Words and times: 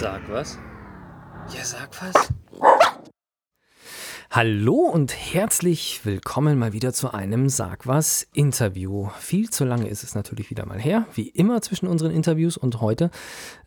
Sag 0.00 0.30
was. 0.30 0.56
Ja, 1.52 1.64
sag 1.64 1.90
was. 2.00 2.32
Hallo 4.30 4.74
und 4.74 5.12
herzlich 5.12 6.02
willkommen 6.04 6.56
mal 6.56 6.72
wieder 6.72 6.92
zu 6.92 7.12
einem 7.12 7.48
Sag 7.48 7.84
was 7.88 8.24
Interview. 8.32 9.08
Viel 9.18 9.50
zu 9.50 9.64
lange 9.64 9.88
ist 9.88 10.04
es 10.04 10.14
natürlich 10.14 10.50
wieder 10.50 10.66
mal 10.66 10.78
her, 10.78 11.08
wie 11.14 11.26
immer 11.26 11.62
zwischen 11.62 11.88
unseren 11.88 12.12
Interviews 12.12 12.56
und 12.56 12.80
heute 12.80 13.10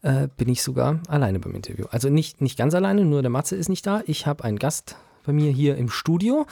äh, 0.04 0.30
bin 0.38 0.48
ich 0.48 0.64
sogar 0.64 1.02
alleine 1.10 1.42
beim 1.42 1.54
Interview. 1.54 1.88
Also 1.92 2.08
nicht, 2.08 2.40
nicht 2.40 2.58
ganz 2.58 2.74
alleine, 2.76 3.04
nur 3.04 3.22
der 3.22 3.30
Matze 3.30 3.58
ist 3.58 3.68
nicht 3.68 3.86
da. 3.86 4.02
Ich 4.06 4.26
habe 4.26 4.46
einen 4.46 4.58
Gast 4.58 4.96
bei 5.26 5.34
mir 5.34 5.52
hier 5.52 5.76
im 5.76 5.90
Studio, 5.90 6.46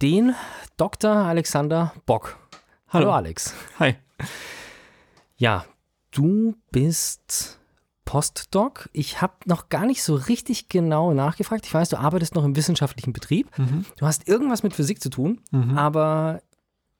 den 0.00 0.36
Dr. 0.76 1.10
Alexander 1.10 1.92
Bock. 2.06 2.38
Hallo, 2.86 3.06
Hallo 3.06 3.16
Alex. 3.16 3.52
Hi. 3.80 3.96
Ja, 5.36 5.64
du 6.12 6.54
bist 6.70 7.58
Postdoc. 8.04 8.88
Ich 8.92 9.20
habe 9.20 9.34
noch 9.46 9.68
gar 9.68 9.86
nicht 9.86 10.02
so 10.02 10.14
richtig 10.14 10.68
genau 10.68 11.12
nachgefragt. 11.14 11.66
Ich 11.66 11.74
weiß, 11.74 11.88
du 11.88 11.98
arbeitest 11.98 12.34
noch 12.34 12.44
im 12.44 12.56
wissenschaftlichen 12.56 13.12
Betrieb. 13.12 13.56
Mhm. 13.58 13.84
Du 13.96 14.06
hast 14.06 14.28
irgendwas 14.28 14.62
mit 14.62 14.74
Physik 14.74 15.00
zu 15.00 15.10
tun, 15.10 15.40
mhm. 15.50 15.76
aber 15.76 16.42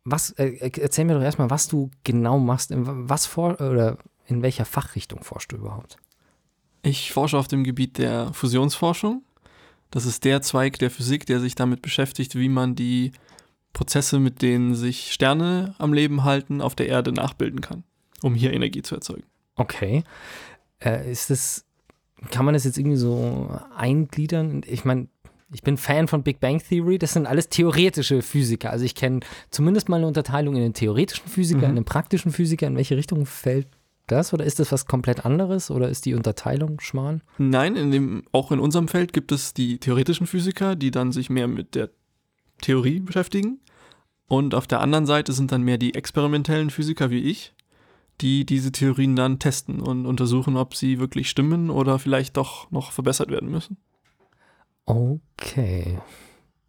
was, 0.05 0.31
äh, 0.33 0.71
erzähl 0.81 1.05
mir 1.05 1.15
doch 1.15 1.23
erstmal, 1.23 1.51
was 1.51 1.69
du 1.69 1.91
genau 2.05 2.39
machst. 2.39 2.71
Was 2.75 3.27
vor, 3.27 3.61
oder 3.61 3.99
in 4.27 4.43
welcher 4.43 4.65
Fachrichtung 4.65 5.23
forschst 5.23 5.53
du 5.53 5.57
überhaupt? 5.57 5.97
Ich 6.83 7.13
forsche 7.13 7.39
auf 7.39 7.49
dem 7.49 7.65
Gebiet 7.65 7.99
der 7.99 8.33
Fusionsforschung. 8.35 9.23
Das 9.91 10.07
ist 10.07 10.25
der 10.25 10.43
Zweig 10.43 10.79
der 10.79 10.91
Physik, 10.91 11.25
der 11.27 11.41
sich 11.41 11.55
damit 11.55 11.81
beschäftigt, 11.81 12.35
wie 12.35 12.49
man 12.49 12.75
die 12.75 13.13
Prozesse, 13.73 14.19
mit 14.19 14.43
denen 14.43 14.75
sich 14.75 15.13
Sterne 15.13 15.75
am 15.79 15.93
Leben 15.93 16.25
halten, 16.25 16.61
auf 16.61 16.75
der 16.75 16.89
Erde 16.89 17.13
nachbilden 17.13 17.61
kann, 17.61 17.85
um 18.23 18.35
hier 18.35 18.53
Energie 18.53 18.83
zu 18.83 18.95
erzeugen. 18.95 19.25
Okay. 19.57 20.05
Äh, 20.81 21.11
ist 21.11 21.31
das, 21.31 21.65
kann 22.31 22.45
man 22.45 22.55
das 22.55 22.65
jetzt 22.65 22.79
irgendwie 22.79 22.97
so 22.97 23.51
eingliedern? 23.77 24.63
Ich 24.67 24.85
meine, 24.85 25.09
ich 25.53 25.63
bin 25.63 25.77
Fan 25.77 26.09
von 26.09 26.23
Big 26.23 26.41
Bang 26.41 26.61
Theory, 26.61 26.99
das 26.99 27.13
sind 27.13 27.27
alles 27.27 27.49
theoretische 27.49 28.23
Physiker. 28.23 28.71
Also 28.71 28.85
ich 28.85 28.95
kenne 28.95 29.21
zumindest 29.51 29.89
mal 29.89 29.97
eine 29.97 30.07
Unterteilung 30.07 30.57
in 30.57 30.63
den 30.63 30.75
theoretischen 30.75 31.29
Physiker, 31.29 31.63
mhm. 31.63 31.71
in 31.71 31.75
den 31.77 31.85
praktischen 31.85 32.33
Physiker. 32.33 32.67
In 32.67 32.77
welche 32.77 32.97
Richtung 32.97 33.25
fällt 33.27 33.69
das 34.07 34.35
oder 34.35 34.45
ist 34.45 34.59
das 34.59 34.73
was 34.73 34.87
komplett 34.87 35.25
anderes 35.25 35.71
oder 35.71 35.89
ist 35.89 36.05
die 36.07 36.15
Unterteilung 36.15 36.81
schmarrn? 36.81 37.23
Nein, 37.39 37.77
in 37.77 37.91
dem, 37.91 38.25
auch 38.33 38.53
in 38.53 38.59
unserem 38.59 38.89
Feld 38.89 39.13
gibt 39.13 39.33
es 39.33 39.55
die 39.55 39.79
theoretischen 39.79 40.27
Physiker, 40.27 40.77
die 40.77 40.91
dann 40.91 41.13
sich 41.13 41.31
mehr 41.31 41.49
mit 41.49 41.75
der 41.75 41.91
Theorie 42.61 43.01
beschäftigen. 43.01 43.61
Und 44.27 44.55
auf 44.55 44.67
der 44.67 44.81
anderen 44.81 45.07
Seite 45.07 45.33
sind 45.33 45.53
dann 45.53 45.63
mehr 45.63 45.79
die 45.79 45.95
experimentellen 45.95 46.71
Physiker 46.71 47.11
wie 47.11 47.21
ich, 47.21 47.55
die 48.21 48.47
diese 48.47 48.73
Theorien 48.73 49.17
dann 49.17 49.39
testen 49.39 49.81
und 49.81 50.07
untersuchen, 50.07 50.57
ob 50.57 50.75
sie 50.75 50.99
wirklich 50.99 51.29
stimmen 51.29 51.71
oder 51.71 51.99
vielleicht 51.99 52.37
doch 52.37 52.71
noch 52.71 52.93
verbessert 52.93 53.31
werden 53.31 53.51
müssen. 53.51 53.77
Okay. 54.87 55.99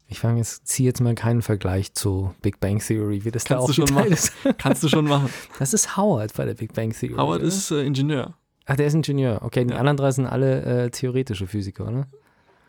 Ich 0.07 0.19
fange 0.19 0.37
jetzt, 0.37 0.67
ziehe 0.67 0.87
jetzt 0.87 1.01
mal 1.01 1.15
keinen 1.15 1.41
Vergleich 1.41 1.93
zu 1.93 2.33
Big 2.41 2.59
Bang 2.59 2.79
Theory, 2.79 3.25
wie 3.25 3.31
das 3.31 3.45
Kannst 3.45 3.67
da 3.67 3.71
auch 3.71 3.73
schon 3.73 3.93
machen. 3.93 4.11
ist. 4.11 4.31
Kannst 4.57 4.83
du 4.83 4.89
schon 4.89 5.05
machen. 5.05 5.29
Das 5.57 5.73
ist 5.73 5.97
Howard 5.97 6.33
bei 6.35 6.45
der 6.45 6.53
Big 6.53 6.73
Bang 6.73 6.91
Theory. 6.91 7.15
Howard 7.15 7.39
oder? 7.39 7.47
ist 7.47 7.71
äh, 7.71 7.83
Ingenieur. 7.83 8.35
Ach, 8.65 8.75
der 8.75 8.87
ist 8.87 8.93
Ingenieur. 8.93 9.41
Okay, 9.43 9.65
die 9.65 9.73
ja. 9.73 9.79
anderen 9.79 9.97
drei 9.97 10.11
sind 10.11 10.27
alle 10.27 10.85
äh, 10.85 10.89
theoretische 10.89 11.47
Physiker, 11.47 11.87
oder? 11.87 12.07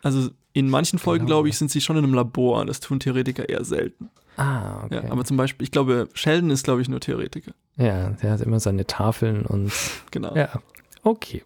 Also 0.02 0.30
in 0.52 0.70
manchen 0.70 0.98
Folgen, 0.98 1.27
genau. 1.27 1.36
glaube 1.36 1.48
ich, 1.48 1.58
sind 1.58 1.70
sie 1.70 1.80
schon 1.80 1.96
in 1.96 2.05
einem 2.05 2.14
Labor. 2.14 2.64
Das 2.64 2.80
tun 2.80 3.00
Theoretiker 3.00 3.48
eher 3.48 3.64
selten. 3.64 4.11
Ah, 4.37 4.84
okay. 4.84 5.03
Ja, 5.05 5.11
aber 5.11 5.25
zum 5.25 5.37
Beispiel, 5.37 5.65
ich 5.65 5.70
glaube, 5.70 6.09
Sheldon 6.15 6.51
ist, 6.51 6.65
glaube 6.65 6.83
ich, 6.83 6.89
nur 6.89 7.01
Theoretiker. 7.01 7.53
Ja, 7.77 8.11
der 8.11 8.33
hat 8.33 8.41
immer 8.41 8.61
seine 8.61 8.87
Tafeln 8.87 9.47
und. 9.47 9.73
genau. 10.11 10.34
Ja, 10.34 10.51
okay. 11.03 11.42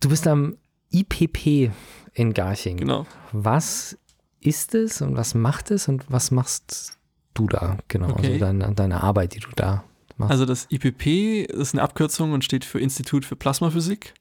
Du 0.00 0.08
bist 0.08 0.26
am 0.26 0.56
IPP 0.90 1.70
in 2.14 2.34
Garching. 2.34 2.76
Genau. 2.76 3.06
Was 3.32 3.96
ist 4.40 4.74
es 4.74 5.00
und 5.00 5.16
was 5.16 5.34
macht 5.34 5.70
es 5.70 5.88
und 5.88 6.10
was 6.10 6.30
machst 6.30 6.98
du 7.34 7.46
da? 7.46 7.78
Genau, 7.88 8.06
also 8.06 8.18
okay. 8.18 8.32
also 8.32 8.38
deine, 8.40 8.74
deine 8.74 9.02
Arbeit, 9.02 9.34
die 9.34 9.40
du 9.40 9.48
da 9.54 9.84
machst. 10.16 10.32
Also 10.32 10.44
das 10.44 10.66
IPP 10.70 11.44
ist 11.44 11.74
eine 11.74 11.82
Abkürzung 11.82 12.32
und 12.32 12.44
steht 12.44 12.64
für 12.64 12.80
Institut 12.80 13.24
für 13.24 13.36
Plasmaphysik. 13.36 14.14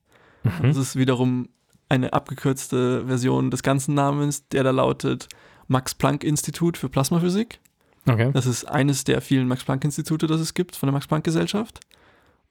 Mhm. 0.43 0.67
Das 0.67 0.77
ist 0.77 0.95
wiederum 0.95 1.49
eine 1.89 2.13
abgekürzte 2.13 3.05
Version 3.07 3.51
des 3.51 3.63
ganzen 3.63 3.95
Namens, 3.95 4.47
der 4.47 4.63
da 4.63 4.71
lautet 4.71 5.27
Max-Planck-Institut 5.71 6.77
für 6.77 6.89
Plasmaphysik. 6.89 7.59
Okay. 8.07 8.31
Das 8.33 8.45
ist 8.45 8.65
eines 8.65 9.03
der 9.03 9.21
vielen 9.21 9.47
Max-Planck-Institute, 9.47 10.27
das 10.27 10.41
es 10.41 10.53
gibt 10.53 10.75
von 10.75 10.87
der 10.87 10.93
Max-Planck-Gesellschaft. 10.93 11.79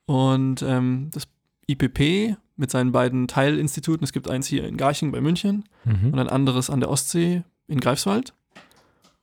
Und 0.07 0.63
ähm, 0.63 1.11
das 1.13 1.29
IPP 1.67 2.37
mit 2.57 2.71
seinen 2.71 2.93
beiden 2.93 3.29
Teilinstituten, 3.29 4.05
es 4.05 4.13
gibt 4.13 4.29
eins 4.29 4.47
hier 4.47 4.67
in 4.67 4.77
Garching 4.77 5.13
bei 5.13 5.21
München 5.21 5.65
mhm. 5.85 6.13
und 6.13 6.19
ein 6.19 6.29
anderes 6.29 6.71
an 6.71 6.81
der 6.81 6.91
Ostsee 6.91 7.45
in 7.69 7.81
Greifswald. 7.81 8.35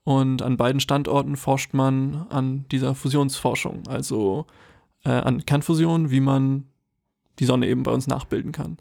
Und 0.04 0.42
an 0.42 0.56
beiden 0.56 0.80
Standorten 0.80 1.36
forscht 1.36 1.74
man 1.74 2.28
an 2.30 2.66
dieser 2.72 2.96
Fusionsforschung, 2.96 3.84
also 3.88 4.46
äh, 5.04 5.10
an 5.10 5.46
Kernfusion, 5.46 6.12
wie 6.12 6.22
man 6.22 6.66
die 7.40 7.46
Sonne 7.46 7.68
eben 7.68 7.84
bei 7.84 7.92
uns 7.92 8.08
nachbilden 8.08 8.54
kann. 8.54 8.78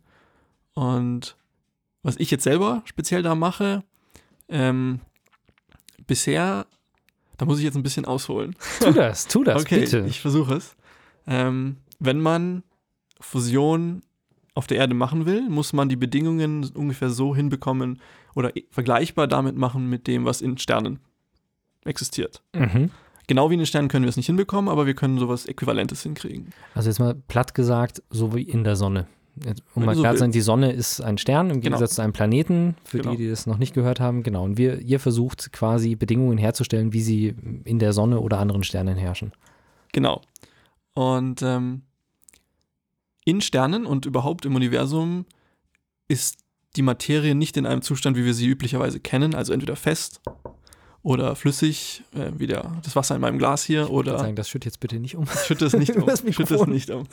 Und 0.75 1.37
was 2.03 2.16
ich 2.19 2.31
jetzt 2.31 2.44
selber 2.44 2.82
speziell 2.84 3.22
da 3.22 3.34
mache, 3.34 3.82
ähm, 4.48 5.00
bisher, 6.06 6.66
da 7.36 7.44
muss 7.44 7.58
ich 7.58 7.64
jetzt 7.64 7.76
ein 7.76 7.82
bisschen 7.82 8.04
ausholen. 8.04 8.54
Tu 8.80 8.92
das, 8.92 9.26
tu 9.26 9.44
das, 9.44 9.62
okay, 9.62 9.80
bitte. 9.80 10.04
Ich 10.08 10.20
versuche 10.20 10.54
es. 10.54 10.76
Ähm, 11.26 11.78
wenn 11.98 12.20
man 12.20 12.62
Fusion 13.20 14.02
auf 14.54 14.66
der 14.66 14.78
Erde 14.78 14.94
machen 14.94 15.26
will, 15.26 15.48
muss 15.48 15.72
man 15.72 15.88
die 15.88 15.96
Bedingungen 15.96 16.70
ungefähr 16.74 17.10
so 17.10 17.34
hinbekommen 17.34 18.00
oder 18.34 18.52
vergleichbar 18.70 19.26
damit 19.26 19.56
machen 19.56 19.88
mit 19.88 20.06
dem, 20.06 20.24
was 20.24 20.40
in 20.40 20.58
Sternen 20.58 21.00
existiert. 21.84 22.42
Mhm. 22.54 22.90
Genau 23.26 23.50
wie 23.50 23.54
in 23.54 23.60
den 23.60 23.66
Sternen 23.66 23.88
können 23.88 24.04
wir 24.04 24.08
es 24.08 24.16
nicht 24.16 24.26
hinbekommen, 24.26 24.70
aber 24.70 24.86
wir 24.86 24.94
können 24.94 25.18
sowas 25.18 25.46
Äquivalentes 25.46 26.02
hinkriegen. 26.02 26.50
Also 26.74 26.88
jetzt 26.88 27.00
mal 27.00 27.14
platt 27.14 27.54
gesagt, 27.54 28.02
so 28.08 28.34
wie 28.34 28.42
in 28.42 28.62
der 28.62 28.76
Sonne 28.76 29.06
um 29.74 29.84
mal 29.84 29.94
klar 29.94 30.14
zu 30.14 30.20
sein, 30.20 30.32
die 30.32 30.41
Sonne 30.41 30.72
ist 30.72 31.00
ein 31.00 31.19
Stern 31.19 31.47
im 31.47 31.60
genau. 31.60 31.62
Gegensatz 31.62 31.91
genau. 31.91 31.97
zu 31.97 32.02
einem 32.02 32.12
Planeten, 32.12 32.76
für 32.84 32.98
genau. 32.98 33.10
die, 33.12 33.19
die 33.19 33.28
das 33.28 33.47
noch 33.47 33.58
nicht 33.58 33.74
gehört 33.74 34.00
haben. 34.00 34.22
Genau. 34.22 34.44
Und 34.44 34.58
wir, 34.58 34.80
ihr 34.80 35.00
versucht 35.00 35.52
quasi 35.52 35.94
Bedingungen 35.94 36.38
herzustellen, 36.38 36.92
wie 36.92 37.02
sie 37.02 37.34
in 37.64 37.78
der 37.78 37.92
Sonne 37.92 38.20
oder 38.20 38.38
anderen 38.38 38.64
Sternen 38.64 38.96
herrschen. 38.96 39.32
Genau. 39.92 40.22
Und 40.94 41.42
ähm, 41.42 41.82
in 43.25 43.41
Sternen 43.41 43.86
und 43.86 44.06
überhaupt 44.06 44.46
im 44.46 44.54
Universum 44.54 45.26
ist 46.08 46.38
die 46.76 46.82
Materie 46.82 47.34
nicht 47.34 47.56
in 47.56 47.66
einem 47.66 47.82
Zustand, 47.82 48.16
wie 48.16 48.25
wir 48.25 48.34
sie 48.34 48.46
üblicherweise 48.46 49.00
kennen, 49.00 49.34
also 49.34 49.52
entweder 49.52 49.76
fest 49.76 50.20
oder 51.02 51.36
flüssig, 51.36 52.02
äh, 52.14 52.32
wie 52.36 52.46
der, 52.46 52.80
das 52.82 52.96
Wasser 52.96 53.14
in 53.14 53.20
meinem 53.20 53.38
Glas 53.38 53.64
hier, 53.64 53.91
oder. 53.91 54.14
Ich 54.14 54.20
sagen, 54.20 54.36
das 54.36 54.48
schütt 54.48 54.64
jetzt 54.64 54.80
bitte 54.80 54.98
nicht 54.98 55.16
um. 55.16 55.26
Schütte 55.26 55.66
es 55.66 55.75
nicht 55.75 55.94
um. 55.96 56.08
Schütte 56.32 56.54
es 56.54 56.66
nicht 56.66 56.91
um. 56.91 57.04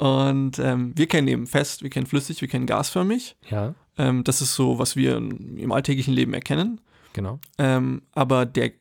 Und 0.00 0.58
ähm, 0.58 0.94
wir 0.96 1.06
kennen 1.06 1.28
eben 1.28 1.46
fest, 1.46 1.82
wir 1.82 1.90
kennen 1.90 2.06
flüssig, 2.06 2.40
wir 2.40 2.48
kennen 2.48 2.64
gasförmig. 2.64 3.36
Ja. 3.50 3.74
Ähm, 3.98 4.24
das 4.24 4.40
ist 4.40 4.54
so, 4.54 4.78
was 4.78 4.96
wir 4.96 5.18
im 5.18 5.72
alltäglichen 5.72 6.14
Leben 6.14 6.32
erkennen. 6.32 6.80
Genau. 7.12 7.38
Ähm, 7.58 8.00
aber 8.12 8.46
der 8.46 8.72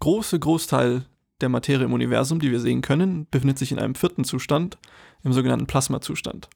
große 0.00 0.36
Großteil 0.36 1.04
der 1.40 1.48
Materie 1.48 1.84
im 1.84 1.92
Universum, 1.92 2.40
die 2.40 2.50
wir 2.50 2.58
sehen 2.58 2.82
können, 2.82 3.28
befindet 3.30 3.56
sich 3.56 3.70
in 3.70 3.78
einem 3.78 3.94
vierten 3.94 4.24
Zustand, 4.24 4.76
im 5.22 5.32
sogenannten 5.32 5.66
Plasmazustand. 5.66 6.48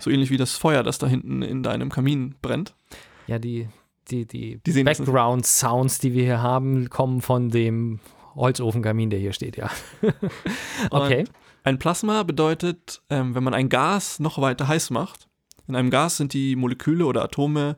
So 0.00 0.10
ähnlich 0.10 0.30
wie 0.30 0.36
das 0.36 0.56
Feuer, 0.56 0.82
das 0.82 0.98
da 0.98 1.06
hinten 1.06 1.42
in 1.42 1.62
deinem 1.62 1.90
Kamin 1.90 2.34
brennt. 2.42 2.74
Ja, 3.28 3.38
die, 3.38 3.68
die, 4.10 4.26
die, 4.26 4.60
die 4.66 4.82
Background-Sounds, 4.82 6.00
die 6.00 6.12
wir 6.12 6.24
hier 6.24 6.42
haben, 6.42 6.90
kommen 6.90 7.20
von 7.20 7.50
dem 7.50 8.00
Holzofenkamin, 8.34 9.10
der 9.10 9.20
hier 9.20 9.32
steht, 9.32 9.56
ja. 9.56 9.70
okay. 10.90 11.20
Und 11.20 11.30
ein 11.64 11.78
Plasma 11.78 12.22
bedeutet, 12.22 13.02
ähm, 13.10 13.34
wenn 13.34 13.44
man 13.44 13.54
ein 13.54 13.68
Gas 13.68 14.20
noch 14.20 14.40
weiter 14.40 14.68
heiß 14.68 14.90
macht. 14.90 15.28
In 15.68 15.76
einem 15.76 15.90
Gas 15.90 16.16
sind 16.16 16.32
die 16.32 16.56
Moleküle 16.56 17.04
oder 17.06 17.22
Atome 17.22 17.76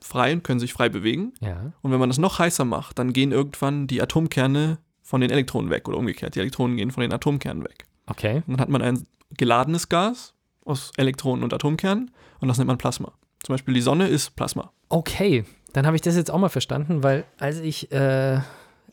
frei 0.00 0.32
und 0.32 0.44
können 0.44 0.60
sich 0.60 0.72
frei 0.72 0.88
bewegen. 0.88 1.32
Ja. 1.40 1.72
Und 1.80 1.92
wenn 1.92 2.00
man 2.00 2.08
das 2.08 2.18
noch 2.18 2.38
heißer 2.38 2.64
macht, 2.64 2.98
dann 2.98 3.12
gehen 3.12 3.32
irgendwann 3.32 3.86
die 3.86 4.02
Atomkerne 4.02 4.78
von 5.02 5.20
den 5.20 5.30
Elektronen 5.30 5.70
weg 5.70 5.88
oder 5.88 5.98
umgekehrt. 5.98 6.34
Die 6.34 6.40
Elektronen 6.40 6.76
gehen 6.76 6.90
von 6.90 7.02
den 7.02 7.12
Atomkernen 7.12 7.64
weg. 7.64 7.86
Okay. 8.06 8.42
Und 8.46 8.54
dann 8.54 8.60
hat 8.60 8.68
man 8.68 8.82
ein 8.82 9.06
geladenes 9.36 9.88
Gas 9.88 10.34
aus 10.64 10.92
Elektronen 10.96 11.42
und 11.42 11.52
Atomkernen 11.52 12.10
und 12.40 12.48
das 12.48 12.58
nennt 12.58 12.68
man 12.68 12.78
Plasma. 12.78 13.12
Zum 13.42 13.54
Beispiel 13.54 13.74
die 13.74 13.80
Sonne 13.80 14.08
ist 14.08 14.36
Plasma. 14.36 14.72
Okay, 14.88 15.44
dann 15.72 15.86
habe 15.86 15.96
ich 15.96 16.02
das 16.02 16.16
jetzt 16.16 16.30
auch 16.30 16.38
mal 16.38 16.48
verstanden, 16.48 17.02
weil 17.02 17.24
als 17.38 17.58
ich 17.58 17.90
äh, 17.92 18.40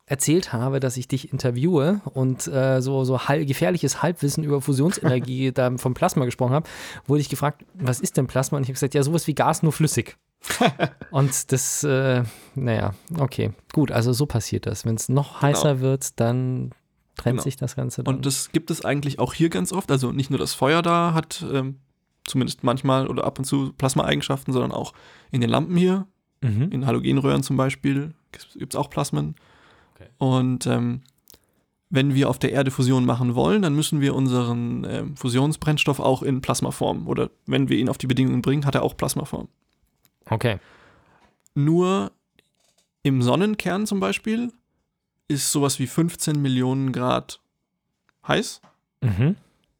erzählt 0.10 0.52
habe, 0.54 0.80
dass 0.80 0.98
ich 0.98 1.08
dich 1.08 1.32
interviewe 1.32 2.02
und 2.04 2.48
äh, 2.48 2.82
so, 2.82 3.04
so 3.04 3.28
halb, 3.28 3.48
gefährliches 3.48 4.02
Halbwissen 4.02 4.44
über 4.44 4.60
Fusionsenergie 4.60 5.52
da 5.54 5.78
vom 5.78 5.94
Plasma 5.94 6.26
gesprochen 6.26 6.54
habe, 6.54 6.68
wurde 7.06 7.22
ich 7.22 7.30
gefragt, 7.30 7.64
was 7.76 8.00
ist 8.00 8.18
denn 8.18 8.26
Plasma? 8.26 8.58
Und 8.58 8.64
ich 8.64 8.70
habe 8.70 8.74
gesagt, 8.74 8.96
ja, 8.96 9.04
sowas 9.04 9.28
wie 9.28 9.36
Gas, 9.36 9.62
nur 9.62 9.72
flüssig. 9.72 10.18
und 11.12 11.52
das, 11.52 11.84
äh, 11.84 12.24
naja, 12.56 12.96
okay, 13.20 13.52
gut, 13.72 13.92
also 13.92 14.12
so 14.12 14.26
passiert 14.26 14.66
das. 14.66 14.84
Wenn 14.84 14.96
es 14.96 15.10
noch 15.10 15.44
heißer 15.44 15.76
genau. 15.76 15.82
wird, 15.82 16.20
dann 16.20 16.72
trennt 17.16 17.38
genau. 17.38 17.44
sich 17.44 17.56
das 17.58 17.76
Ganze. 17.76 18.04
Dann. 18.04 18.16
Und 18.16 18.26
das 18.26 18.52
gibt 18.52 18.72
es 18.72 18.84
eigentlich 18.84 19.20
auch 19.20 19.36
hier 19.36 19.50
ganz 19.50 19.72
oft. 19.72 19.92
Also 19.92 20.12
nicht 20.12 20.32
nur 20.32 20.40
das 20.40 20.56
Feuer 20.56 20.82
da 20.82 21.14
hat 21.14 21.46
ähm, 21.54 21.76
zumindest 22.26 22.64
manchmal 22.64 23.08
oder 23.08 23.26
ab 23.26 23.38
und 23.38 23.46
zu 23.46 23.74
Plasma-Eigenschaften, 23.74 24.54
sondern 24.54 24.72
auch 24.72 24.94
in 25.30 25.42
den 25.42 25.52
Lampen 25.52 25.78
hier. 25.78 26.08
Mhm. 26.42 26.72
In 26.72 26.86
Halogenröhren 26.88 27.44
zum 27.44 27.58
Beispiel 27.58 28.16
gibt 28.32 28.74
es 28.74 28.76
auch 28.76 28.90
Plasmen. 28.90 29.36
Okay. 30.00 30.10
Und 30.18 30.66
ähm, 30.68 31.02
wenn 31.90 32.14
wir 32.14 32.30
auf 32.30 32.38
der 32.40 32.52
Erde 32.52 32.70
Fusion 32.72 33.06
machen 33.06 33.34
wollen, 33.36 33.62
dann 33.64 33.76
müssen 33.76 34.00
wir 34.02 34.16
unseren 34.16 34.86
ähm, 34.88 35.18
Fusionsbrennstoff 35.18 36.00
auch 36.00 36.22
in 36.24 36.42
Plasmaform 36.42 37.08
oder 37.08 37.30
wenn 37.48 37.68
wir 37.70 37.78
ihn 37.78 37.90
auf 37.90 37.98
die 37.98 38.08
Bedingungen 38.08 38.42
bringen, 38.42 38.66
hat 38.66 38.76
er 38.76 38.84
auch 38.84 38.96
Plasmaform. 38.96 39.48
Okay. 40.30 40.60
Nur 41.56 42.12
im 43.04 43.22
Sonnenkern 43.22 43.88
zum 43.88 44.00
Beispiel 44.00 44.52
ist 45.28 45.52
sowas 45.52 45.80
wie 45.80 45.88
15 45.88 46.42
Millionen 46.42 46.92
Grad 46.92 47.40
heiß 48.28 48.62
Mhm. 49.02 49.36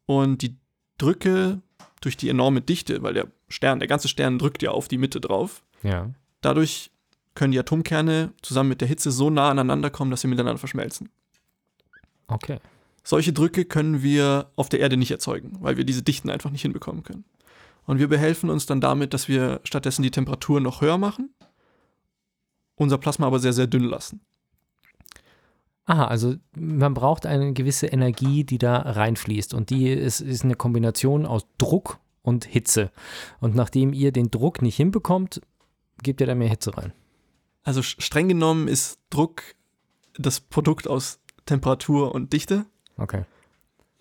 und 0.06 0.40
die 0.42 0.56
Drücke 0.98 1.60
durch 2.00 2.16
die 2.16 2.28
enorme 2.30 2.60
Dichte, 2.62 3.02
weil 3.02 3.14
der 3.14 3.26
Stern, 3.48 3.78
der 3.78 3.88
ganze 3.88 4.08
Stern 4.08 4.38
drückt 4.38 4.62
ja 4.62 4.70
auf 4.70 4.88
die 4.88 4.96
Mitte 4.98 5.20
drauf, 5.20 5.62
Ja. 5.82 6.10
dadurch 6.40 6.89
können 7.34 7.52
die 7.52 7.58
Atomkerne 7.58 8.32
zusammen 8.42 8.68
mit 8.68 8.80
der 8.80 8.88
Hitze 8.88 9.10
so 9.10 9.30
nah 9.30 9.50
aneinander 9.50 9.90
kommen, 9.90 10.10
dass 10.10 10.20
sie 10.20 10.28
miteinander 10.28 10.58
verschmelzen. 10.58 11.08
Okay. 12.28 12.58
Solche 13.02 13.32
Drücke 13.32 13.64
können 13.64 14.02
wir 14.02 14.50
auf 14.56 14.68
der 14.68 14.80
Erde 14.80 14.96
nicht 14.96 15.10
erzeugen, 15.10 15.56
weil 15.60 15.76
wir 15.76 15.84
diese 15.84 16.02
Dichten 16.02 16.30
einfach 16.30 16.50
nicht 16.50 16.62
hinbekommen 16.62 17.02
können. 17.02 17.24
Und 17.86 17.98
wir 17.98 18.08
behelfen 18.08 18.50
uns 18.50 18.66
dann 18.66 18.80
damit, 18.80 19.14
dass 19.14 19.26
wir 19.26 19.60
stattdessen 19.64 20.02
die 20.02 20.10
Temperatur 20.10 20.60
noch 20.60 20.80
höher 20.80 20.98
machen, 20.98 21.30
unser 22.76 22.98
Plasma 22.98 23.26
aber 23.26 23.38
sehr, 23.38 23.52
sehr 23.52 23.66
dünn 23.66 23.84
lassen. 23.84 24.20
Aha, 25.86 26.04
also 26.04 26.36
man 26.54 26.94
braucht 26.94 27.26
eine 27.26 27.52
gewisse 27.52 27.88
Energie, 27.88 28.44
die 28.44 28.58
da 28.58 28.76
reinfließt. 28.76 29.54
Und 29.54 29.70
die 29.70 29.88
ist, 29.88 30.20
ist 30.20 30.44
eine 30.44 30.54
Kombination 30.54 31.26
aus 31.26 31.46
Druck 31.58 31.98
und 32.22 32.44
Hitze. 32.44 32.92
Und 33.40 33.56
nachdem 33.56 33.92
ihr 33.92 34.12
den 34.12 34.30
Druck 34.30 34.62
nicht 34.62 34.76
hinbekommt, 34.76 35.40
gebt 36.02 36.20
ihr 36.20 36.28
da 36.28 36.34
mehr 36.34 36.48
Hitze 36.48 36.76
rein. 36.76 36.92
Also 37.62 37.82
streng 37.82 38.28
genommen 38.28 38.68
ist 38.68 38.98
Druck 39.10 39.42
das 40.16 40.40
Produkt 40.40 40.88
aus 40.88 41.18
Temperatur 41.46 42.14
und 42.14 42.32
Dichte, 42.32 42.64
Okay. 42.96 43.24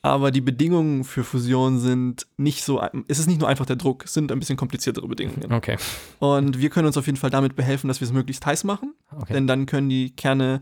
aber 0.02 0.32
die 0.32 0.42
Bedingungen 0.42 1.04
für 1.04 1.24
Fusion 1.24 1.80
sind 1.80 2.28
nicht 2.38 2.64
so, 2.64 2.82
es 3.08 3.20
ist 3.20 3.28
nicht 3.28 3.40
nur 3.40 3.50
einfach 3.50 3.66
der 3.66 3.76
Druck, 3.76 4.06
es 4.06 4.14
sind 4.14 4.32
ein 4.32 4.40
bisschen 4.40 4.58
kompliziertere 4.58 5.08
Bedingungen. 5.08 5.52
Okay. 5.52 5.78
Und 6.20 6.60
wir 6.60 6.70
können 6.70 6.88
uns 6.88 6.98
auf 6.98 7.06
jeden 7.06 7.18
Fall 7.18 7.30
damit 7.30 7.56
behelfen, 7.56 7.88
dass 7.88 8.02
wir 8.02 8.06
es 8.08 8.14
möglichst 8.14 8.46
heiß 8.46 8.64
machen, 8.66 8.94
okay. 9.16 9.34
denn 9.34 9.48
dann 9.48 9.66
können 9.66 9.90
die 9.90 10.12
Kerne 10.16 10.62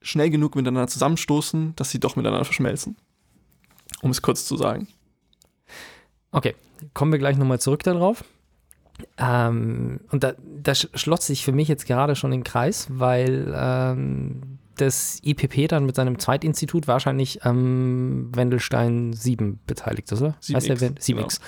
schnell 0.00 0.30
genug 0.30 0.54
miteinander 0.56 0.86
zusammenstoßen, 0.88 1.74
dass 1.76 1.90
sie 1.90 2.00
doch 2.00 2.16
miteinander 2.16 2.44
verschmelzen. 2.44 2.96
Um 4.02 4.10
es 4.10 4.22
kurz 4.22 4.44
zu 4.44 4.56
sagen. 4.56 4.88
Okay, 6.30 6.54
kommen 6.94 7.10
wir 7.10 7.18
gleich 7.18 7.36
nochmal 7.36 7.58
zurück 7.60 7.82
darauf. 7.82 8.22
Ähm, 9.18 10.00
und 10.10 10.24
da, 10.24 10.32
da 10.62 10.72
sch- 10.72 10.96
schloss 10.96 11.26
sich 11.26 11.44
für 11.44 11.52
mich 11.52 11.68
jetzt 11.68 11.86
gerade 11.86 12.16
schon 12.16 12.30
den 12.30 12.44
Kreis, 12.44 12.86
weil 12.90 13.52
ähm, 13.56 14.58
das 14.76 15.20
IPP 15.24 15.68
dann 15.68 15.86
mit 15.86 15.96
seinem 15.96 16.18
Zweitinstitut 16.18 16.86
wahrscheinlich 16.88 17.44
am 17.44 18.34
Wendelstein 18.34 19.12
7 19.12 19.58
beteiligt 19.66 20.10
ist, 20.12 20.22
oder? 20.22 20.36
7X, 20.42 20.54
Heißt 20.54 20.68
der 20.68 20.80
Wen- 20.80 20.94
7X. 20.96 21.40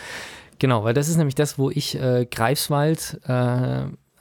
Genau. 0.58 0.84
weil 0.84 0.94
das 0.94 1.08
ist 1.08 1.16
nämlich 1.16 1.34
das, 1.36 1.58
wo 1.58 1.70
ich 1.70 1.94
äh, 2.00 2.26
Greifswald 2.30 3.20
äh, 3.24 3.30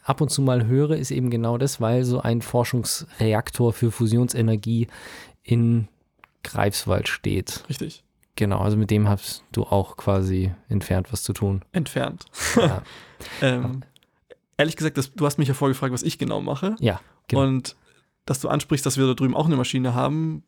ab 0.03 0.21
und 0.21 0.29
zu 0.29 0.41
mal 0.41 0.65
höre, 0.67 0.91
ist 0.97 1.11
eben 1.11 1.29
genau 1.29 1.57
das, 1.57 1.81
weil 1.81 2.03
so 2.05 2.21
ein 2.21 2.41
Forschungsreaktor 2.41 3.73
für 3.73 3.91
Fusionsenergie 3.91 4.87
in 5.43 5.87
Greifswald 6.43 7.07
steht. 7.07 7.63
Richtig. 7.69 8.03
Genau, 8.39 8.59
also 8.59 8.77
mit 8.77 8.89
dem 8.89 9.09
hast 9.09 9.43
du 9.51 9.63
auch 9.63 9.97
quasi 9.97 10.53
entfernt 10.69 11.11
was 11.11 11.23
zu 11.23 11.33
tun. 11.33 11.61
Entfernt. 11.73 12.23
Ja, 12.55 12.83
Ähm, 13.41 13.81
ehrlich 14.55 14.77
gesagt, 14.77 14.97
das, 14.97 15.13
du 15.13 15.25
hast 15.25 15.37
mich 15.39 15.49
ja 15.49 15.53
vorgefragt, 15.53 15.91
was 15.91 16.03
ich 16.03 16.17
genau 16.17 16.39
mache. 16.39 16.77
ja 16.79 17.01
genau. 17.27 17.43
Und 17.43 17.75
dass 18.25 18.39
du 18.39 18.47
ansprichst, 18.47 18.85
dass 18.85 18.97
wir 18.97 19.05
da 19.07 19.13
drüben 19.13 19.35
auch 19.35 19.47
eine 19.47 19.57
Maschine 19.57 19.93
haben, 19.93 20.43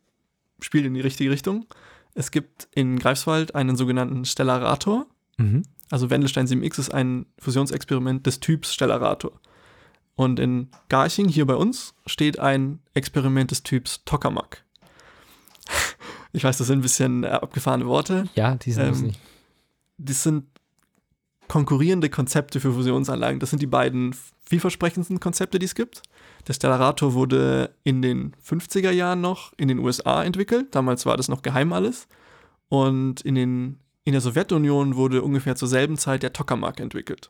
spielt 0.62 0.86
in 0.86 0.94
die 0.94 1.02
richtige 1.02 1.32
Richtung. 1.32 1.66
Es 2.14 2.32
gibt 2.32 2.70
in 2.74 2.98
Greifswald 2.98 3.56
einen 3.56 3.76
sogenannten 3.76 4.24
Stellarator. 4.24 5.06
Mhm. 5.36 5.64
Also 5.90 6.10
Wendelstein 6.10 6.48
7X 6.48 6.80
ist 6.80 6.94
ein 6.94 7.26
Fusionsexperiment 7.40 8.26
des 8.26 8.40
Typs 8.40 8.74
Stellarator. 8.74 9.34
Und 10.16 10.40
in 10.40 10.70
Garching, 10.88 11.28
hier 11.28 11.46
bei 11.46 11.56
uns, 11.56 11.94
steht 12.06 12.40
ein 12.40 12.80
Experiment 12.94 13.52
des 13.52 13.64
Typs 13.64 14.06
Tokamak. 14.06 14.64
Ich 16.34 16.44
weiß, 16.44 16.58
das 16.58 16.68
sind 16.68 16.80
ein 16.80 16.82
bisschen 16.82 17.24
äh, 17.24 17.28
abgefahrene 17.28 17.86
Worte. 17.86 18.26
Ja, 18.36 18.56
die 18.56 18.72
sind 18.72 18.84
Ähm, 18.84 18.90
lustig. 18.90 19.20
Das 19.98 20.24
sind 20.24 20.46
konkurrierende 21.48 22.10
Konzepte 22.10 22.60
für 22.60 22.74
Fusionsanlagen. 22.74 23.40
Das 23.40 23.50
sind 23.50 23.62
die 23.62 23.68
beiden 23.68 24.16
vielversprechendsten 24.46 25.20
Konzepte, 25.20 25.60
die 25.60 25.66
es 25.66 25.76
gibt. 25.76 26.02
Der 26.48 26.54
Stellarator 26.54 27.14
wurde 27.14 27.76
in 27.84 28.02
den 28.02 28.34
50er 28.44 28.92
Jahren 28.92 29.22
noch 29.22 29.52
in 29.58 29.68
den 29.68 29.80
USA 29.80 30.24
entwickelt. 30.24 30.74
Damals 30.74 31.06
war 31.06 31.18
das 31.18 31.28
noch 31.28 31.42
geheim 31.42 31.74
alles. 31.74 32.08
Und 32.70 33.22
in, 33.22 33.36
den, 33.36 33.80
in 34.06 34.14
der 34.14 34.22
Sowjetunion 34.22 34.96
wurde 34.96 35.22
ungefähr 35.22 35.56
zur 35.56 35.68
selben 35.68 35.98
Zeit 35.98 36.24
der 36.24 36.34
Tokamak 36.34 36.80
entwickelt. 36.80 37.30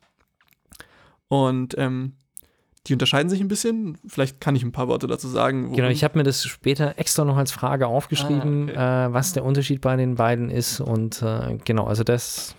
Und 1.27 1.75
ähm, 1.77 2.13
die 2.87 2.93
unterscheiden 2.93 3.29
sich 3.29 3.39
ein 3.41 3.47
bisschen. 3.47 3.97
Vielleicht 4.07 4.41
kann 4.41 4.55
ich 4.55 4.63
ein 4.63 4.71
paar 4.71 4.87
Worte 4.87 5.05
dazu 5.07 5.27
sagen. 5.27 5.71
Genau, 5.73 5.83
worin- 5.87 5.91
ich 5.91 6.03
habe 6.03 6.17
mir 6.17 6.23
das 6.23 6.43
später 6.45 6.97
extra 6.97 7.25
noch 7.25 7.37
als 7.37 7.51
Frage 7.51 7.85
aufgeschrieben, 7.87 8.69
Ah, 8.75 9.05
äh, 9.07 9.13
was 9.13 9.33
der 9.33 9.45
Unterschied 9.45 9.81
bei 9.81 9.95
den 9.95 10.15
beiden 10.15 10.49
ist. 10.49 10.79
Und 10.79 11.21
äh, 11.21 11.57
genau, 11.63 11.85
also 11.85 12.03
das 12.03 12.55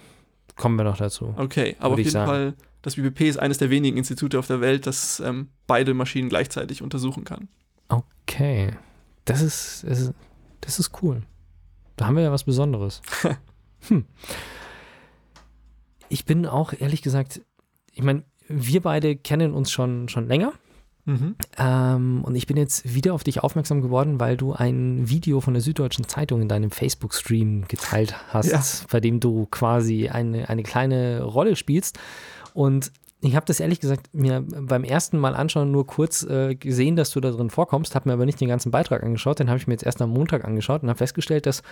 kommen 0.56 0.76
wir 0.76 0.84
noch 0.84 0.96
dazu. 0.98 1.34
Okay, 1.36 1.76
aber 1.80 1.94
auf 1.94 1.98
jeden 1.98 2.10
sagen. 2.10 2.26
Fall, 2.30 2.54
das 2.82 2.94
BBP 2.96 3.22
ist 3.28 3.38
eines 3.38 3.58
der 3.58 3.70
wenigen 3.70 3.96
Institute 3.96 4.38
auf 4.38 4.46
der 4.46 4.60
Welt, 4.60 4.86
das 4.86 5.18
ähm, 5.20 5.48
beide 5.66 5.92
Maschinen 5.94 6.28
gleichzeitig 6.28 6.82
untersuchen 6.82 7.24
kann. 7.24 7.48
Okay, 7.88 8.70
das 9.24 9.40
ist, 9.42 9.84
das 9.88 10.00
ist, 10.00 10.12
das 10.60 10.78
ist 10.78 11.02
cool. 11.02 11.22
Da 11.96 12.06
haben 12.06 12.16
wir 12.16 12.22
ja 12.22 12.32
was 12.32 12.44
Besonderes. 12.44 13.02
hm. 13.88 14.04
Ich 16.08 16.24
bin 16.24 16.46
auch 16.46 16.72
ehrlich 16.78 17.02
gesagt, 17.02 17.40
ich 17.92 18.02
meine, 18.02 18.24
wir 18.48 18.82
beide 18.82 19.16
kennen 19.16 19.52
uns 19.52 19.70
schon, 19.70 20.08
schon 20.08 20.26
länger. 20.28 20.52
Mhm. 21.04 21.34
Ähm, 21.58 22.22
und 22.24 22.36
ich 22.36 22.46
bin 22.46 22.56
jetzt 22.56 22.94
wieder 22.94 23.12
auf 23.14 23.24
dich 23.24 23.42
aufmerksam 23.42 23.82
geworden, 23.82 24.20
weil 24.20 24.36
du 24.36 24.52
ein 24.52 25.08
Video 25.08 25.40
von 25.40 25.52
der 25.54 25.60
Süddeutschen 25.60 26.06
Zeitung 26.06 26.40
in 26.42 26.48
deinem 26.48 26.70
Facebook-Stream 26.70 27.64
geteilt 27.66 28.14
hast, 28.28 28.52
Ja. 28.52 28.62
bei 28.90 29.00
dem 29.00 29.18
du 29.18 29.46
quasi 29.50 30.08
eine, 30.08 30.48
eine 30.48 30.62
kleine 30.62 31.22
Rolle 31.24 31.56
spielst. 31.56 31.98
Und 32.54 32.92
ich 33.20 33.34
habe 33.34 33.46
das 33.46 33.60
ehrlich 33.60 33.80
gesagt 33.80 34.10
mir 34.12 34.42
beim 34.42 34.84
ersten 34.84 35.18
Mal 35.18 35.34
anschauen 35.34 35.70
nur 35.72 35.86
kurz 35.86 36.22
äh, 36.24 36.54
gesehen, 36.54 36.96
dass 36.96 37.10
du 37.10 37.20
da 37.20 37.30
drin 37.30 37.50
vorkommst, 37.50 37.94
habe 37.94 38.08
mir 38.08 38.12
aber 38.14 38.26
nicht 38.26 38.40
den 38.40 38.48
ganzen 38.48 38.70
Beitrag 38.70 39.02
angeschaut. 39.02 39.38
Den 39.40 39.48
habe 39.48 39.58
ich 39.58 39.66
mir 39.66 39.74
jetzt 39.74 39.84
erst 39.84 40.02
am 40.02 40.10
Montag 40.10 40.44
angeschaut 40.44 40.82
und 40.82 40.88
habe 40.88 40.98
festgestellt, 40.98 41.46
dass 41.46 41.62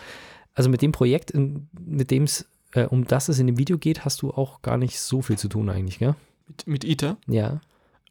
also 0.55 0.71
mit 0.71 0.83
dem 0.83 0.93
Projekt, 0.93 1.31
in, 1.31 1.69
mit 1.79 2.11
dem 2.11 2.25
es 2.25 2.47
äh, 2.73 2.85
um 2.85 3.05
das 3.05 3.29
es 3.29 3.39
in 3.39 3.47
dem 3.47 3.59
Video 3.59 3.79
geht, 3.79 4.05
hast 4.05 4.23
du 4.23 4.31
auch 4.31 4.63
gar 4.63 4.77
nicht 4.77 5.01
so 5.01 5.23
viel 5.23 5.39
zu 5.39 5.49
tun 5.49 5.69
eigentlich, 5.71 5.99
gell? 5.99 6.15
Mit, 6.51 6.67
mit 6.67 6.85
ITER. 6.85 7.17
Ja. 7.29 7.61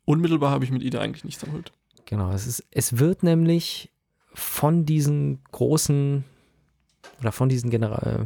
Unmittelbar 0.05 0.51
habe 0.51 0.63
ich 0.63 0.71
mit 0.71 0.81
ITER 0.81 1.01
eigentlich 1.01 1.25
nichts 1.25 1.43
Hut. 1.51 1.73
Genau, 2.05 2.31
es, 2.31 2.47
ist, 2.47 2.63
es 2.71 2.97
wird 2.97 3.21
nämlich 3.21 3.91
von 4.33 4.85
diesen 4.85 5.43
großen 5.51 6.23
oder 7.19 7.33
von 7.33 7.49
diesen 7.49 7.69
Genera 7.69 8.01
äh, 8.07 8.25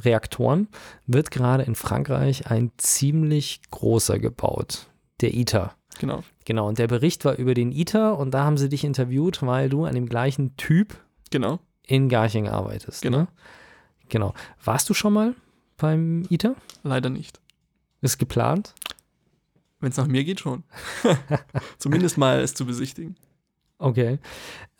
Reaktoren 0.00 0.68
wird 1.06 1.30
gerade 1.30 1.62
in 1.62 1.74
Frankreich 1.74 2.50
ein 2.50 2.72
ziemlich 2.76 3.60
großer 3.70 4.18
gebaut, 4.18 4.86
der 5.22 5.32
ITER. 5.34 5.74
Genau. 5.98 6.22
Genau, 6.44 6.68
und 6.68 6.78
der 6.78 6.88
Bericht 6.88 7.24
war 7.24 7.36
über 7.36 7.54
den 7.54 7.72
ITER 7.72 8.18
und 8.18 8.32
da 8.32 8.44
haben 8.44 8.58
sie 8.58 8.68
dich 8.68 8.84
interviewt, 8.84 9.40
weil 9.42 9.70
du 9.70 9.84
an 9.84 9.94
dem 9.94 10.08
gleichen 10.08 10.56
Typ 10.56 10.96
Genau. 11.30 11.58
in 11.86 12.08
Garching 12.10 12.48
arbeitest. 12.48 13.00
Genau. 13.00 13.18
Ne? 13.20 13.28
Genau. 14.10 14.34
Warst 14.62 14.90
du 14.90 14.94
schon 14.94 15.14
mal 15.14 15.34
beim 15.78 16.26
ITER? 16.28 16.54
Leider 16.82 17.08
nicht. 17.08 17.40
Ist 18.02 18.18
geplant? 18.18 18.74
Wenn 19.82 19.90
es 19.90 19.96
nach 19.98 20.06
mir 20.06 20.24
geht, 20.24 20.40
schon. 20.40 20.62
Zumindest 21.78 22.16
mal 22.16 22.40
es 22.40 22.54
zu 22.54 22.64
besichtigen. 22.64 23.16
Okay. 23.78 24.18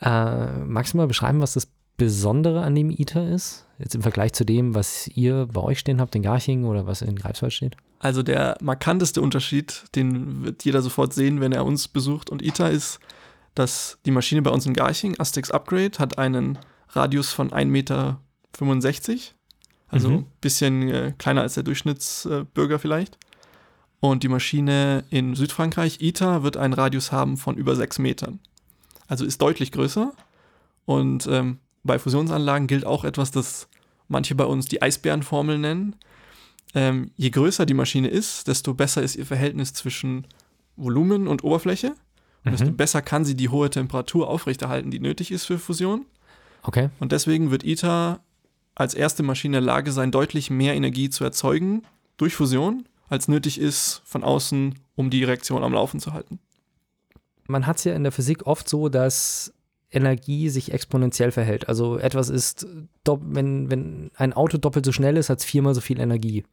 Äh, 0.00 0.58
magst 0.64 0.94
du 0.94 0.96
mal 0.96 1.06
beschreiben, 1.08 1.40
was 1.40 1.52
das 1.54 1.68
Besondere 1.96 2.62
an 2.62 2.74
dem 2.74 2.88
ITER 2.90 3.28
ist? 3.28 3.66
Jetzt 3.78 3.94
im 3.94 4.02
Vergleich 4.02 4.32
zu 4.32 4.44
dem, 4.44 4.74
was 4.74 5.08
ihr 5.08 5.46
bei 5.52 5.60
euch 5.60 5.78
stehen 5.80 6.00
habt 6.00 6.14
in 6.14 6.22
Garching 6.22 6.64
oder 6.64 6.86
was 6.86 7.02
in 7.02 7.16
Greifswald 7.16 7.52
steht? 7.52 7.76
Also 7.98 8.22
der 8.22 8.56
markanteste 8.60 9.20
Unterschied, 9.20 9.84
den 9.94 10.44
wird 10.44 10.64
jeder 10.64 10.82
sofort 10.82 11.12
sehen, 11.12 11.40
wenn 11.40 11.52
er 11.52 11.64
uns 11.64 11.88
besucht 11.88 12.30
und 12.30 12.42
ITER 12.42 12.70
ist, 12.70 12.98
dass 13.54 13.98
die 14.06 14.10
Maschine 14.10 14.40
bei 14.42 14.50
uns 14.50 14.66
in 14.66 14.72
Garching, 14.72 15.18
Astex 15.20 15.50
Upgrade, 15.50 15.98
hat 15.98 16.16
einen 16.18 16.58
Radius 16.88 17.32
von 17.32 17.50
1,65 17.50 17.66
Meter. 17.66 18.20
Also 19.88 20.08
Mhm. 20.10 20.16
ein 20.18 20.26
bisschen 20.40 20.88
äh, 20.88 21.12
kleiner 21.18 21.42
als 21.42 21.54
der 21.54 21.64
Durchschnittsbürger 21.64 22.78
vielleicht. 22.78 23.18
Und 24.02 24.24
die 24.24 24.28
Maschine 24.28 25.04
in 25.10 25.36
Südfrankreich, 25.36 26.00
ITER, 26.00 26.42
wird 26.42 26.56
einen 26.56 26.74
Radius 26.74 27.12
haben 27.12 27.36
von 27.36 27.56
über 27.56 27.76
6 27.76 28.00
Metern. 28.00 28.40
Also 29.06 29.24
ist 29.24 29.40
deutlich 29.40 29.70
größer. 29.70 30.12
Und 30.86 31.28
ähm, 31.28 31.58
bei 31.84 32.00
Fusionsanlagen 32.00 32.66
gilt 32.66 32.84
auch 32.84 33.04
etwas, 33.04 33.30
das 33.30 33.68
manche 34.08 34.34
bei 34.34 34.44
uns 34.44 34.66
die 34.66 34.82
Eisbärenformel 34.82 35.56
nennen. 35.56 35.94
ähm, 36.74 37.12
je 37.16 37.30
größer 37.30 37.64
die 37.64 37.74
Maschine 37.74 38.08
ist, 38.08 38.48
desto 38.48 38.74
besser 38.74 39.02
ist 39.02 39.14
ihr 39.14 39.26
Verhältnis 39.26 39.72
zwischen 39.72 40.26
Volumen 40.74 41.28
und 41.28 41.44
Oberfläche. 41.44 41.94
Und 42.44 42.52
desto 42.52 42.70
Mhm. 42.72 42.76
besser 42.76 43.02
kann 43.02 43.24
sie 43.24 43.36
die 43.36 43.50
hohe 43.50 43.70
Temperatur 43.70 44.28
aufrechterhalten, 44.28 44.90
die 44.90 44.98
nötig 44.98 45.30
ist 45.30 45.44
für 45.44 45.58
Fusion. 45.60 46.06
Okay. 46.64 46.88
Und 46.98 47.12
deswegen 47.12 47.52
wird 47.52 47.62
ITER 47.62 48.18
als 48.74 48.94
erste 48.94 49.22
Maschine 49.22 49.58
in 49.58 49.64
der 49.64 49.74
Lage 49.74 49.92
sein, 49.92 50.10
deutlich 50.10 50.50
mehr 50.50 50.74
Energie 50.74 51.08
zu 51.08 51.22
erzeugen 51.22 51.82
durch 52.16 52.34
Fusion, 52.34 52.84
als 53.12 53.28
nötig 53.28 53.60
ist 53.60 54.00
von 54.04 54.24
außen, 54.24 54.74
um 54.96 55.10
die 55.10 55.22
Reaktion 55.22 55.62
am 55.62 55.74
Laufen 55.74 56.00
zu 56.00 56.12
halten. 56.12 56.38
Man 57.46 57.66
hat 57.66 57.76
es 57.76 57.84
ja 57.84 57.94
in 57.94 58.02
der 58.04 58.12
Physik 58.12 58.46
oft 58.46 58.68
so, 58.68 58.88
dass 58.88 59.52
Energie 59.90 60.48
sich 60.48 60.72
exponentiell 60.72 61.30
verhält. 61.32 61.68
Also 61.68 61.98
etwas 61.98 62.30
ist, 62.30 62.66
wenn, 63.04 63.70
wenn 63.70 64.10
ein 64.14 64.32
Auto 64.32 64.56
doppelt 64.56 64.86
so 64.86 64.92
schnell 64.92 65.18
ist, 65.18 65.28
hat 65.28 65.40
es 65.40 65.44
viermal 65.44 65.74
so 65.74 65.82
viel 65.82 66.00
Energie. 66.00 66.44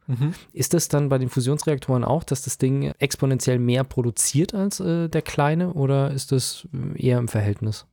Ist 0.52 0.74
das 0.74 0.88
dann 0.88 1.08
bei 1.08 1.16
den 1.16 1.30
Fusionsreaktoren 1.30 2.04
auch, 2.04 2.22
dass 2.22 2.42
das 2.42 2.58
Ding 2.58 2.92
exponentiell 2.98 3.58
mehr 3.58 3.82
produziert 3.84 4.52
als 4.52 4.80
äh, 4.80 5.08
der 5.08 5.22
kleine 5.22 5.72
oder 5.72 6.10
ist 6.10 6.32
das 6.32 6.68
eher 6.96 7.16
im 7.18 7.28
Verhältnis? 7.28 7.86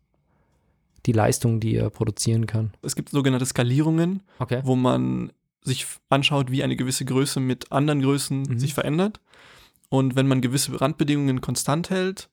Die 1.05 1.13
Leistung, 1.13 1.62
die 1.62 1.75
er 1.75 1.89
produzieren 1.89 2.45
kann. 2.47 2.74
Es 2.81 2.97
gibt 2.97 3.09
sogenannte 3.12 3.45
Skalierungen, 3.45 4.24
Okay. 4.39 4.59
wo 4.65 4.75
man 4.75 5.31
sich 5.67 5.86
anschaut, 6.09 6.51
wie 6.51 6.63
eine 6.63 6.75
gewisse 6.75 7.05
Größe 7.05 7.39
mit 7.39 7.71
anderen 7.71 8.01
Größen 8.01 8.41
Mhm. 8.43 8.59
sich 8.59 8.74
verändert. 8.74 9.19
Und 9.89 10.15
wenn 10.15 10.27
man 10.27 10.41
gewisse 10.41 10.79
Randbedingungen 10.79 11.41
konstant 11.41 11.89
hält, 11.89 12.29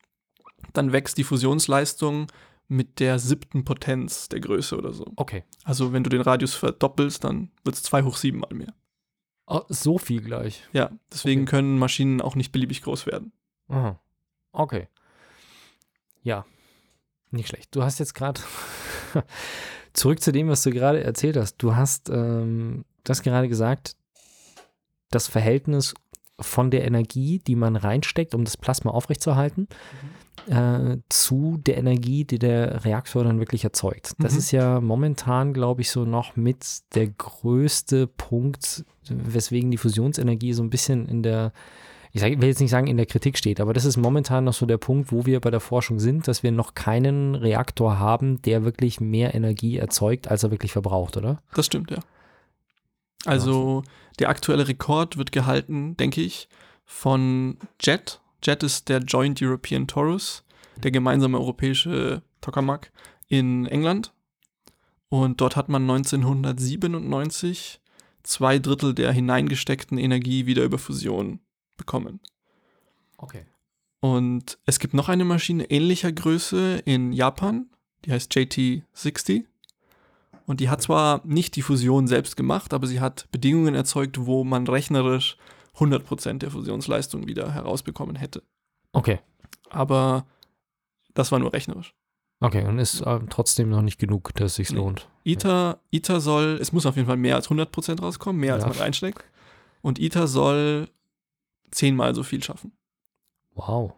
dann 0.72 0.92
wächst 0.92 1.18
die 1.18 1.24
Fusionsleistung 1.24 2.26
mit 2.68 2.98
der 2.98 3.18
siebten 3.18 3.64
Potenz 3.64 4.28
der 4.28 4.40
Größe 4.40 4.76
oder 4.76 4.92
so. 4.92 5.04
Okay. 5.16 5.44
Also 5.64 5.92
wenn 5.92 6.02
du 6.02 6.10
den 6.10 6.22
Radius 6.22 6.54
verdoppelst, 6.54 7.22
dann 7.22 7.50
wird 7.64 7.76
es 7.76 7.82
2 7.82 8.02
hoch 8.02 8.16
7 8.16 8.38
mal 8.40 8.54
mehr. 8.54 8.74
Oh, 9.46 9.60
so 9.68 9.98
viel 9.98 10.22
gleich. 10.22 10.64
Ja, 10.72 10.90
deswegen 11.12 11.42
Okay. 11.42 11.50
können 11.50 11.78
Maschinen 11.78 12.22
auch 12.22 12.34
nicht 12.34 12.50
beliebig 12.52 12.80
groß 12.82 13.04
werden. 13.06 13.32
Aha. 13.68 14.00
Okay. 14.52 14.88
Ja. 16.22 16.46
Nicht 17.30 17.48
schlecht. 17.48 17.74
Du 17.76 17.82
hast 17.82 17.98
jetzt 17.98 18.14
gerade 18.14 18.40
zurück 19.92 20.20
zu 20.22 20.32
dem, 20.32 20.48
was 20.48 20.62
du 20.62 20.70
gerade 20.70 21.02
erzählt 21.04 21.36
hast. 21.36 21.58
Du 21.58 21.76
hast, 21.76 22.08
ähm, 22.08 22.84
du 23.04 23.10
hast 23.10 23.22
gerade 23.22 23.48
gesagt, 23.48 23.96
das 25.10 25.28
Verhältnis 25.28 25.94
von 26.40 26.70
der 26.70 26.84
Energie, 26.84 27.38
die 27.38 27.54
man 27.54 27.76
reinsteckt, 27.76 28.34
um 28.34 28.44
das 28.44 28.56
Plasma 28.56 28.90
aufrechtzuerhalten, 28.90 29.68
äh, 30.48 30.96
zu 31.08 31.58
der 31.64 31.78
Energie, 31.78 32.24
die 32.24 32.40
der 32.40 32.84
Reaktor 32.84 33.22
dann 33.22 33.38
wirklich 33.38 33.62
erzeugt. 33.62 34.14
Das 34.18 34.32
Mhm. 34.32 34.38
ist 34.38 34.50
ja 34.50 34.80
momentan, 34.80 35.54
glaube 35.54 35.82
ich, 35.82 35.90
so 35.90 36.04
noch 36.04 36.34
mit 36.34 36.66
der 36.96 37.06
größte 37.06 38.08
Punkt, 38.08 38.84
weswegen 39.08 39.70
die 39.70 39.76
Fusionsenergie 39.78 40.52
so 40.52 40.62
ein 40.64 40.70
bisschen 40.70 41.06
in 41.06 41.22
der, 41.22 41.52
ich 42.10 42.20
sag, 42.20 42.30
will 42.40 42.48
jetzt 42.48 42.60
nicht 42.60 42.70
sagen 42.70 42.88
in 42.88 42.96
der 42.96 43.06
Kritik 43.06 43.38
steht, 43.38 43.60
aber 43.60 43.72
das 43.72 43.84
ist 43.84 43.96
momentan 43.96 44.42
noch 44.44 44.54
so 44.54 44.66
der 44.66 44.78
Punkt, 44.78 45.12
wo 45.12 45.26
wir 45.26 45.40
bei 45.40 45.50
der 45.52 45.60
Forschung 45.60 46.00
sind, 46.00 46.26
dass 46.26 46.42
wir 46.42 46.50
noch 46.50 46.74
keinen 46.74 47.36
Reaktor 47.36 48.00
haben, 48.00 48.42
der 48.42 48.64
wirklich 48.64 49.00
mehr 49.00 49.34
Energie 49.36 49.78
erzeugt, 49.78 50.28
als 50.28 50.42
er 50.42 50.50
wirklich 50.50 50.72
verbraucht, 50.72 51.16
oder? 51.16 51.40
Das 51.54 51.66
stimmt, 51.66 51.92
ja. 51.92 51.98
Also 53.24 53.82
der 54.18 54.28
aktuelle 54.28 54.68
Rekord 54.68 55.16
wird 55.16 55.32
gehalten, 55.32 55.96
denke 55.96 56.20
ich, 56.20 56.48
von 56.84 57.58
JET. 57.80 58.20
JET 58.42 58.62
ist 58.62 58.88
der 58.88 58.98
Joint 59.00 59.40
European 59.42 59.86
Torus, 59.86 60.44
der 60.76 60.90
gemeinsame 60.90 61.38
europäische 61.38 62.22
Tokamak 62.40 62.92
in 63.28 63.66
England. 63.66 64.12
Und 65.08 65.40
dort 65.40 65.56
hat 65.56 65.68
man 65.68 65.82
1997 65.82 67.80
zwei 68.22 68.58
Drittel 68.58 68.94
der 68.94 69.12
hineingesteckten 69.12 69.98
Energie 69.98 70.46
wieder 70.46 70.64
über 70.64 70.78
Fusion 70.78 71.40
bekommen. 71.76 72.20
Okay. 73.16 73.44
Und 74.00 74.58
es 74.66 74.78
gibt 74.78 74.92
noch 74.92 75.08
eine 75.08 75.24
Maschine 75.24 75.70
ähnlicher 75.70 76.12
Größe 76.12 76.82
in 76.84 77.12
Japan, 77.12 77.70
die 78.04 78.12
heißt 78.12 78.32
JT60. 78.34 79.44
Und 80.46 80.60
die 80.60 80.68
hat 80.68 80.82
zwar 80.82 81.20
nicht 81.24 81.56
die 81.56 81.62
Fusion 81.62 82.06
selbst 82.06 82.36
gemacht, 82.36 82.74
aber 82.74 82.86
sie 82.86 83.00
hat 83.00 83.28
Bedingungen 83.32 83.74
erzeugt, 83.74 84.26
wo 84.26 84.44
man 84.44 84.66
rechnerisch 84.66 85.36
100% 85.76 86.38
der 86.38 86.50
Fusionsleistung 86.50 87.26
wieder 87.26 87.52
herausbekommen 87.52 88.16
hätte. 88.16 88.42
Okay. 88.92 89.20
Aber 89.70 90.26
das 91.14 91.32
war 91.32 91.38
nur 91.38 91.52
rechnerisch. 91.52 91.94
Okay, 92.40 92.64
und 92.66 92.78
ist 92.78 93.00
äh, 93.00 93.20
trotzdem 93.30 93.70
noch 93.70 93.80
nicht 93.82 93.98
genug, 93.98 94.34
dass 94.34 94.52
es 94.52 94.54
sich 94.56 94.70
Nee. 94.70 94.76
lohnt. 94.76 95.08
ITER, 95.24 95.78
ITER 95.90 96.20
soll, 96.20 96.58
es 96.60 96.72
muss 96.72 96.84
auf 96.84 96.96
jeden 96.96 97.06
Fall 97.08 97.16
mehr 97.16 97.36
als 97.36 97.48
100% 97.48 98.00
rauskommen, 98.00 98.38
mehr 98.40 98.54
als 98.54 98.64
Ja. 98.64 98.68
man 98.68 98.78
reinsteckt. 98.78 99.24
Und 99.80 99.98
ITER 99.98 100.26
soll 100.26 100.88
zehnmal 101.70 102.14
so 102.14 102.22
viel 102.22 102.42
schaffen. 102.42 102.72
Wow. 103.54 103.94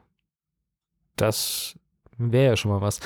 Das 1.16 1.76
wäre 2.18 2.46
ja 2.50 2.56
schon 2.56 2.70
mal 2.70 2.80
was. 2.80 3.00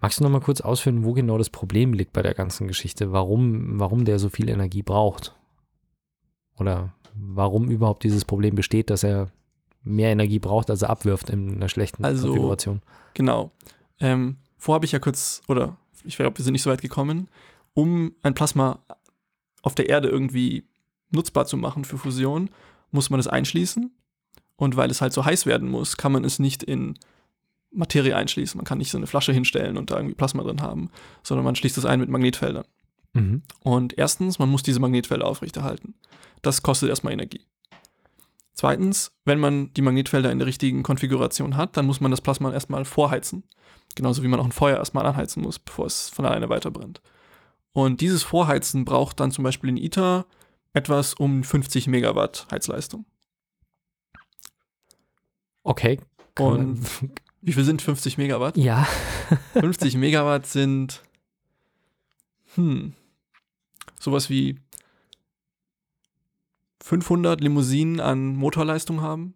Magst 0.00 0.18
du 0.20 0.24
noch 0.24 0.30
mal 0.30 0.40
kurz 0.40 0.60
ausführen, 0.60 1.04
wo 1.04 1.12
genau 1.12 1.38
das 1.38 1.50
Problem 1.50 1.92
liegt 1.92 2.12
bei 2.12 2.22
der 2.22 2.34
ganzen 2.34 2.66
Geschichte? 2.68 3.12
Warum, 3.12 3.78
warum 3.78 4.04
der 4.04 4.18
so 4.18 4.28
viel 4.28 4.48
Energie 4.48 4.82
braucht? 4.82 5.34
Oder 6.58 6.92
warum 7.14 7.70
überhaupt 7.70 8.04
dieses 8.04 8.24
Problem 8.24 8.54
besteht, 8.54 8.90
dass 8.90 9.02
er 9.02 9.30
mehr 9.82 10.10
Energie 10.10 10.38
braucht, 10.38 10.68
als 10.70 10.82
er 10.82 10.90
abwirft 10.90 11.30
in 11.30 11.54
einer 11.56 11.68
schlechten 11.68 12.04
Also- 12.04 12.28
Konfiguration? 12.28 12.82
Genau. 13.14 13.50
Ähm, 14.00 14.36
vorher 14.58 14.76
habe 14.76 14.86
ich 14.86 14.92
ja 14.92 14.98
kurz, 14.98 15.42
oder 15.48 15.76
ich 16.04 16.16
glaube, 16.16 16.36
wir 16.38 16.44
sind 16.44 16.52
nicht 16.52 16.62
so 16.62 16.70
weit 16.70 16.82
gekommen, 16.82 17.28
um 17.74 18.12
ein 18.22 18.34
Plasma 18.34 18.80
auf 19.62 19.74
der 19.74 19.88
Erde 19.88 20.08
irgendwie 20.08 20.64
nutzbar 21.10 21.46
zu 21.46 21.56
machen 21.56 21.84
für 21.84 21.98
Fusion, 21.98 22.50
muss 22.90 23.10
man 23.10 23.20
es 23.20 23.28
einschließen. 23.28 23.90
Und 24.56 24.76
weil 24.76 24.90
es 24.90 25.00
halt 25.02 25.12
so 25.12 25.24
heiß 25.24 25.44
werden 25.46 25.68
muss, 25.70 25.96
kann 25.96 26.12
man 26.12 26.24
es 26.24 26.38
nicht 26.38 26.62
in 26.62 26.98
Materie 27.70 28.16
einschließen. 28.16 28.58
Man 28.58 28.64
kann 28.64 28.78
nicht 28.78 28.90
so 28.90 28.98
eine 28.98 29.06
Flasche 29.06 29.32
hinstellen 29.32 29.76
und 29.76 29.90
da 29.90 29.96
irgendwie 29.96 30.14
Plasma 30.14 30.42
drin 30.42 30.62
haben, 30.62 30.90
sondern 31.22 31.44
man 31.44 31.56
schließt 31.56 31.78
es 31.78 31.84
ein 31.84 32.00
mit 32.00 32.08
Magnetfeldern. 32.08 32.64
Mhm. 33.12 33.42
Und 33.60 33.98
erstens, 33.98 34.38
man 34.38 34.48
muss 34.48 34.62
diese 34.62 34.80
Magnetfelder 34.80 35.26
aufrechterhalten. 35.26 35.94
Das 36.42 36.62
kostet 36.62 36.88
erstmal 36.88 37.12
Energie. 37.12 37.46
Zweitens, 38.52 39.12
wenn 39.24 39.38
man 39.38 39.72
die 39.74 39.82
Magnetfelder 39.82 40.32
in 40.32 40.38
der 40.38 40.46
richtigen 40.46 40.82
Konfiguration 40.82 41.56
hat, 41.56 41.76
dann 41.76 41.84
muss 41.86 42.00
man 42.00 42.10
das 42.10 42.22
Plasma 42.22 42.52
erstmal 42.52 42.86
vorheizen. 42.86 43.44
Genauso 43.94 44.22
wie 44.22 44.28
man 44.28 44.40
auch 44.40 44.46
ein 44.46 44.52
Feuer 44.52 44.78
erstmal 44.78 45.06
anheizen 45.06 45.42
muss, 45.42 45.58
bevor 45.58 45.86
es 45.86 46.08
von 46.08 46.24
alleine 46.24 46.48
weiterbrennt. 46.48 47.02
Und 47.72 48.00
dieses 48.00 48.22
Vorheizen 48.22 48.86
braucht 48.86 49.20
dann 49.20 49.30
zum 49.30 49.44
Beispiel 49.44 49.68
in 49.68 49.76
ITER 49.76 50.24
etwas 50.72 51.12
um 51.14 51.42
50 51.44 51.86
Megawatt 51.88 52.46
Heizleistung. 52.50 53.04
Okay. 55.62 56.00
Und 56.38 56.80
wie 57.42 57.52
viel 57.52 57.64
sind 57.64 57.82
50 57.82 58.18
Megawatt? 58.18 58.56
ja. 58.56 58.86
50 59.54 59.96
Megawatt 59.96 60.46
sind, 60.46 61.02
hm, 62.54 62.94
sowas 63.98 64.30
wie 64.30 64.60
500 66.82 67.40
Limousinen 67.40 67.98
an 68.00 68.36
Motorleistung 68.36 69.00
haben. 69.00 69.34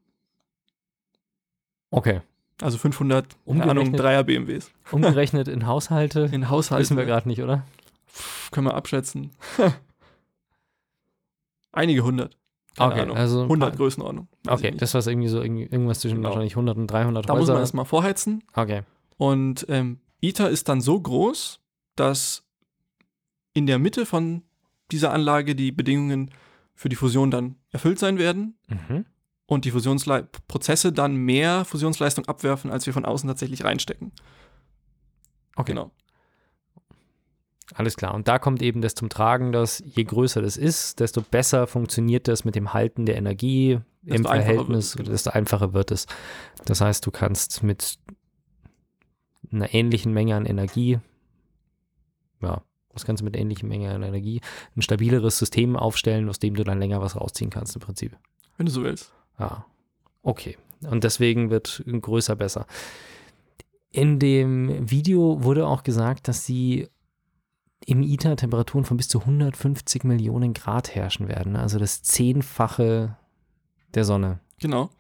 Okay. 1.91 2.21
Also 2.63 2.79
500, 2.79 3.27
keine 3.47 3.65
Ahnung, 3.71 3.93
Dreier 3.95 4.23
BMWs. 4.23 4.71
Umgerechnet 4.93 5.49
in 5.49 5.67
Haushalte 5.67 6.29
In 6.31 6.49
Haushalten 6.51 6.83
wissen 6.83 6.97
wir 6.97 7.07
gerade 7.07 7.27
nicht, 7.29 7.43
oder? 7.43 7.67
können 8.53 8.67
wir 8.67 8.75
abschätzen. 8.75 9.31
Einige 11.73 12.03
hundert. 12.05 12.37
Keine 12.77 12.93
Okay, 12.93 13.01
Ahnung. 13.03 13.17
also 13.17 13.41
ein 13.43 13.49
100 13.49 13.71
paar- 13.71 13.77
Größenordnung. 13.77 14.29
Okay, 14.49 14.71
das 14.77 14.95
war 14.95 15.07
irgendwie 15.07 15.29
so 15.29 15.43
irgendwie- 15.43 15.65
irgendwas 15.65 16.01
zwischen 16.01 16.17
Genau. 16.17 16.29
wahrscheinlich 16.29 16.55
100 16.57 16.77
und 16.79 16.87
300 16.87 17.29
da 17.29 17.35
muss 17.35 17.43
Häuser. 17.43 17.53
man 17.55 17.63
erstmal 17.63 17.85
vorheizen. 17.85 18.43
okay. 18.55 18.83
Und 19.17 19.67
ähm, 19.69 20.01
ITER 20.23 20.49
ist 20.51 20.69
dann 20.69 20.81
so 20.81 20.99
groß, 21.01 21.61
dass 21.97 22.45
in 23.53 23.67
der 23.67 23.79
Mitte 23.79 24.07
von 24.07 24.43
dieser 24.93 25.13
Anlage 25.13 25.55
die 25.55 25.73
Bedingungen 25.73 26.31
für 26.75 26.89
die 26.89 26.97
Fusion 26.97 27.31
dann 27.31 27.57
erfüllt 27.71 27.99
sein 27.99 28.19
werden 28.19 28.57
Mhm. 28.69 29.05
und 29.47 29.65
die 29.65 29.71
Fusionsprozesse 29.73 30.93
dann 30.93 31.17
mehr 31.17 31.65
Fusionsleistung 31.65 32.25
abwerfen, 32.27 32.71
als 32.71 32.87
wir 32.87 32.93
von 32.95 33.05
außen 33.05 33.29
tatsächlich 33.29 33.65
reinstecken. 33.65 34.13
Okay. 35.57 35.73
Genau. 35.73 35.91
Alles 37.75 37.97
klar. 37.97 38.15
Und 38.15 38.29
da 38.29 38.39
kommt 38.39 38.63
eben 38.63 38.81
das 38.81 38.95
zum 38.95 39.09
Tragen, 39.09 39.53
dass 39.53 39.83
je 39.85 40.05
größer 40.05 40.43
das 40.43 40.57
ist, 40.57 41.01
desto 41.01 41.23
besser 41.23 41.67
funktioniert 41.67 42.29
das 42.29 42.45
mit 42.45 42.55
dem 42.55 42.73
Halten 42.73 43.07
der 43.07 43.17
Energie 43.17 43.81
im 44.05 44.23
Desto 44.23 44.29
einfacher 44.29 44.45
Verhältnis, 44.45 44.99
wird 44.99 45.09
es, 45.09 45.13
desto 45.13 45.31
einfacher 45.31 45.73
wird 45.73 45.91
es. 45.91 46.07
Das 46.65 46.81
heißt, 46.81 47.05
du 47.07 47.11
kannst 47.11 47.63
mit 47.63 47.99
einer 49.53 49.73
ähnlichen 49.75 50.13
Menge 50.13 50.37
an 50.37 50.47
Energie, 50.47 50.99
ja, 52.41 52.63
was 52.93 53.05
kannst 53.05 53.21
du 53.21 53.25
mit 53.25 53.37
ähnlichen 53.37 53.69
Menge 53.69 53.91
an 53.91 54.03
Energie, 54.03 54.41
ein 54.77 54.83
stabileres 54.83 55.39
System 55.39 55.77
aufstellen, 55.77 56.29
aus 56.29 56.39
dem 56.39 56.55
du 56.55 56.65
dann 56.65 56.79
länger 56.79 57.01
was 57.01 57.17
rausziehen 57.17 57.51
kannst 57.51 57.77
im 57.77 57.81
Prinzip. 57.81 58.17
Wenn 58.57 58.67
du 58.67 58.73
so 58.73 58.83
willst. 58.83 59.13
Ja, 59.39 59.65
okay. 60.23 60.57
Und 60.89 61.05
deswegen 61.05 61.51
wird 61.51 61.85
größer 61.87 62.37
besser. 62.37 62.67
In 63.93 64.19
dem 64.19 64.91
Video 64.91 65.43
wurde 65.43 65.67
auch 65.67 65.83
gesagt, 65.83 66.29
dass 66.29 66.47
sie 66.47 66.89
im 67.87 68.03
ITER 68.03 68.37
Temperaturen 68.37 68.85
von 68.85 68.97
bis 68.97 69.09
zu 69.09 69.21
150 69.21 70.05
Millionen 70.05 70.55
Grad 70.55 70.95
herrschen 70.95 71.29
werden. 71.29 71.57
Also 71.57 71.79
das 71.79 72.03
Zehnfache 72.03 73.17
der 73.95 74.05
Sonne. 74.05 74.41
Genau. 74.61 74.91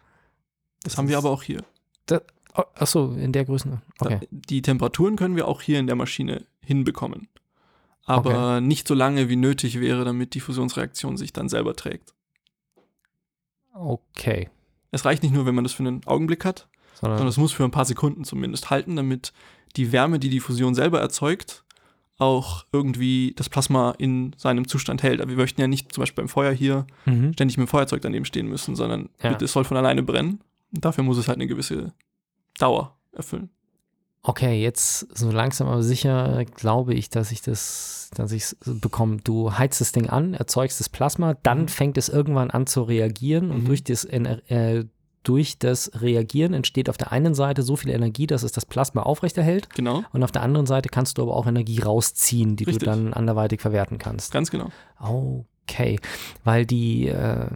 Das, 0.82 0.92
das 0.92 0.98
haben 0.98 1.08
wir 1.08 1.18
aber 1.18 1.30
auch 1.30 1.42
hier. 1.42 1.64
Da, 2.06 2.20
oh, 2.56 2.62
achso, 2.74 3.12
in 3.12 3.32
der 3.32 3.44
Größe. 3.44 3.80
Okay. 3.98 4.26
die 4.30 4.62
Temperaturen 4.62 5.16
können 5.16 5.36
wir 5.36 5.46
auch 5.46 5.60
hier 5.60 5.78
in 5.78 5.86
der 5.86 5.96
Maschine 5.96 6.46
hinbekommen. 6.60 7.28
Aber 8.04 8.56
okay. 8.56 8.60
nicht 8.62 8.88
so 8.88 8.94
lange, 8.94 9.28
wie 9.28 9.36
nötig 9.36 9.78
wäre, 9.78 10.04
damit 10.04 10.34
die 10.34 10.40
Fusionsreaktion 10.40 11.16
sich 11.16 11.32
dann 11.32 11.48
selber 11.48 11.76
trägt. 11.76 12.14
Okay. 13.74 14.48
Es 14.90 15.04
reicht 15.04 15.22
nicht 15.22 15.34
nur, 15.34 15.46
wenn 15.46 15.54
man 15.54 15.64
das 15.64 15.74
für 15.74 15.84
einen 15.84 16.04
Augenblick 16.06 16.44
hat, 16.44 16.68
sondern 17.00 17.26
es 17.26 17.36
muss 17.36 17.52
für 17.52 17.64
ein 17.64 17.70
paar 17.70 17.84
Sekunden 17.84 18.24
zumindest 18.24 18.70
halten, 18.70 18.96
damit 18.96 19.32
die 19.76 19.92
Wärme, 19.92 20.18
die 20.18 20.30
die 20.30 20.40
Fusion 20.40 20.74
selber 20.74 21.00
erzeugt, 21.00 21.64
auch 22.20 22.66
irgendwie 22.72 23.32
das 23.36 23.48
Plasma 23.48 23.94
in 23.98 24.34
seinem 24.36 24.68
Zustand 24.68 25.02
hält. 25.02 25.20
Aber 25.20 25.30
wir 25.30 25.36
möchten 25.36 25.60
ja 25.60 25.66
nicht 25.66 25.92
zum 25.92 26.02
Beispiel 26.02 26.22
beim 26.22 26.28
Feuer 26.28 26.52
hier 26.52 26.86
mhm. 27.06 27.32
ständig 27.32 27.56
mit 27.56 27.66
dem 27.66 27.70
Feuerzeug 27.70 28.02
daneben 28.02 28.24
stehen 28.24 28.46
müssen, 28.46 28.76
sondern 28.76 29.08
ja. 29.22 29.36
es 29.40 29.52
soll 29.52 29.64
von 29.64 29.76
alleine 29.76 30.02
brennen. 30.02 30.40
Und 30.72 30.84
dafür 30.84 31.02
muss 31.02 31.18
es 31.18 31.28
halt 31.28 31.38
eine 31.38 31.46
gewisse 31.46 31.92
Dauer 32.58 32.96
erfüllen. 33.12 33.50
Okay, 34.22 34.62
jetzt 34.62 35.16
so 35.16 35.30
langsam 35.30 35.66
aber 35.68 35.82
sicher 35.82 36.44
glaube 36.44 36.92
ich, 36.92 37.08
dass 37.08 37.32
ich 37.32 37.40
das, 37.40 38.10
dass 38.14 38.32
ich 38.32 38.42
es 38.42 38.56
bekomme. 38.64 39.16
Du 39.24 39.56
heizt 39.56 39.80
das 39.80 39.92
Ding 39.92 40.10
an, 40.10 40.34
erzeugst 40.34 40.78
das 40.78 40.90
Plasma, 40.90 41.34
dann 41.42 41.62
mhm. 41.62 41.68
fängt 41.68 41.96
es 41.96 42.10
irgendwann 42.10 42.50
an 42.50 42.66
zu 42.66 42.82
reagieren 42.82 43.46
mhm. 43.46 43.54
und 43.54 43.68
durch 43.68 43.82
das, 43.82 44.04
äh, 44.04 44.84
durch 45.22 45.58
das 45.58 45.90
Reagieren 46.00 46.54
entsteht 46.54 46.88
auf 46.88 46.96
der 46.96 47.12
einen 47.12 47.34
Seite 47.34 47.62
so 47.62 47.76
viel 47.76 47.90
Energie, 47.90 48.26
dass 48.26 48.42
es 48.42 48.52
das 48.52 48.64
Plasma 48.64 49.02
aufrechterhält. 49.02 49.68
Genau. 49.74 50.02
Und 50.12 50.22
auf 50.22 50.32
der 50.32 50.42
anderen 50.42 50.66
Seite 50.66 50.88
kannst 50.88 51.18
du 51.18 51.22
aber 51.22 51.36
auch 51.36 51.46
Energie 51.46 51.80
rausziehen, 51.80 52.56
die 52.56 52.64
Richtig. 52.64 52.80
du 52.80 52.86
dann 52.86 53.12
anderweitig 53.12 53.60
verwerten 53.60 53.98
kannst. 53.98 54.32
Ganz 54.32 54.50
genau. 54.50 54.70
Okay, 54.98 55.98
weil 56.44 56.64
die, 56.64 57.08
äh, 57.08 57.48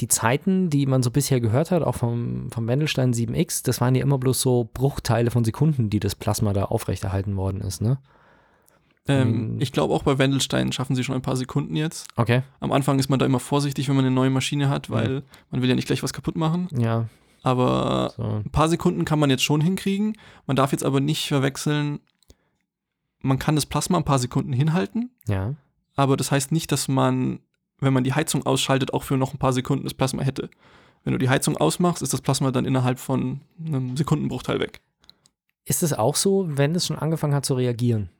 die 0.00 0.08
Zeiten, 0.08 0.70
die 0.70 0.86
man 0.86 1.02
so 1.02 1.10
bisher 1.10 1.40
gehört 1.40 1.72
hat, 1.72 1.82
auch 1.82 1.96
vom, 1.96 2.50
vom 2.52 2.68
Wendelstein 2.68 3.12
7X, 3.12 3.64
das 3.64 3.80
waren 3.80 3.96
ja 3.96 4.02
immer 4.02 4.18
bloß 4.18 4.40
so 4.40 4.68
Bruchteile 4.72 5.32
von 5.32 5.44
Sekunden, 5.44 5.90
die 5.90 6.00
das 6.00 6.14
Plasma 6.14 6.52
da 6.52 6.66
aufrechterhalten 6.66 7.36
worden 7.36 7.60
ist, 7.60 7.82
ne? 7.82 7.98
Ähm, 9.08 9.56
ich 9.58 9.72
glaube 9.72 9.94
auch 9.94 10.02
bei 10.02 10.18
Wendelstein 10.18 10.72
schaffen 10.72 10.94
sie 10.94 11.04
schon 11.04 11.14
ein 11.14 11.22
paar 11.22 11.36
Sekunden 11.36 11.76
jetzt. 11.76 12.08
Okay. 12.16 12.42
Am 12.60 12.72
Anfang 12.72 12.98
ist 12.98 13.08
man 13.08 13.18
da 13.18 13.26
immer 13.26 13.40
vorsichtig, 13.40 13.88
wenn 13.88 13.96
man 13.96 14.04
eine 14.04 14.14
neue 14.14 14.30
Maschine 14.30 14.68
hat, 14.68 14.90
weil 14.90 15.14
ja. 15.14 15.22
man 15.50 15.62
will 15.62 15.68
ja 15.68 15.74
nicht 15.74 15.86
gleich 15.86 16.02
was 16.02 16.12
kaputt 16.12 16.36
machen. 16.36 16.68
Ja. 16.76 17.06
Aber 17.42 18.12
so. 18.16 18.22
ein 18.22 18.50
paar 18.50 18.68
Sekunden 18.68 19.04
kann 19.04 19.18
man 19.18 19.30
jetzt 19.30 19.44
schon 19.44 19.60
hinkriegen. 19.60 20.16
Man 20.46 20.56
darf 20.56 20.72
jetzt 20.72 20.84
aber 20.84 21.00
nicht 21.00 21.28
verwechseln, 21.28 22.00
man 23.20 23.38
kann 23.38 23.54
das 23.54 23.66
Plasma 23.66 23.98
ein 23.98 24.04
paar 24.04 24.18
Sekunden 24.18 24.52
hinhalten. 24.52 25.10
Ja. 25.26 25.54
Aber 25.96 26.16
das 26.16 26.30
heißt 26.30 26.52
nicht, 26.52 26.70
dass 26.70 26.88
man, 26.88 27.40
wenn 27.80 27.92
man 27.92 28.04
die 28.04 28.14
Heizung 28.14 28.46
ausschaltet, 28.46 28.94
auch 28.94 29.02
für 29.02 29.16
noch 29.16 29.34
ein 29.34 29.38
paar 29.38 29.52
Sekunden 29.52 29.84
das 29.84 29.94
Plasma 29.94 30.22
hätte. 30.22 30.50
Wenn 31.04 31.12
du 31.12 31.18
die 31.18 31.28
Heizung 31.28 31.56
ausmachst, 31.56 32.02
ist 32.02 32.12
das 32.12 32.20
Plasma 32.20 32.50
dann 32.50 32.64
innerhalb 32.64 32.98
von 32.98 33.40
einem 33.64 33.96
Sekundenbruchteil 33.96 34.60
weg. 34.60 34.80
Ist 35.64 35.82
es 35.82 35.92
auch 35.92 36.16
so, 36.16 36.46
wenn 36.48 36.74
es 36.74 36.86
schon 36.86 36.98
angefangen 36.98 37.34
hat 37.34 37.44
zu 37.44 37.54
reagieren? 37.54 38.10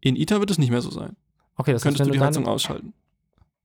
In 0.00 0.16
ITER 0.16 0.40
wird 0.40 0.50
es 0.50 0.58
nicht 0.58 0.70
mehr 0.70 0.80
so 0.80 0.90
sein. 0.90 1.16
Okay, 1.56 1.72
das 1.72 1.82
Könntest 1.82 2.00
heißt, 2.00 2.10
du 2.10 2.12
die 2.12 2.20
Heizung 2.20 2.46
ausschalten. 2.46 2.92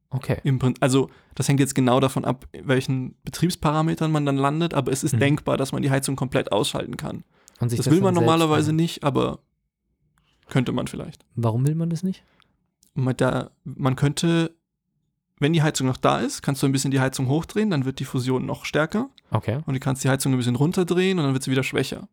Okay. 0.10 0.38
also, 0.80 1.10
das 1.34 1.48
hängt 1.48 1.60
jetzt 1.60 1.74
genau 1.74 2.00
davon 2.00 2.24
ab, 2.24 2.48
welchen 2.54 3.16
Betriebsparametern 3.24 4.12
man 4.12 4.26
dann 4.26 4.38
landet, 4.38 4.74
aber 4.74 4.92
es 4.92 5.04
ist 5.04 5.16
mhm. 5.16 5.20
denkbar, 5.20 5.58
dass 5.58 5.72
man 5.72 5.82
die 5.82 5.90
Heizung 5.90 6.16
komplett 6.16 6.52
ausschalten 6.52 6.98
kann. 6.98 7.24
das, 7.60 7.74
das 7.74 7.90
will 7.90 8.02
man 8.02 8.14
normalerweise 8.14 8.66
selbst, 8.66 8.80
nicht, 8.80 9.04
aber 9.04 9.40
könnte 10.50 10.72
man 10.72 10.88
vielleicht. 10.88 11.26
Warum 11.36 11.66
will 11.66 11.74
man 11.74 11.90
das 11.90 12.04
nicht? 12.04 12.24
Man, 12.94 13.18
da, 13.18 13.50
man 13.64 13.96
könnte, 13.96 14.56
wenn 15.40 15.54
die 15.54 15.64
Heizung 15.64 15.88
noch 15.88 15.98
da 15.98 16.20
ist, 16.20 16.44
kannst 16.44 16.62
du 16.62 16.68
ein 16.68 16.72
bisschen 16.72 16.92
die 16.92 17.00
Heizung 17.00 17.28
hochdrehen, 17.28 17.72
dann 17.72 17.86
wird 17.86 18.00
die 18.00 18.06
Fusion 18.06 18.46
noch 18.46 18.66
stärker. 18.66 19.10
Okay. 19.32 19.62
Und 19.66 19.74
du 19.74 19.80
kannst 19.80 20.04
die 20.04 20.10
Heizung 20.10 20.34
ein 20.34 20.38
bisschen 20.38 20.56
runterdrehen 20.56 21.18
und 21.18 21.26
dann 21.26 21.34
wird 21.34 21.44
sie 21.44 21.52
wieder 21.52 21.64
schwächer. 21.64 22.08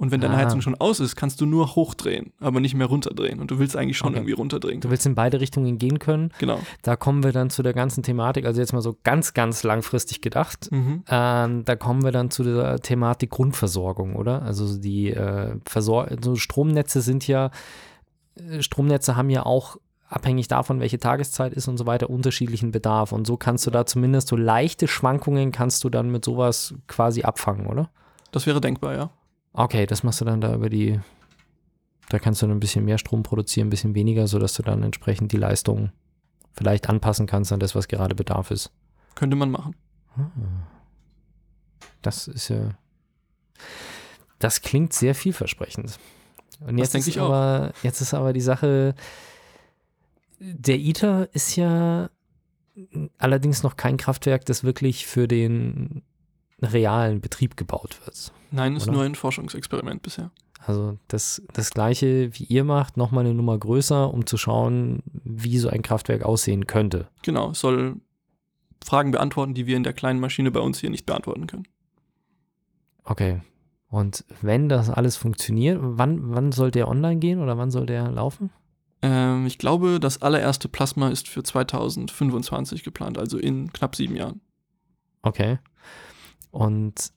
Und 0.00 0.10
wenn 0.12 0.22
deine 0.22 0.32
ah. 0.32 0.38
Heizung 0.38 0.62
schon 0.62 0.74
aus 0.76 0.98
ist, 0.98 1.14
kannst 1.14 1.42
du 1.42 1.46
nur 1.46 1.76
hochdrehen, 1.76 2.32
aber 2.40 2.60
nicht 2.60 2.74
mehr 2.74 2.86
runterdrehen. 2.86 3.38
Und 3.38 3.50
du 3.50 3.58
willst 3.58 3.76
eigentlich 3.76 3.98
schon 3.98 4.08
okay. 4.08 4.20
irgendwie 4.20 4.32
runterdrehen. 4.32 4.80
Du 4.80 4.88
willst 4.88 5.04
in 5.04 5.14
beide 5.14 5.42
Richtungen 5.42 5.76
gehen 5.76 5.98
können. 5.98 6.32
Genau. 6.38 6.58
Da 6.80 6.96
kommen 6.96 7.22
wir 7.22 7.32
dann 7.32 7.50
zu 7.50 7.62
der 7.62 7.74
ganzen 7.74 8.02
Thematik, 8.02 8.46
also 8.46 8.62
jetzt 8.62 8.72
mal 8.72 8.80
so 8.80 8.96
ganz, 9.04 9.34
ganz 9.34 9.62
langfristig 9.62 10.22
gedacht. 10.22 10.72
Mhm. 10.72 11.04
Ähm, 11.06 11.66
da 11.66 11.76
kommen 11.76 12.02
wir 12.02 12.12
dann 12.12 12.30
zu 12.30 12.44
der 12.44 12.80
Thematik 12.80 13.28
Grundversorgung, 13.28 14.16
oder? 14.16 14.40
Also 14.40 14.78
die 14.78 15.10
äh, 15.10 15.56
Versor 15.66 16.08
also 16.08 16.34
Stromnetze 16.34 17.02
sind 17.02 17.26
ja, 17.26 17.50
äh, 18.36 18.62
Stromnetze 18.62 19.16
haben 19.16 19.28
ja 19.28 19.44
auch 19.44 19.76
abhängig 20.08 20.48
davon, 20.48 20.80
welche 20.80 20.98
Tageszeit 20.98 21.52
ist 21.52 21.68
und 21.68 21.76
so 21.76 21.84
weiter, 21.84 22.08
unterschiedlichen 22.08 22.70
Bedarf. 22.70 23.12
Und 23.12 23.26
so 23.26 23.36
kannst 23.36 23.66
du 23.66 23.70
da 23.70 23.84
zumindest 23.84 24.28
so 24.28 24.36
leichte 24.36 24.88
Schwankungen 24.88 25.52
kannst 25.52 25.84
du 25.84 25.90
dann 25.90 26.10
mit 26.10 26.24
sowas 26.24 26.72
quasi 26.86 27.22
abfangen, 27.22 27.66
oder? 27.66 27.90
Das 28.32 28.46
wäre 28.46 28.62
denkbar, 28.62 28.94
ja. 28.94 29.10
Okay, 29.52 29.86
das 29.86 30.02
machst 30.02 30.20
du 30.20 30.24
dann 30.24 30.40
da 30.40 30.54
über 30.54 30.68
die, 30.68 31.00
da 32.08 32.18
kannst 32.18 32.42
du 32.42 32.46
dann 32.46 32.56
ein 32.56 32.60
bisschen 32.60 32.84
mehr 32.84 32.98
Strom 32.98 33.22
produzieren, 33.22 33.66
ein 33.66 33.70
bisschen 33.70 33.94
weniger, 33.94 34.26
sodass 34.26 34.54
du 34.54 34.62
dann 34.62 34.82
entsprechend 34.82 35.32
die 35.32 35.36
Leistung 35.36 35.90
vielleicht 36.52 36.88
anpassen 36.88 37.26
kannst 37.26 37.52
an 37.52 37.60
das, 37.60 37.74
was 37.74 37.88
gerade 37.88 38.14
Bedarf 38.14 38.50
ist. 38.50 38.70
Könnte 39.14 39.36
man 39.36 39.50
machen. 39.50 39.74
Ah. 40.16 40.30
Das 42.02 42.28
ist 42.28 42.48
ja, 42.48 42.70
das 44.38 44.62
klingt 44.62 44.92
sehr 44.92 45.14
vielversprechend. 45.14 45.98
Und 46.60 46.78
jetzt 46.78 46.94
das 46.94 47.02
ist 47.02 47.08
ich 47.08 47.20
aber, 47.20 47.72
auch. 47.74 47.84
jetzt 47.84 48.00
ist 48.00 48.14
aber 48.14 48.32
die 48.32 48.40
Sache, 48.40 48.94
der 50.38 50.78
ITER 50.78 51.28
ist 51.32 51.56
ja 51.56 52.10
allerdings 53.18 53.62
noch 53.62 53.76
kein 53.76 53.96
Kraftwerk, 53.96 54.44
das 54.46 54.64
wirklich 54.64 55.06
für 55.06 55.28
den 55.28 56.02
realen 56.62 57.20
Betrieb 57.20 57.56
gebaut 57.56 57.98
wird. 58.04 58.32
Nein, 58.50 58.76
ist 58.76 58.84
oder? 58.84 58.92
nur 58.92 59.04
ein 59.04 59.14
Forschungsexperiment 59.14 60.02
bisher. 60.02 60.30
Also 60.66 60.98
das, 61.08 61.42
das 61.52 61.70
gleiche 61.70 62.30
wie 62.38 62.44
ihr 62.44 62.64
macht, 62.64 62.96
nochmal 62.96 63.24
eine 63.24 63.34
Nummer 63.34 63.58
größer, 63.58 64.12
um 64.12 64.26
zu 64.26 64.36
schauen, 64.36 65.02
wie 65.24 65.58
so 65.58 65.68
ein 65.68 65.82
Kraftwerk 65.82 66.22
aussehen 66.22 66.66
könnte. 66.66 67.08
Genau, 67.22 67.50
es 67.50 67.60
soll 67.60 67.96
Fragen 68.84 69.10
beantworten, 69.10 69.54
die 69.54 69.66
wir 69.66 69.76
in 69.76 69.84
der 69.84 69.92
kleinen 69.92 70.20
Maschine 70.20 70.50
bei 70.50 70.60
uns 70.60 70.78
hier 70.78 70.90
nicht 70.90 71.06
beantworten 71.06 71.46
können. 71.46 71.66
Okay. 73.04 73.40
Und 73.88 74.24
wenn 74.40 74.68
das 74.68 74.88
alles 74.88 75.16
funktioniert, 75.16 75.78
wann, 75.80 76.34
wann 76.34 76.52
soll 76.52 76.70
der 76.70 76.88
online 76.88 77.18
gehen 77.18 77.40
oder 77.40 77.58
wann 77.58 77.70
soll 77.70 77.86
der 77.86 78.10
laufen? 78.10 78.50
Ähm, 79.02 79.46
ich 79.46 79.58
glaube, 79.58 79.98
das 79.98 80.22
allererste 80.22 80.68
Plasma 80.68 81.08
ist 81.08 81.28
für 81.28 81.42
2025 81.42 82.84
geplant, 82.84 83.18
also 83.18 83.38
in 83.38 83.72
knapp 83.72 83.96
sieben 83.96 84.14
Jahren. 84.14 84.40
Okay. 85.22 85.58
Und 86.50 87.12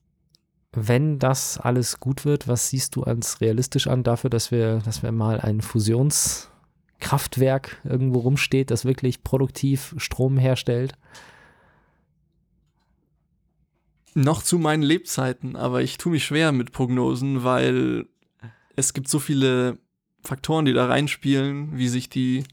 wenn 0.72 1.20
das 1.20 1.60
alles 1.60 2.00
gut 2.00 2.24
wird, 2.26 2.48
was 2.48 2.70
siehst 2.70 2.96
du 2.96 3.04
als 3.04 3.42
realistisch 3.42 3.88
an 3.88 4.04
dafür, 4.04 4.30
dass 4.30 4.52
wir, 4.52 4.80
dass 4.80 5.04
wir 5.04 5.12
mal 5.12 5.40
ein 5.40 5.62
Fusionskraftwerk 5.62 7.82
irgendwo 7.84 8.20
rumsteht, 8.20 8.72
das 8.72 8.86
wirklich 8.86 9.24
produktiv 9.24 9.94
Strom 9.98 10.38
herstellt? 10.38 10.94
Noch 14.16 14.44
zu 14.44 14.60
meinen 14.60 14.84
Lebzeiten, 14.84 15.56
aber 15.56 15.82
ich 15.82 15.98
tue 15.98 16.12
mich 16.12 16.26
schwer 16.26 16.52
mit 16.52 16.72
Prognosen, 16.72 17.44
weil 17.44 18.06
es 18.76 18.94
gibt 18.94 19.10
so 19.10 19.18
viele 19.20 19.80
Faktoren, 20.24 20.66
die 20.66 20.74
da 20.74 20.88
reinspielen, 20.88 21.78
wie 21.78 21.88
sich 21.88 22.10
die 22.10 22.44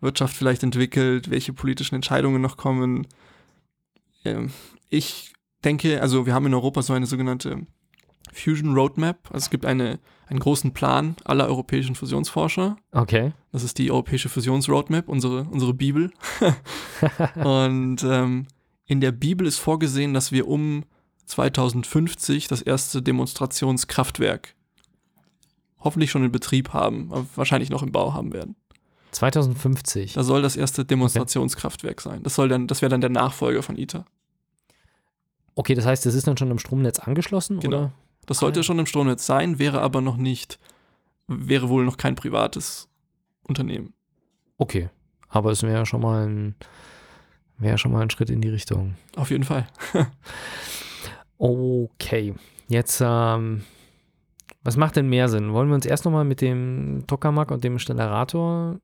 Wirtschaft 0.00 0.36
vielleicht 0.36 0.62
entwickelt, 0.62 1.30
welche 1.30 1.52
politischen 1.52 1.96
Entscheidungen 1.96 2.40
noch 2.40 2.56
kommen. 2.56 3.06
Ähm, 4.24 4.50
ich 4.88 5.32
denke, 5.64 6.00
also 6.00 6.26
wir 6.26 6.34
haben 6.34 6.46
in 6.46 6.54
Europa 6.54 6.82
so 6.82 6.92
eine 6.92 7.06
sogenannte 7.06 7.66
Fusion 8.32 8.74
Roadmap. 8.74 9.28
Also 9.32 9.44
es 9.44 9.50
gibt 9.50 9.64
eine, 9.64 9.98
einen 10.26 10.38
großen 10.40 10.72
Plan 10.72 11.16
aller 11.24 11.46
europäischen 11.46 11.94
Fusionsforscher. 11.94 12.76
Okay. 12.92 13.32
Das 13.52 13.62
ist 13.62 13.78
die 13.78 13.90
Europäische 13.90 14.28
Fusionsroadmap, 14.28 15.08
unsere, 15.08 15.44
unsere 15.44 15.74
Bibel. 15.74 16.12
und 17.34 18.04
ähm, 18.04 18.46
in 18.86 19.00
der 19.00 19.12
Bibel 19.12 19.46
ist 19.46 19.58
vorgesehen, 19.58 20.14
dass 20.14 20.32
wir 20.32 20.48
um 20.48 20.84
2050 21.26 22.48
das 22.48 22.62
erste 22.62 23.02
Demonstrationskraftwerk 23.02 24.54
hoffentlich 25.80 26.10
schon 26.10 26.24
in 26.24 26.32
Betrieb 26.32 26.72
haben, 26.72 27.12
aber 27.12 27.26
wahrscheinlich 27.36 27.70
noch 27.70 27.82
im 27.82 27.92
Bau 27.92 28.14
haben 28.14 28.32
werden. 28.32 28.56
2050. 29.12 30.14
Da 30.14 30.22
soll 30.22 30.42
das 30.42 30.56
erste 30.56 30.84
Demonstrationskraftwerk 30.84 32.00
sein. 32.00 32.22
Das 32.22 32.34
soll 32.34 32.48
dann, 32.48 32.66
das 32.66 32.82
wäre 32.82 32.90
dann 32.90 33.00
der 33.00 33.10
Nachfolger 33.10 33.62
von 33.62 33.76
ITER. 33.76 34.04
Okay, 35.58 35.74
das 35.74 35.86
heißt, 35.86 36.06
das 36.06 36.14
ist 36.14 36.28
dann 36.28 36.36
schon 36.36 36.52
im 36.52 36.60
Stromnetz 36.60 37.00
angeschlossen? 37.00 37.58
Genau. 37.58 37.76
Oder? 37.78 37.92
Das 38.26 38.38
sollte 38.38 38.60
ah, 38.60 38.62
ja. 38.62 38.62
schon 38.62 38.78
im 38.78 38.86
Stromnetz 38.86 39.26
sein, 39.26 39.58
wäre 39.58 39.82
aber 39.82 40.00
noch 40.00 40.16
nicht, 40.16 40.60
wäre 41.26 41.68
wohl 41.68 41.84
noch 41.84 41.96
kein 41.96 42.14
privates 42.14 42.88
Unternehmen. 43.42 43.92
Okay, 44.56 44.88
aber 45.28 45.50
es 45.50 45.64
wäre 45.64 45.84
schon 45.84 46.00
mal 46.00 46.28
ein, 46.28 46.54
wäre 47.56 47.76
schon 47.76 47.90
mal 47.90 48.02
ein 48.02 48.10
Schritt 48.10 48.30
in 48.30 48.40
die 48.40 48.50
Richtung. 48.50 48.94
Auf 49.16 49.32
jeden 49.32 49.42
Fall. 49.42 49.66
okay, 51.38 52.34
jetzt, 52.68 53.02
ähm, 53.04 53.64
was 54.62 54.76
macht 54.76 54.94
denn 54.94 55.08
mehr 55.08 55.28
Sinn? 55.28 55.52
Wollen 55.52 55.70
wir 55.70 55.74
uns 55.74 55.86
erst 55.86 56.04
nochmal 56.04 56.24
mit 56.24 56.40
dem 56.40 57.02
Tokamak 57.08 57.50
und 57.50 57.64
dem 57.64 57.80
Stellarator 57.80 58.78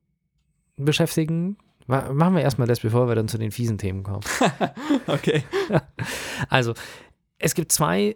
beschäftigen. 0.75 1.55
Ma- 1.87 2.11
Machen 2.13 2.35
wir 2.35 2.41
erstmal 2.41 2.67
das, 2.67 2.79
bevor 2.79 3.07
wir 3.07 3.15
dann 3.15 3.27
zu 3.27 3.37
den 3.37 3.51
fiesen 3.51 3.77
Themen 3.77 4.03
kommen. 4.03 4.21
Okay. 5.07 5.43
Also, 6.49 6.73
es 7.39 7.55
gibt 7.55 7.71
zwei 7.71 8.15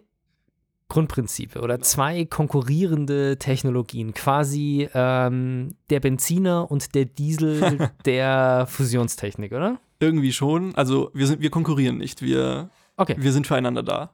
Grundprinzipe 0.88 1.60
oder 1.60 1.80
zwei 1.80 2.24
konkurrierende 2.24 3.38
Technologien. 3.38 4.12
Quasi 4.12 4.88
ähm, 4.92 5.76
der 5.88 6.00
Benziner 6.00 6.70
und 6.70 6.94
der 6.94 7.04
Diesel 7.04 7.90
der 8.04 8.66
Fusionstechnik, 8.68 9.52
oder? 9.52 9.78
Irgendwie 10.00 10.32
schon. 10.32 10.74
Also 10.74 11.10
wir 11.14 11.26
sind, 11.26 11.40
wir 11.40 11.50
konkurrieren 11.50 11.98
nicht. 11.98 12.22
Wir, 12.22 12.70
Okay. 12.96 13.14
wir 13.18 13.32
sind 13.32 13.46
füreinander 13.46 13.82
da. 13.82 14.10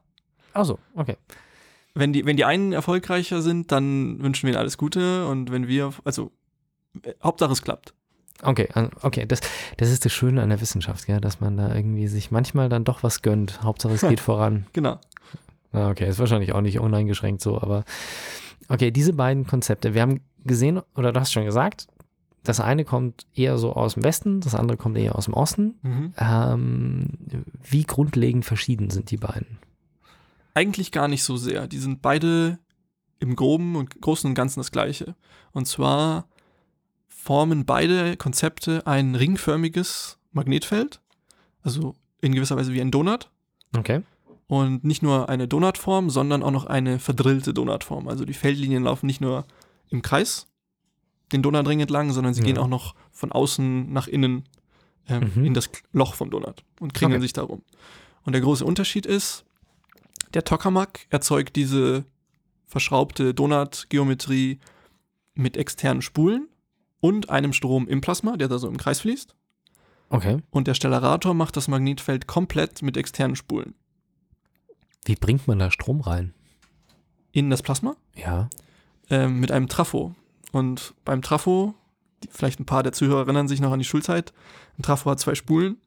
Also, 0.53 0.77
okay. 0.95 1.17
Wenn 1.95 2.13
die, 2.13 2.25
wenn 2.25 2.37
die 2.37 2.45
einen 2.45 2.73
erfolgreicher 2.73 3.41
sind, 3.41 3.71
dann 3.71 4.21
wünschen 4.21 4.43
wir 4.47 4.53
ihnen 4.53 4.59
alles 4.59 4.77
Gute 4.77 5.25
und 5.27 5.51
wenn 5.51 5.67
wir, 5.67 5.93
also 6.03 6.31
Hauptsache 7.23 7.51
es 7.53 7.63
klappt. 7.63 7.93
Okay, 8.43 8.69
okay. 9.01 9.25
Das, 9.25 9.41
das 9.77 9.89
ist 9.89 10.05
das 10.05 10.13
Schöne 10.13 10.41
an 10.41 10.49
der 10.49 10.61
Wissenschaft, 10.61 11.05
gell? 11.05 11.19
dass 11.19 11.39
man 11.39 11.57
da 11.57 11.73
irgendwie 11.73 12.07
sich 12.07 12.31
manchmal 12.31 12.69
dann 12.69 12.83
doch 12.83 13.03
was 13.03 13.21
gönnt. 13.21 13.63
Hauptsache 13.63 13.93
es 13.93 14.01
geht 14.01 14.19
voran. 14.19 14.67
Genau. 14.73 14.99
Okay, 15.71 16.07
ist 16.07 16.19
wahrscheinlich 16.19 16.53
auch 16.53 16.61
nicht 16.61 16.79
uneingeschränkt 16.79 17.41
so, 17.41 17.61
aber 17.61 17.83
okay, 18.69 18.91
diese 18.91 19.13
beiden 19.13 19.45
Konzepte, 19.45 19.93
wir 19.93 20.01
haben 20.01 20.21
gesehen, 20.45 20.81
oder 20.95 21.11
du 21.11 21.19
hast 21.19 21.33
schon 21.33 21.45
gesagt, 21.45 21.87
das 22.43 22.59
eine 22.59 22.85
kommt 22.85 23.25
eher 23.35 23.57
so 23.57 23.73
aus 23.73 23.95
dem 23.95 24.03
Westen, 24.03 24.39
das 24.39 24.55
andere 24.55 24.77
kommt 24.77 24.97
eher 24.97 25.15
aus 25.15 25.25
dem 25.25 25.33
Osten. 25.33 25.75
Mhm. 25.81 26.13
Ähm, 26.17 27.09
wie 27.63 27.83
grundlegend 27.83 28.45
verschieden 28.45 28.89
sind 28.89 29.11
die 29.11 29.17
beiden? 29.17 29.59
Eigentlich 30.53 30.91
gar 30.91 31.07
nicht 31.07 31.23
so 31.23 31.35
sehr. 31.37 31.67
Die 31.67 31.77
sind 31.77 32.01
beide 32.01 32.57
im 33.19 33.35
Groben 33.35 33.75
und 33.75 34.01
Großen 34.01 34.29
und 34.29 34.35
Ganzen 34.35 34.59
das 34.59 34.71
Gleiche. 34.71 35.15
Und 35.51 35.67
zwar 35.67 36.27
formen 37.27 37.65
beide 37.65 38.15
Konzepte 38.15 38.87
ein 38.87 39.13
ringförmiges 39.13 40.17
Magnetfeld, 40.31 41.01
also 41.61 41.93
in 42.21 42.33
gewisser 42.33 42.55
Weise 42.55 42.71
wie 42.71 42.79
ein 42.79 42.89
Donut. 42.89 43.29
Okay. 43.77 44.01
Und 44.47 44.85
nicht 44.85 45.03
nur 45.03 45.27
eine 45.27 45.45
Donutform, 45.45 46.09
sondern 46.09 46.41
auch 46.41 46.51
noch 46.51 46.65
eine 46.67 46.99
verdrillte 46.99 47.53
Donutform. 47.53 48.07
Also 48.07 48.23
die 48.23 48.33
Feldlinien 48.33 48.83
laufen 48.83 49.07
nicht 49.07 49.19
nur 49.19 49.45
im 49.89 50.01
Kreis 50.01 50.47
den 51.33 51.41
Donutring 51.41 51.81
entlang, 51.81 52.13
sondern 52.13 52.33
sie 52.33 52.39
Ja. 52.39 52.45
gehen 52.45 52.57
auch 52.57 52.69
noch 52.69 52.95
von 53.11 53.33
außen 53.33 53.91
nach 53.91 54.07
innen 54.07 54.45
ähm, 55.09 55.29
Mhm. 55.35 55.43
in 55.47 55.53
das 55.53 55.69
Loch 55.91 56.13
vom 56.15 56.29
Donut 56.29 56.63
und 56.79 56.93
kringeln 56.93 57.17
Okay. 57.17 57.23
sich 57.25 57.33
darum. 57.33 57.61
Und 58.23 58.31
der 58.33 58.41
große 58.41 58.63
Unterschied 58.63 59.05
ist, 59.05 59.43
der 60.33 60.45
Tokamak 60.45 61.07
erzeugt 61.09 61.57
diese 61.57 62.05
verschraubte 62.67 63.33
Donut-Geometrie 63.33 64.59
mit 65.33 65.57
externen 65.57 66.01
Spulen 66.01 66.47
und 66.99 67.29
einem 67.29 67.53
Strom 67.53 67.87
im 67.87 68.01
Plasma, 68.01 68.37
der 68.37 68.47
da 68.47 68.57
so 68.57 68.67
im 68.67 68.77
Kreis 68.77 69.01
fließt. 69.01 69.35
Okay. 70.09 70.37
Und 70.51 70.67
der 70.67 70.73
Stellarator 70.73 71.33
macht 71.33 71.57
das 71.57 71.67
Magnetfeld 71.67 72.27
komplett 72.27 72.81
mit 72.81 72.95
externen 72.97 73.35
Spulen. 73.35 73.75
Wie 75.05 75.15
bringt 75.15 75.47
man 75.47 75.59
da 75.59 75.71
Strom 75.71 76.01
rein? 76.01 76.33
In 77.31 77.49
das 77.49 77.61
Plasma 77.61 77.95
Ja. 78.15 78.49
ähm, 79.09 79.39
mit 79.39 79.51
einem 79.51 79.67
Trafo. 79.67 80.15
Und 80.51 80.93
beim 81.05 81.21
Trafo, 81.21 81.75
die, 82.23 82.29
vielleicht 82.31 82.59
ein 82.59 82.65
paar 82.65 82.83
der 82.83 82.93
Zuhörer 82.93 83.21
erinnern 83.21 83.47
sich 83.47 83.59
noch 83.61 83.71
an 83.71 83.79
die 83.79 83.85
Schulzeit, 83.85 84.33
ein 84.77 84.81
Trafo 84.81 85.09
hat 85.11 85.19
zwei 85.19 85.35
Spulen, 85.35 85.77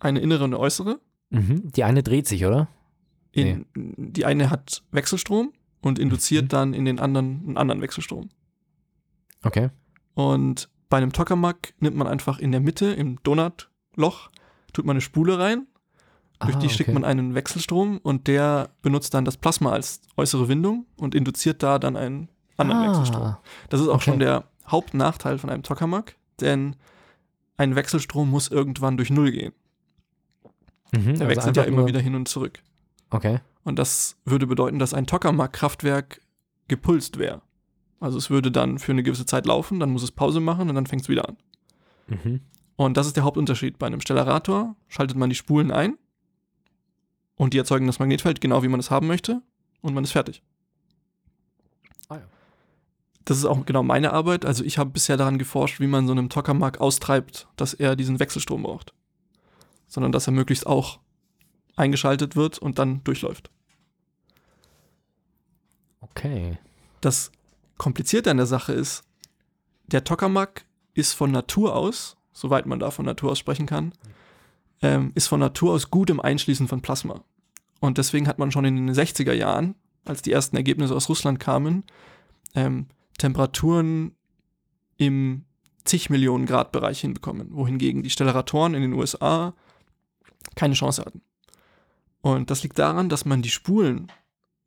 eine 0.00 0.20
innere 0.20 0.44
und 0.44 0.54
eine 0.54 0.60
äußere. 0.60 1.00
Mhm. 1.30 1.70
Die 1.72 1.84
eine 1.84 2.02
dreht 2.02 2.26
sich, 2.28 2.46
oder? 2.46 2.68
In, 3.32 3.66
Die 3.74 4.24
eine 4.24 4.50
hat 4.50 4.82
Wechselstrom 4.92 5.52
und 5.82 5.98
induziert 5.98 6.44
Mhm. 6.44 6.48
dann 6.48 6.74
in 6.74 6.84
den 6.84 6.98
anderen 7.00 7.42
einen 7.46 7.56
anderen 7.56 7.82
Wechselstrom. 7.82 8.30
Okay. 9.42 9.70
Und 10.18 10.68
bei 10.88 10.96
einem 10.96 11.12
Tokamak 11.12 11.74
nimmt 11.78 11.94
man 11.96 12.08
einfach 12.08 12.40
in 12.40 12.50
der 12.50 12.60
Mitte, 12.60 12.86
im 12.86 13.22
Donutloch, 13.22 14.30
tut 14.72 14.84
man 14.84 14.94
eine 14.94 15.00
Spule 15.00 15.38
rein, 15.38 15.68
durch 16.40 16.56
Ah, 16.56 16.58
die 16.58 16.68
schickt 16.70 16.88
okay. 16.88 16.94
man 16.94 17.04
einen 17.04 17.36
Wechselstrom 17.36 17.98
und 17.98 18.26
der 18.26 18.70
benutzt 18.82 19.14
dann 19.14 19.24
das 19.24 19.36
Plasma 19.36 19.70
als 19.70 20.00
äußere 20.16 20.48
Windung 20.48 20.86
und 20.96 21.14
induziert 21.14 21.62
da 21.62 21.78
dann 21.78 21.94
einen 21.96 22.28
anderen 22.56 22.82
Wechselstrom. 22.88 23.22
ah, 23.22 23.40
Das 23.68 23.80
ist 23.80 23.86
auch 23.86 23.94
Okay. 23.94 24.10
schon 24.10 24.18
der 24.18 24.42
Hauptnachteil 24.66 25.38
von 25.38 25.50
einem 25.50 25.62
Tokamak, 25.62 26.16
denn 26.40 26.74
ein 27.56 27.76
Wechselstrom 27.76 28.28
muss 28.28 28.48
irgendwann 28.48 28.96
durch 28.96 29.10
Null 29.10 29.30
gehen. 29.30 29.52
mhm. 30.90 31.14
Der 31.16 31.28
also 31.28 31.36
wechselt 31.36 31.56
ja 31.58 31.62
immer 31.62 31.86
wieder 31.86 32.00
hin 32.00 32.16
und 32.16 32.26
zurück. 32.26 32.60
Okay. 33.10 33.38
Und 33.62 33.78
das 33.78 34.16
würde 34.24 34.48
bedeuten, 34.48 34.80
dass 34.80 34.94
ein 34.94 35.06
Tokamak-Kraftwerk 35.06 36.20
gepulst 36.66 37.18
wäre. 37.18 37.40
Also 38.00 38.18
es 38.18 38.30
würde 38.30 38.50
dann 38.52 38.78
für 38.78 38.92
eine 38.92 39.02
gewisse 39.02 39.26
Zeit 39.26 39.46
laufen, 39.46 39.80
dann 39.80 39.90
muss 39.90 40.02
es 40.02 40.12
Pause 40.12 40.40
machen 40.40 40.68
und 40.68 40.74
dann 40.74 40.86
fängt 40.86 41.02
es 41.02 41.08
wieder 41.08 41.28
an. 41.28 41.36
Mhm. 42.06 42.40
Und 42.76 42.96
das 42.96 43.06
ist 43.06 43.16
der 43.16 43.24
Hauptunterschied. 43.24 43.78
Bei 43.78 43.88
einem 43.88 44.00
Stellarator 44.00 44.76
schaltet 44.86 45.16
man 45.16 45.30
die 45.30 45.36
Spulen 45.36 45.72
ein 45.72 45.98
und 47.34 47.54
die 47.54 47.58
erzeugen 47.58 47.86
das 47.86 47.98
Magnetfeld 47.98 48.40
genau 48.40 48.62
wie 48.62 48.68
man 48.68 48.80
es 48.80 48.90
haben 48.90 49.08
möchte 49.08 49.42
und 49.80 49.94
man 49.94 50.04
ist 50.04 50.12
fertig. 50.12 50.42
Ah 52.08 52.16
ja. 52.16 52.24
Das 53.24 53.36
ist 53.36 53.44
auch 53.44 53.66
genau 53.66 53.82
meine 53.82 54.12
Arbeit. 54.12 54.44
Also 54.44 54.62
ich 54.62 54.78
habe 54.78 54.90
bisher 54.90 55.16
daran 55.16 55.38
geforscht, 55.38 55.80
wie 55.80 55.88
man 55.88 56.06
so 56.06 56.12
einem 56.12 56.28
Tokamak 56.28 56.80
austreibt, 56.80 57.48
dass 57.56 57.74
er 57.74 57.96
diesen 57.96 58.20
Wechselstrom 58.20 58.62
braucht. 58.62 58.94
Sondern 59.88 60.12
dass 60.12 60.28
er 60.28 60.32
möglichst 60.32 60.66
auch 60.66 61.00
eingeschaltet 61.74 62.36
wird 62.36 62.58
und 62.58 62.78
dann 62.78 63.02
durchläuft. 63.04 63.50
Okay. 66.00 66.58
Das 67.00 67.32
Komplizierte 67.78 68.30
an 68.30 68.36
der 68.36 68.46
Sache 68.46 68.72
ist, 68.72 69.04
der 69.86 70.04
Tokamak 70.04 70.66
ist 70.94 71.14
von 71.14 71.30
Natur 71.30 71.74
aus, 71.74 72.16
soweit 72.32 72.66
man 72.66 72.78
da 72.78 72.90
von 72.90 73.06
Natur 73.06 73.32
aus 73.32 73.38
sprechen 73.38 73.66
kann, 73.66 73.92
ähm, 74.82 75.12
ist 75.14 75.28
von 75.28 75.40
Natur 75.40 75.72
aus 75.72 75.90
gut 75.90 76.10
im 76.10 76.20
Einschließen 76.20 76.68
von 76.68 76.82
Plasma. 76.82 77.24
Und 77.80 77.98
deswegen 77.98 78.28
hat 78.28 78.38
man 78.38 78.50
schon 78.50 78.64
in 78.64 78.76
den 78.76 78.94
60er 78.94 79.32
Jahren, 79.32 79.74
als 80.04 80.22
die 80.22 80.32
ersten 80.32 80.56
Ergebnisse 80.56 80.94
aus 80.94 81.08
Russland 81.08 81.40
kamen, 81.40 81.84
ähm, 82.54 82.86
Temperaturen 83.18 84.14
im 84.96 85.44
zig 85.84 86.10
Millionen 86.10 86.46
Grad 86.46 86.72
Bereich 86.72 87.00
hinbekommen, 87.00 87.48
wohingegen 87.52 88.02
die 88.02 88.10
Stellaratoren 88.10 88.74
in 88.74 88.82
den 88.82 88.92
USA 88.92 89.54
keine 90.54 90.74
Chance 90.74 91.04
hatten. 91.04 91.22
Und 92.20 92.50
das 92.50 92.62
liegt 92.62 92.78
daran, 92.78 93.08
dass 93.08 93.24
man 93.24 93.42
die 93.42 93.50
Spulen 93.50 94.10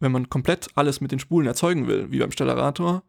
wenn 0.02 0.12
man 0.12 0.30
komplett 0.30 0.68
alles 0.76 1.00
mit 1.02 1.12
den 1.12 1.20
Spulen 1.20 1.48
erzeugen 1.48 1.88
will, 1.88 2.12
wie 2.12 2.20
beim 2.20 2.32
Stellarator, 2.32 3.04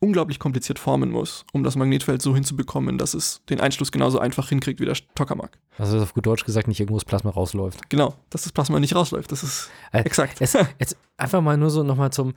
unglaublich 0.00 0.38
kompliziert 0.38 0.78
formen 0.78 1.10
muss, 1.10 1.46
um 1.52 1.62
das 1.62 1.76
Magnetfeld 1.76 2.20
so 2.20 2.34
hinzubekommen, 2.34 2.98
dass 2.98 3.14
es 3.14 3.40
den 3.48 3.60
Einschluss 3.60 3.90
genauso 3.90 4.18
einfach 4.18 4.50
hinkriegt 4.50 4.78
wie 4.80 4.84
der 4.84 4.96
Tokamak. 5.14 5.56
Also 5.78 5.98
auf 5.98 6.12
gut 6.12 6.26
Deutsch 6.26 6.44
gesagt 6.44 6.68
nicht 6.68 6.78
irgendwo 6.80 6.96
das 6.98 7.06
Plasma 7.06 7.30
rausläuft. 7.30 7.88
Genau, 7.88 8.14
dass 8.28 8.42
das 8.42 8.52
Plasma 8.52 8.78
nicht 8.80 8.94
rausläuft. 8.94 9.32
Das 9.32 9.42
ist 9.42 9.70
Äh, 9.92 10.00
exakt. 10.00 10.36
Es, 10.40 10.52
jetzt 10.78 10.98
einfach 11.16 11.40
mal 11.40 11.56
nur 11.56 11.70
so 11.70 11.82
nochmal 11.84 12.12
zum, 12.12 12.34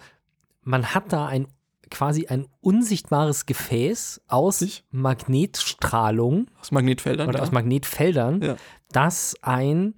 man 0.61 0.93
hat 0.93 1.11
da 1.11 1.25
ein 1.25 1.47
quasi 1.89 2.27
ein 2.27 2.47
unsichtbares 2.61 3.45
Gefäß 3.45 4.21
aus 4.27 4.61
Richtig. 4.61 4.83
Magnetstrahlung 4.91 6.47
Aus 6.59 6.71
Magnetfeldern. 6.71 7.27
oder 7.29 7.37
ja. 7.39 7.43
aus 7.43 7.51
Magnetfeldern, 7.51 8.41
Ja. 8.41 8.55
das 8.91 9.35
ein 9.41 9.95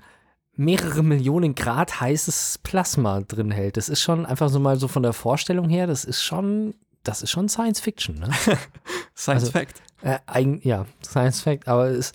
mehrere 0.60 1.04
Millionen 1.04 1.56
Grad 1.56 2.02
heißes 2.02 2.60
Plasma 2.64 3.22
drin 3.22 3.50
hält. 3.50 3.78
Das 3.78 3.88
ist 3.88 4.02
schon 4.02 4.26
einfach 4.26 4.50
so 4.50 4.60
mal 4.60 4.78
so 4.78 4.90
von 4.90 5.04
der 5.04 5.14
Vorstellung 5.14 5.70
her, 5.70 5.88
das 5.88 6.04
ist 6.04 6.22
schon, 6.22 6.76
das 7.04 7.22
ist 7.22 7.32
schon 7.32 7.48
Science 7.48 7.80
Fiction, 7.80 8.20
ne? 8.20 8.30
Science 9.16 9.44
also- 9.46 9.52
Fact. 9.52 9.82
äh, 10.02 10.20
eigen, 10.28 10.60
ja, 10.64 10.86
Science 11.02 11.40
Fact, 11.42 11.70
aber 11.70 11.88
es, 11.88 12.12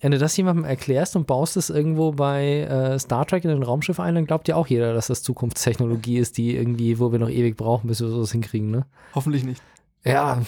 wenn 0.00 0.12
du 0.12 0.18
das 0.18 0.36
jemandem 0.36 0.64
erklärst 0.64 1.16
und 1.16 1.26
baust 1.26 1.56
es 1.56 1.70
irgendwo 1.70 2.12
bei 2.12 2.60
äh, 2.60 2.98
Star 3.00 3.26
Trek 3.26 3.44
in 3.44 3.50
ein 3.50 3.64
Raumschiff 3.64 3.98
ein, 3.98 4.14
dann 4.14 4.26
glaubt 4.26 4.46
ja 4.46 4.54
auch 4.54 4.68
jeder, 4.68 4.94
dass 4.94 5.08
das 5.08 5.24
Zukunftstechnologie 5.24 6.18
ist, 6.18 6.38
die 6.38 6.54
irgendwie, 6.54 7.00
wo 7.00 7.10
wir 7.10 7.18
noch 7.18 7.30
ewig 7.30 7.56
brauchen, 7.56 7.88
bis 7.88 8.00
wir 8.00 8.08
sowas 8.08 8.30
hinkriegen, 8.30 8.70
ne? 8.70 8.86
Hoffentlich 9.12 9.42
nicht. 9.44 9.60
Ja, 10.04 10.40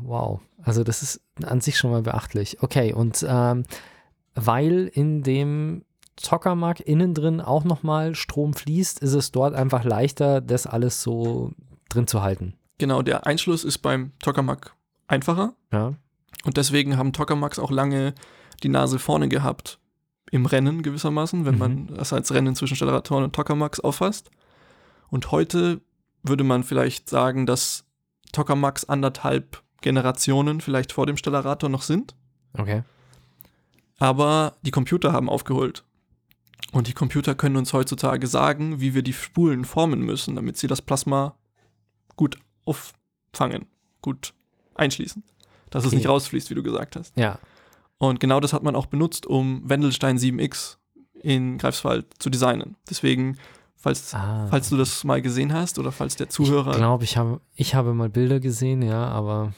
wow. 0.00 0.40
Also 0.62 0.84
das 0.84 1.02
ist 1.02 1.20
an 1.44 1.60
sich 1.60 1.76
schon 1.76 1.90
mal 1.90 2.00
beachtlich. 2.00 2.62
Okay, 2.62 2.94
und 2.94 3.24
ähm, 3.28 3.64
weil 4.34 4.90
in 4.94 5.22
dem 5.22 5.84
Zockermark 6.16 6.80
innen 6.80 7.14
drin 7.14 7.40
auch 7.40 7.64
nochmal 7.64 8.14
Strom 8.14 8.54
fließt, 8.54 9.00
ist 9.00 9.14
es 9.14 9.32
dort 9.32 9.54
einfach 9.54 9.84
leichter, 9.84 10.40
das 10.40 10.66
alles 10.66 11.02
so 11.02 11.52
drin 11.88 12.06
zu 12.06 12.22
halten. 12.22 12.54
Genau, 12.78 13.02
der 13.02 13.26
Einschluss 13.26 13.64
ist 13.64 13.78
beim 13.78 14.12
Tokamak 14.20 14.74
einfacher 15.08 15.54
Ja. 15.72 15.94
und 16.44 16.56
deswegen 16.56 16.96
haben 16.96 17.12
Tokamaks 17.12 17.58
auch 17.58 17.70
lange 17.70 18.14
die 18.62 18.68
Nase 18.68 18.98
vorne 18.98 19.28
gehabt 19.28 19.78
im 20.30 20.46
Rennen 20.46 20.82
gewissermaßen, 20.82 21.44
wenn 21.44 21.54
Mhm. 21.54 21.58
man 21.60 21.86
das 21.88 22.12
als 22.12 22.32
Rennen 22.32 22.54
zwischen 22.56 22.76
Stellaratoren 22.76 23.24
und 23.24 23.34
Tokamaks 23.34 23.78
auffasst. 23.80 24.30
Und 25.10 25.30
heute 25.30 25.80
würde 26.22 26.42
man 26.44 26.64
vielleicht 26.64 27.08
sagen, 27.08 27.46
dass 27.46 27.84
Tokamaks 28.32 28.84
anderthalb 28.84 29.62
Generationen 29.82 30.60
vielleicht 30.60 30.92
vor 30.92 31.06
dem 31.06 31.16
Stellarator 31.16 31.68
noch 31.68 31.82
sind, 31.82 32.16
Okay. 32.58 32.82
aber 33.98 34.56
die 34.62 34.70
Computer 34.70 35.12
haben 35.12 35.28
aufgeholt. 35.28 35.84
Und 36.72 36.88
die 36.88 36.92
Computer 36.92 37.34
können 37.34 37.56
uns 37.56 37.72
heutzutage 37.72 38.26
sagen, 38.26 38.80
wie 38.80 38.94
wir 38.94 39.02
die 39.02 39.12
Spulen 39.12 39.64
formen 39.64 40.00
müssen, 40.00 40.34
damit 40.34 40.56
sie 40.56 40.66
das 40.66 40.82
Plasma 40.82 41.34
gut 42.16 42.38
auffangen, 42.64 43.66
gut 44.02 44.34
einschließen. 44.74 45.22
Dass 45.70 45.84
es 45.84 45.88
Okay. 45.88 45.96
nicht 45.96 46.08
rausfließt, 46.08 46.50
wie 46.50 46.54
du 46.54 46.62
gesagt 46.62 46.96
hast. 46.96 47.16
Ja. 47.16 47.38
Und 47.98 48.20
genau 48.20 48.40
das 48.40 48.52
hat 48.52 48.62
man 48.62 48.74
auch 48.76 48.86
benutzt, 48.86 49.26
um 49.26 49.68
Wendelstein 49.68 50.18
7X 50.18 50.76
in 51.22 51.58
Greifswald 51.58 52.06
zu 52.18 52.28
designen. 52.28 52.76
Deswegen, 52.90 53.38
falls, 53.76 54.12
Ah. 54.14 54.46
falls 54.50 54.68
du 54.68 54.76
das 54.76 55.04
mal 55.04 55.22
gesehen 55.22 55.52
hast 55.52 55.78
oder 55.78 55.90
falls 55.92 56.16
der 56.16 56.28
Zuhörer, 56.28 56.72
Ich 56.72 56.76
glaube, 56.76 57.04
ich 57.04 57.16
habe, 57.16 57.40
ich 57.54 57.74
habe 57.74 57.94
mal 57.94 58.08
Bilder 58.08 58.40
gesehen, 58.40 58.82
ja, 58.82 59.06
aber 59.08 59.52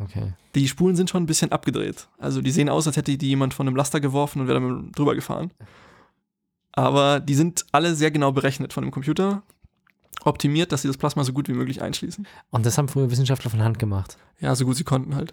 okay. 0.00 0.34
die 0.54 0.68
Spulen 0.68 0.94
sind 0.94 1.10
schon 1.10 1.22
ein 1.22 1.26
bisschen 1.26 1.52
abgedreht. 1.52 2.08
Also 2.18 2.42
die 2.42 2.50
sehen 2.50 2.68
aus, 2.68 2.86
als 2.86 2.96
hätte 2.96 3.16
die 3.16 3.28
jemand 3.28 3.54
von 3.54 3.66
einem 3.66 3.76
Laster 3.76 4.00
geworfen 4.00 4.40
und 4.42 4.46
wäre 4.48 4.60
damit 4.60 4.96
drüber 4.96 5.14
gefahren. 5.14 5.50
Aber 6.72 7.20
die 7.20 7.34
sind 7.34 7.64
alle 7.72 7.94
sehr 7.94 8.10
genau 8.10 8.32
berechnet 8.32 8.72
von 8.72 8.84
dem 8.84 8.90
Computer, 8.90 9.42
optimiert, 10.24 10.72
dass 10.72 10.82
sie 10.82 10.88
das 10.88 10.96
Plasma 10.96 11.24
so 11.24 11.32
gut 11.32 11.48
wie 11.48 11.52
möglich 11.52 11.82
einschließen. 11.82 12.26
Und 12.50 12.66
das 12.66 12.78
haben 12.78 12.88
früher 12.88 13.10
Wissenschaftler 13.10 13.50
von 13.50 13.62
Hand 13.62 13.78
gemacht. 13.78 14.16
Ja, 14.38 14.54
so 14.54 14.64
gut 14.64 14.76
sie 14.76 14.84
konnten 14.84 15.14
halt. 15.14 15.32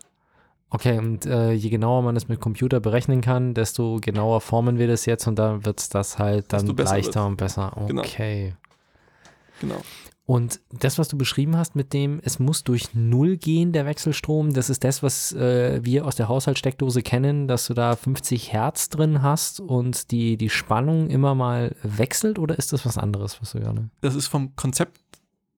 Okay, 0.69 0.97
und 0.97 1.25
äh, 1.25 1.53
je 1.53 1.69
genauer 1.69 2.01
man 2.01 2.17
es 2.17 2.27
mit 2.27 2.41
Computer 2.41 2.81
berechnen 2.81 3.21
kann, 3.21 3.53
desto 3.53 3.99
genauer 4.01 4.41
formen 4.41 4.77
wir 4.77 4.87
das 4.87 5.05
jetzt 5.05 5.25
und 5.25 5.39
dann 5.39 5.63
wird 5.63 5.79
es 5.79 5.87
das 5.87 6.19
halt 6.19 6.51
dann 6.51 6.67
leichter 6.67 7.21
wird's. 7.21 7.27
und 7.27 7.37
besser. 7.37 7.71
Genau. 7.87 8.01
Okay. 8.01 8.55
Genau. 9.61 9.81
Und 10.27 10.59
das, 10.77 10.99
was 10.99 11.07
du 11.07 11.17
beschrieben 11.17 11.55
hast 11.55 11.77
mit 11.77 11.93
dem, 11.93 12.19
es 12.21 12.37
muss 12.37 12.65
durch 12.65 12.93
Null 12.93 13.37
gehen, 13.37 13.71
der 13.71 13.85
Wechselstrom, 13.85 14.51
das 14.51 14.69
ist 14.69 14.83
das, 14.83 15.01
was 15.01 15.31
äh, 15.31 15.79
wir 15.83 16.05
aus 16.05 16.17
der 16.17 16.27
Haushaltssteckdose 16.27 17.01
kennen, 17.01 17.47
dass 17.47 17.67
du 17.67 17.73
da 17.73 17.95
50 17.95 18.51
Hertz 18.51 18.89
drin 18.89 19.21
hast 19.21 19.61
und 19.61 20.11
die, 20.11 20.35
die 20.35 20.49
Spannung 20.49 21.09
immer 21.09 21.33
mal 21.33 21.77
wechselt 21.81 22.39
oder 22.39 22.57
ist 22.57 22.73
das 22.73 22.85
was 22.85 22.97
anderes, 22.97 23.41
was 23.41 23.53
du 23.53 23.61
gerade? 23.61 23.89
Das 24.01 24.15
ist 24.15 24.27
vom 24.27 24.53
Konzept 24.57 24.99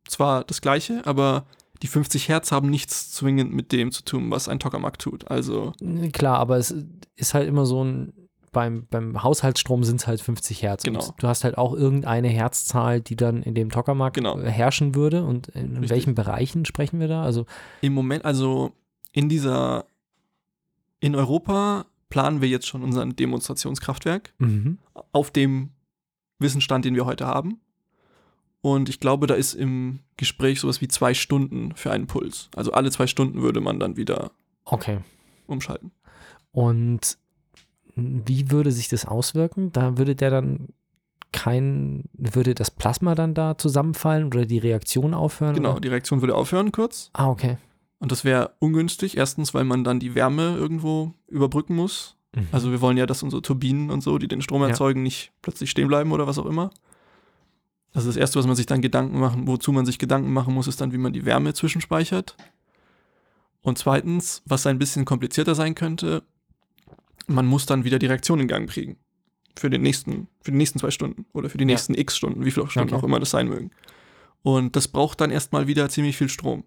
zwar 0.07 0.43
das 0.43 0.61
gleiche, 0.61 1.01
aber 1.03 1.45
die 1.81 1.87
50 1.87 2.29
Hertz 2.29 2.51
haben 2.51 2.69
nichts 2.69 3.11
zwingend 3.11 3.51
mit 3.51 3.71
dem 3.71 3.91
zu 3.91 4.03
tun, 4.03 4.29
was 4.29 4.47
ein 4.47 4.59
Tokamak 4.59 4.99
tut. 4.99 5.31
Also 5.31 5.73
Klar, 6.13 6.37
aber 6.37 6.57
es 6.57 6.75
ist 7.15 7.33
halt 7.33 7.47
immer 7.47 7.65
so 7.65 7.83
ein, 7.83 8.13
beim, 8.51 8.87
beim 8.89 9.23
Haushaltsstrom 9.23 9.83
sind 9.83 10.01
es 10.01 10.07
halt 10.07 10.21
50 10.21 10.61
Hertz. 10.63 10.83
Genau. 10.83 11.13
Du 11.17 11.27
hast 11.27 11.43
halt 11.43 11.57
auch 11.57 11.73
irgendeine 11.73 12.27
Herzzahl, 12.27 13.01
die 13.01 13.15
dann 13.15 13.43
in 13.43 13.55
dem 13.55 13.69
Tokamak 13.69 14.13
Genau. 14.13 14.39
äh, 14.39 14.49
herrschen 14.49 14.95
würde. 14.95 15.23
Und 15.23 15.49
in 15.49 15.71
Richtig. 15.71 15.89
welchen 15.89 16.15
Bereichen 16.15 16.65
sprechen 16.65 16.99
wir 16.99 17.07
da? 17.07 17.23
Also, 17.23 17.45
im 17.81 17.93
Moment, 17.93 18.25
also 18.25 18.71
in 19.11 19.29
dieser, 19.29 19.85
in 20.99 21.15
Europa 21.15 21.85
planen 22.09 22.41
wir 22.41 22.49
jetzt 22.49 22.67
schon 22.67 22.83
unser 22.83 23.05
Demonstrationskraftwerk 23.05 24.33
mhm. 24.39 24.79
auf 25.11 25.31
dem 25.31 25.69
Wissensstand, 26.39 26.85
den 26.85 26.95
wir 26.95 27.05
heute 27.05 27.27
haben. 27.27 27.59
Und 28.61 28.89
ich 28.89 28.99
glaube, 28.99 29.27
da 29.27 29.35
ist 29.35 29.53
im 29.53 29.99
Gespräch 30.17 30.59
sowas 30.59 30.81
wie 30.81 30.87
zwei 30.87 31.13
Stunden 31.13 31.73
für 31.75 31.91
einen 31.91 32.07
Puls. 32.07 32.49
Also 32.55 32.71
alle 32.71 32.91
zwei 32.91 33.07
Stunden 33.07 33.41
würde 33.41 33.61
man 33.61 33.79
dann 33.79 33.95
wieder 33.95 34.31
okay. 34.65 34.99
umschalten. 35.47 35.91
Und 36.51 37.18
wie 38.25 38.51
würde 38.51 38.71
sich 38.71 38.87
das 38.89 39.05
auswirken? 39.05 39.71
Da 39.71 39.97
würde 39.97 40.15
der 40.15 40.29
dann 40.29 40.69
kein, 41.31 42.03
würde 42.13 42.55
das 42.55 42.71
Plasma 42.71 43.15
dann 43.15 43.33
da 43.33 43.57
zusammenfallen 43.57 44.27
oder 44.27 44.45
die 44.45 44.57
Reaktion 44.57 45.13
aufhören? 45.13 45.55
Genau, 45.55 45.71
Oder? 45.73 45.81
die 45.81 45.87
Reaktion 45.89 46.21
würde 46.21 46.35
aufhören 46.35 46.71
kurz. 46.71 47.09
Ah, 47.13 47.29
okay. 47.29 47.57
Und 47.99 48.11
das 48.11 48.23
wäre 48.23 48.51
ungünstig. 48.59 49.17
Erstens, 49.17 49.53
weil 49.53 49.63
man 49.63 49.83
dann 49.83 49.99
die 49.99 50.15
Wärme 50.15 50.55
irgendwo 50.55 51.13
überbrücken 51.27 51.75
muss. 51.75 52.15
Mhm. 52.33 52.47
Also 52.51 52.71
wir 52.71 52.81
wollen 52.81 52.97
ja, 52.97 53.05
dass 53.05 53.23
unsere 53.23 53.41
Turbinen 53.41 53.91
und 53.91 54.01
so, 54.01 54.17
die 54.17 54.27
den 54.27 54.41
Strom 54.41 54.61
Ja. 54.61 54.69
erzeugen, 54.69 55.03
nicht 55.03 55.31
plötzlich 55.41 55.69
stehen 55.69 55.87
bleiben 55.87 56.11
oder 56.11 56.25
was 56.25 56.39
auch 56.39 56.45
immer. 56.45 56.71
Also 57.93 58.07
das 58.07 58.17
Erste, 58.17 58.39
was 58.39 58.47
man 58.47 58.55
sich 58.55 58.65
dann 58.67 58.81
Gedanken 58.81 59.19
machen, 59.19 59.47
wozu 59.47 59.71
man 59.71 59.85
sich 59.85 59.97
Gedanken 59.99 60.31
machen 60.31 60.53
muss, 60.53 60.67
ist 60.67 60.79
dann, 60.79 60.93
wie 60.93 60.97
man 60.97 61.13
die 61.13 61.25
Wärme 61.25 61.53
zwischenspeichert. 61.53 62.35
Und 63.61 63.77
zweitens, 63.77 64.41
was 64.45 64.65
ein 64.67 64.79
bisschen 64.79 65.05
komplizierter 65.05 65.55
sein 65.55 65.75
könnte, 65.75 66.23
man 67.29 67.45
muss 67.45 67.65
dann 67.65 67.83
wieder 67.83 67.99
die 67.99 68.07
Reaktion 68.07 68.39
in 68.39 68.47
Gang 68.47 68.69
kriegen. 68.69 68.97
Für, 69.57 69.69
den 69.69 69.81
nächsten, 69.81 70.27
für 70.41 70.51
die 70.51 70.57
nächsten 70.57 70.79
zwei 70.79 70.91
Stunden 70.91 71.25
oder 71.33 71.49
für 71.49 71.57
die 71.57 71.63
Ja. 71.63 71.67
nächsten 71.67 71.93
x 71.93 72.15
Stunden, 72.17 72.45
wie 72.45 72.51
viele 72.51 72.67
Stunden 72.69 72.89
Okay. 72.93 72.99
auch 72.99 73.03
immer 73.05 73.19
das 73.19 73.31
sein 73.31 73.47
mögen. 73.47 73.71
Und 74.41 74.75
das 74.75 74.87
braucht 74.87 75.19
dann 75.21 75.31
erstmal 75.31 75.67
wieder 75.67 75.89
ziemlich 75.89 76.15
viel 76.17 76.29
Strom. 76.29 76.63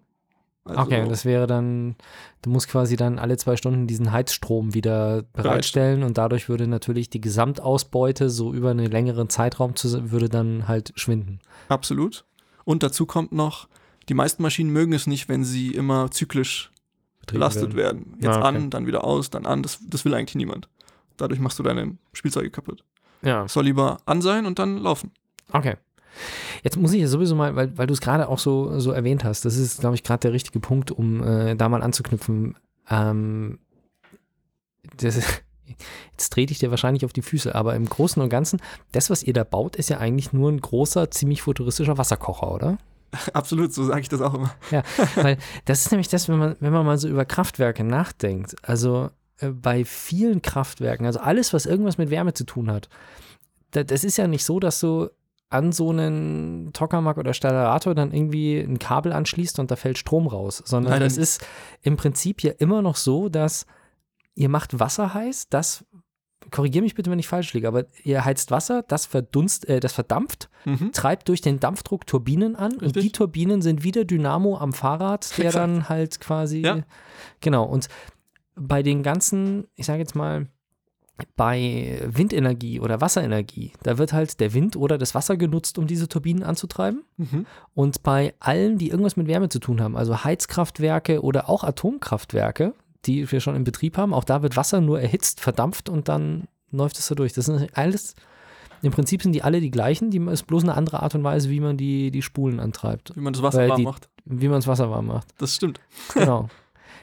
Also, 0.65 0.81
Okay, 0.81 1.05
das 1.09 1.25
wäre 1.25 1.45
dann, 1.45 1.95
du 2.41 2.49
musst 2.49 2.69
quasi 2.69 2.95
dann 2.95 3.19
alle 3.19 3.35
zwei 3.37 3.57
Stunden 3.57 3.85
diesen 3.87 4.11
Heizstrom 4.13 4.73
wieder 4.73 5.23
bereitstellen 5.33 6.03
und 6.03 6.17
dadurch 6.17 6.47
würde 6.47 6.67
natürlich 6.67 7.09
die 7.09 7.19
Gesamtausbeute 7.19 8.29
so 8.29 8.53
über 8.53 8.71
einen 8.71 8.89
längeren 8.89 9.27
Zeitraum 9.29 9.75
zu, 9.75 10.11
würde 10.11 10.29
dann 10.29 10.67
halt 10.67 10.93
schwinden. 10.95 11.39
Absolut. 11.67 12.25
Und 12.63 12.81
dazu 12.83 13.05
kommt 13.05 13.33
noch, 13.33 13.67
die 14.07 14.13
meisten 14.13 14.41
Maschinen 14.43 14.69
mögen 14.71 14.93
es 14.93 15.05
nicht, 15.07 15.27
wenn 15.27 15.43
sie 15.43 15.71
immer 15.71 16.11
zyklisch 16.11 16.71
belastet 17.33 17.75
werden. 17.75 18.13
Jetzt 18.19 18.27
Ah, 18.37 18.37
okay. 18.39 18.47
an, 18.47 18.69
dann 18.69 18.87
wieder 18.87 19.03
aus, 19.03 19.29
dann 19.29 19.45
an. 19.45 19.61
Das, 19.63 19.79
das 19.87 20.05
will 20.05 20.13
eigentlich 20.13 20.35
niemand. 20.35 20.69
Dadurch 21.17 21.39
machst 21.39 21.59
du 21.59 21.63
deine 21.63 21.97
Spielzeuge 22.13 22.49
kaputt. 22.49 22.83
Ja, 23.21 23.47
soll 23.47 23.65
lieber 23.65 23.97
an 24.05 24.21
sein 24.21 24.45
und 24.45 24.59
dann 24.59 24.77
laufen. 24.77 25.11
okay. 25.51 25.75
Jetzt 26.63 26.77
muss 26.77 26.93
ich 26.93 27.01
ja 27.01 27.07
sowieso 27.07 27.35
mal, 27.35 27.55
weil, 27.55 27.75
weil 27.75 27.87
du 27.87 27.93
es 27.93 27.99
gerade 27.99 28.29
auch 28.29 28.37
so, 28.37 28.79
so 28.79 28.91
erwähnt 28.91 29.23
hast, 29.23 29.45
das 29.45 29.57
ist, 29.57 29.79
glaube 29.79 29.95
ich, 29.95 30.03
gerade 30.03 30.19
der 30.21 30.31
richtige 30.33 30.59
Punkt, 30.59 30.91
um 30.91 31.23
äh, 31.23 31.55
da 31.55 31.67
mal 31.69 31.81
anzuknüpfen. 31.81 32.55
Ähm, 32.87 33.57
das, 34.97 35.15
jetzt 36.11 36.31
trete 36.31 36.51
ich 36.53 36.59
dir 36.59 36.69
wahrscheinlich 36.69 37.03
auf 37.03 37.13
die 37.13 37.23
Füße, 37.23 37.55
aber 37.55 37.75
im 37.75 37.87
Großen 37.89 38.21
und 38.21 38.29
Ganzen, 38.29 38.61
das, 38.91 39.09
was 39.09 39.23
ihr 39.23 39.33
da 39.33 39.43
baut, 39.43 39.75
ist 39.75 39.89
ja 39.89 39.97
eigentlich 39.97 40.33
nur 40.33 40.51
ein 40.51 40.61
großer, 40.61 41.09
ziemlich 41.09 41.41
futuristischer 41.41 41.97
Wasserkocher, 41.97 42.51
oder? 42.51 42.77
Absolut, 43.33 43.73
so 43.73 43.83
sage 43.83 44.01
ich 44.01 44.09
das 44.09 44.21
auch 44.21 44.33
immer. 44.33 44.53
Weil 45.15 45.37
das 45.65 45.81
ist 45.85 45.91
nämlich 45.91 46.07
das, 46.07 46.29
wenn 46.29 46.37
man, 46.37 46.55
wenn 46.59 46.73
man 46.73 46.85
mal 46.85 46.97
so 46.97 47.07
über 47.07 47.25
Kraftwerke 47.25 47.83
nachdenkt. 47.83 48.55
Also 48.63 49.09
äh, 49.37 49.49
bei 49.49 49.85
vielen 49.85 50.41
Kraftwerken, 50.41 51.05
also 51.05 51.19
alles, 51.19 51.53
was 51.53 51.65
irgendwas 51.65 51.97
mit 51.97 52.09
Wärme 52.09 52.33
zu 52.33 52.45
tun 52.45 52.71
hat, 52.71 52.89
da, 53.71 53.83
das 53.83 54.03
ist 54.03 54.17
ja 54.17 54.27
nicht 54.27 54.45
so, 54.45 54.59
dass 54.59 54.79
du 54.79 55.09
an 55.49 55.71
so 55.71 55.91
einen 55.91 56.71
Tokamak 56.73 57.17
oder 57.17 57.33
Stallator 57.33 57.93
dann 57.93 58.11
irgendwie 58.11 58.59
ein 58.59 58.79
Kabel 58.79 59.13
anschließt 59.13 59.59
und 59.59 59.69
da 59.69 59.75
fällt 59.75 59.99
Strom 59.99 60.25
raus, 60.25 60.63
sondern 60.65 61.03
es 61.03 61.15
ist 61.15 61.45
im 61.81 61.95
Prinzip 61.95 62.41
ja 62.41 62.51
immer 62.57 62.81
noch 62.81 62.95
so, 62.95 63.29
dass 63.29 63.67
ihr 64.33 64.49
macht 64.49 64.79
Wasser 64.79 65.13
heiß, 65.13 65.49
das 65.49 65.85
korrigier 66.53 66.81
mich 66.81 66.95
bitte, 66.95 67.11
wenn 67.11 67.19
ich 67.19 67.27
falsch 67.27 67.51
liege, 67.53 67.67
aber 67.67 67.85
ihr 68.03 68.23
heizt 68.23 68.49
Wasser, 68.51 68.83
das 68.87 69.05
verdunst, 69.05 69.67
äh, 69.67 69.81
das 69.81 69.91
verdampft 69.91 70.49
Mhm. 70.65 70.91
treibt 70.93 71.27
durch 71.27 71.41
den 71.41 71.59
Dampfdruck 71.59 72.07
Turbinen 72.07 72.55
an 72.55 72.73
und 72.75 72.81
Richtig. 72.83 73.03
die 73.03 73.11
Turbinen 73.11 73.61
sind 73.61 73.83
wieder 73.83 74.05
Dynamo 74.05 74.57
am 74.57 74.71
Fahrrad, 74.71 75.37
der 75.37 75.47
Exakt. 75.47 75.61
dann 75.63 75.89
halt 75.89 76.19
quasi 76.21 76.59
Ja. 76.61 76.79
genau 77.41 77.65
und 77.65 77.89
bei 78.55 78.81
den 78.83 79.03
ganzen, 79.03 79.67
ich 79.75 79.85
sage 79.85 79.99
jetzt 79.99 80.15
mal 80.15 80.47
bei 81.35 82.01
Windenergie 82.07 82.79
oder 82.79 82.99
Wasserenergie, 83.01 83.73
da 83.83 83.97
wird 83.97 84.13
halt 84.13 84.39
der 84.39 84.53
Wind 84.53 84.75
oder 84.75 84.97
das 84.97 85.13
Wasser 85.13 85.37
genutzt, 85.37 85.77
um 85.77 85.85
diese 85.87 86.07
Turbinen 86.09 86.43
anzutreiben. 86.43 87.03
Mhm. 87.17 87.45
Und 87.75 88.01
bei 88.03 88.33
allen, 88.39 88.77
die 88.77 88.89
irgendwas 88.89 89.15
mit 89.15 89.27
Wärme 89.27 89.49
zu 89.49 89.59
tun 89.59 89.79
haben, 89.81 89.95
also 89.95 90.23
Heizkraftwerke 90.23 91.21
oder 91.21 91.49
auch 91.49 91.63
Atomkraftwerke, 91.63 92.73
die 93.05 93.29
wir 93.31 93.39
schon 93.39 93.55
in 93.55 93.63
Betrieb 93.63 93.97
haben, 93.97 94.13
auch 94.13 94.23
da 94.23 94.41
wird 94.41 94.55
Wasser 94.57 94.81
nur 94.81 94.99
erhitzt, 95.01 95.39
verdampft 95.41 95.89
und 95.89 96.07
dann 96.07 96.47
läuft 96.71 96.97
es 96.99 97.07
da 97.07 97.15
durch. 97.15 97.33
Das 97.33 97.45
sind 97.45 97.69
alles, 97.77 98.15
im 98.81 98.91
Prinzip 98.91 99.21
sind 99.21 99.33
die 99.33 99.43
alle 99.43 99.61
die 99.61 99.71
gleichen, 99.71 100.09
die 100.11 100.17
ist 100.19 100.47
bloß 100.47 100.63
eine 100.63 100.75
andere 100.75 101.01
Art 101.03 101.15
und 101.15 101.23
Weise, 101.23 101.49
wie 101.49 101.59
man 101.59 101.77
die, 101.77 102.11
die 102.11 102.21
Spulen 102.21 102.59
antreibt, 102.59 103.15
Wie 103.15 103.21
man 103.21 103.33
das 103.33 103.41
Wasser 103.43 103.59
Weil 103.59 103.69
warm 103.69 103.77
die- 103.79 103.83
macht. 103.85 104.09
wie 104.25 104.47
man 104.47 104.57
das 104.57 104.67
Wasser 104.67 104.89
warm 104.89 105.07
macht. 105.07 105.27
Das 105.37 105.55
stimmt. 105.55 105.79
Genau. 106.13 106.47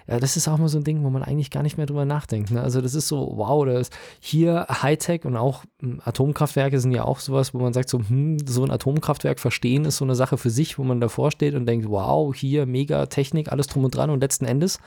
Ja, 0.07 0.19
das 0.19 0.37
ist 0.37 0.49
auch 0.49 0.59
mal 0.59 0.67
so 0.69 0.79
ein 0.79 0.83
Ding, 0.83 1.05
wo 1.05 1.11
man 1.11 1.23
eigentlich 1.23 1.51
gar 1.53 1.63
nicht 1.63 1.77
mehr 1.77 1.87
drüber 1.87 2.05
nachdenkt. 2.05 2.51
Ne? 2.51 2.61
Also 2.61 2.81
das 2.81 2.95
ist 2.97 3.07
so, 3.07 3.33
wow, 3.37 3.65
das 3.65 3.83
ist 3.91 3.93
hier 4.19 4.67
Hightech 4.69 5.25
und 5.25 5.37
auch 5.37 5.63
hm, 5.81 6.01
Atomkraftwerke 6.05 6.81
sind 6.81 6.91
ja 6.91 7.05
auch 7.05 7.21
sowas, 7.21 7.55
wo 7.55 7.59
man 7.59 7.73
sagt 7.73 7.89
so, 7.91 7.99
hm, 8.01 8.39
so 8.45 8.65
ein 8.65 8.73
Atomkraftwerk 8.73 9.39
verstehen 9.39 9.85
ist 9.85 9.99
so 9.99 10.05
eine 10.05 10.17
Sache 10.17 10.37
für 10.37 10.51
sich, 10.51 10.79
wo 10.79 10.83
man 10.85 11.01
davor 11.01 11.31
steht 11.31 11.55
und 11.55 11.67
denkt, 11.67 11.89
wow, 11.89 12.35
hier 12.35 12.67
mega 12.67 13.07
Technik, 13.07 13.53
alles 13.53 13.69
drum 13.69 13.85
und 13.85 13.95
dran 13.95 14.11
und 14.11 14.21
letzten 14.21 14.47
Endes 14.47 14.81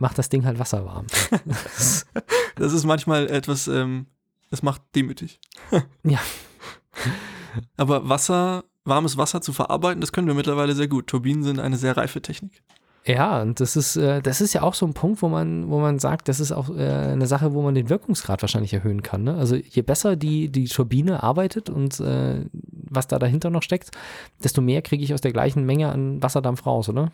macht 0.00 0.18
das 0.18 0.28
Ding 0.28 0.44
halt 0.44 0.58
Wasser 0.58 0.84
warm. 0.84 1.06
Das 2.56 2.74
ist 2.74 2.84
manchmal 2.84 3.30
etwas, 3.30 3.68
ähm, 3.68 4.06
das 4.50 4.62
macht 4.62 4.82
demütig. 4.94 5.40
Ja. 6.02 6.18
Aber 7.76 8.08
Wasser, 8.08 8.64
warmes 8.84 9.16
Wasser 9.16 9.40
zu 9.40 9.52
verarbeiten, 9.52 10.00
das 10.00 10.12
können 10.12 10.26
wir 10.26 10.34
mittlerweile 10.34 10.74
sehr 10.74 10.88
gut. 10.88 11.06
Turbinen 11.06 11.42
sind 11.42 11.58
eine 11.58 11.76
sehr 11.76 11.96
reife 11.96 12.20
Technik. 12.20 12.62
Ja, 13.06 13.40
und 13.40 13.60
das 13.60 13.76
ist, 13.76 13.96
äh, 13.96 14.20
das 14.20 14.40
ist 14.40 14.52
ja 14.52 14.62
auch 14.62 14.74
so 14.74 14.84
ein 14.86 14.92
Punkt, 14.92 15.22
wo 15.22 15.28
man, 15.28 15.70
wo 15.70 15.80
man 15.80 15.98
sagt, 15.98 16.28
das 16.28 16.38
ist 16.38 16.52
auch 16.52 16.68
äh, 16.68 16.82
eine 16.82 17.26
Sache, 17.26 17.54
wo 17.54 17.62
man 17.62 17.74
den 17.74 17.88
Wirkungsgrad 17.88 18.42
wahrscheinlich 18.42 18.74
erhöhen 18.74 19.02
kann. 19.02 19.24
Ne? 19.24 19.34
Also 19.34 19.56
je 19.56 19.82
besser 19.82 20.16
die, 20.16 20.50
die 20.50 20.66
Turbine 20.66 21.22
arbeitet 21.22 21.70
und 21.70 21.98
äh, 22.00 22.44
was 22.52 23.08
da 23.08 23.18
dahinter 23.18 23.48
noch 23.48 23.62
steckt, 23.62 23.90
desto 24.44 24.60
mehr 24.60 24.82
kriege 24.82 25.02
ich 25.02 25.14
aus 25.14 25.22
der 25.22 25.32
gleichen 25.32 25.64
Menge 25.64 25.90
an 25.90 26.22
Wasserdampf 26.22 26.66
raus, 26.66 26.88
oder? 26.90 27.10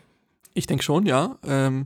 Ich 0.53 0.67
denke 0.67 0.83
schon, 0.83 1.05
ja. 1.05 1.37
Ähm, 1.45 1.85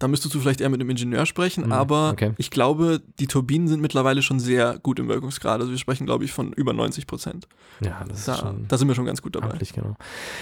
da 0.00 0.08
müsstest 0.08 0.34
du 0.34 0.40
vielleicht 0.40 0.60
eher 0.60 0.68
mit 0.70 0.80
einem 0.80 0.90
Ingenieur 0.90 1.24
sprechen, 1.26 1.66
Mhm, 1.66 1.72
aber 1.72 2.10
okay. 2.10 2.32
ich 2.38 2.50
glaube, 2.50 3.00
die 3.20 3.28
Turbinen 3.28 3.68
sind 3.68 3.80
mittlerweile 3.80 4.22
schon 4.22 4.40
sehr 4.40 4.78
gut 4.82 4.98
im 4.98 5.06
Wirkungsgrad. 5.08 5.60
Also 5.60 5.70
wir 5.70 5.78
sprechen, 5.78 6.06
glaube 6.06 6.24
ich, 6.24 6.32
von 6.32 6.52
über 6.54 6.72
90 6.72 7.06
Prozent. 7.06 7.46
Ja, 7.84 8.02
das 8.08 8.24
Da, 8.24 8.54
da 8.66 8.78
sind 8.78 8.88
wir 8.88 8.94
schon 8.96 9.06
ganz 9.06 9.22
gut 9.22 9.36
dabei. 9.36 9.50
amtlich, 9.50 9.72
genau. 9.72 9.94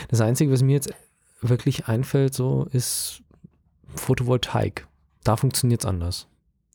Das 0.08 0.20
Einzige, 0.22 0.50
was 0.50 0.62
mir 0.62 0.72
jetzt 0.72 0.90
wirklich 1.42 1.86
einfällt, 1.88 2.32
so 2.34 2.66
ist 2.72 3.22
Photovoltaik. 3.94 4.86
Da 5.24 5.36
funktioniert 5.36 5.82
es 5.82 5.86
anders. 5.86 6.26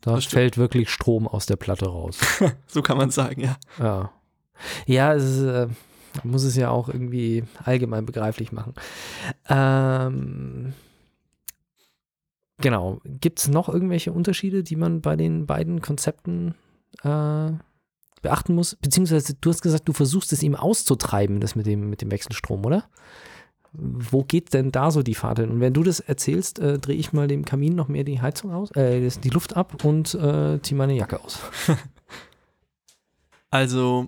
Da 0.02 0.19
fällt 0.19 0.58
wirklich 0.58 0.89
Strom 0.89 1.28
aus 1.28 1.46
der 1.46 1.56
Platte 1.56 1.86
raus. 1.88 2.19
so 2.67 2.82
kann 2.82 2.98
man 2.98 3.10
sagen, 3.10 3.41
ja. 3.41 3.56
Ja. 3.80 4.12
Ja, 4.86 5.13
es 5.13 5.24
ist, 5.24 5.41
äh, 5.43 5.67
muss 6.24 6.43
es 6.43 6.56
ja 6.58 6.69
auch 6.69 6.89
irgendwie 6.89 7.43
allgemein 7.63 8.06
begreiflich 8.06 8.52
machen. 8.52 8.74
Ähm, 9.50 10.74
genau. 12.63 13.02
Gibt 13.06 13.39
es 13.39 13.47
noch 13.47 13.69
irgendwelche 13.69 14.12
Unterschiede, 14.12 14.63
die 14.63 14.76
man 14.76 15.02
bei 15.02 15.15
den 15.15 15.45
beiden 15.45 15.82
Konzepten 15.82 16.56
äh, 17.04 17.52
beachten 18.23 18.56
muss? 18.56 18.76
Beziehungsweise 18.82 19.36
du 19.39 19.49
hast 19.52 19.62
gesagt, 19.62 19.88
du 19.88 19.93
versuchst 19.93 20.34
es 20.34 20.41
ihm 20.41 20.56
auszutreiben, 20.56 21.39
das 21.39 21.56
mit 21.56 21.67
dem, 21.67 21.91
mit 21.91 22.02
dem 22.02 22.10
Wechselstrom, 22.10 22.65
oder? 22.65 22.86
Wo 23.73 24.23
geht 24.23 24.54
denn 24.54 24.71
da 24.71 24.91
so 24.91 25.04
die 25.04 25.15
Fahrt 25.15 25.39
hin? 25.39 25.49
Und 25.49 25.60
wenn 25.60 25.73
du 25.73 25.84
das 25.84 25.99
erzählst, 25.99 26.60
äh, 26.60 26.80
drehe 26.80 26.95
ich 26.95 27.12
mal 27.12 27.28
dem 27.28 27.43
Kamin 27.43 27.76
noch 27.76 27.88
mehr 27.88 28.04
die 28.04 28.21
Heizung 28.21 28.52
aus, 28.54 28.71
äh, 28.71 29.10
die 29.10 29.30
Luft 29.30 29.56
ab 29.56 29.84
und 29.84 30.13
äh, 30.15 30.62
ziehe 30.62 30.78
meine 30.78 30.95
Jacke 30.95 31.19
aus. 31.19 31.39
also, 33.49 34.08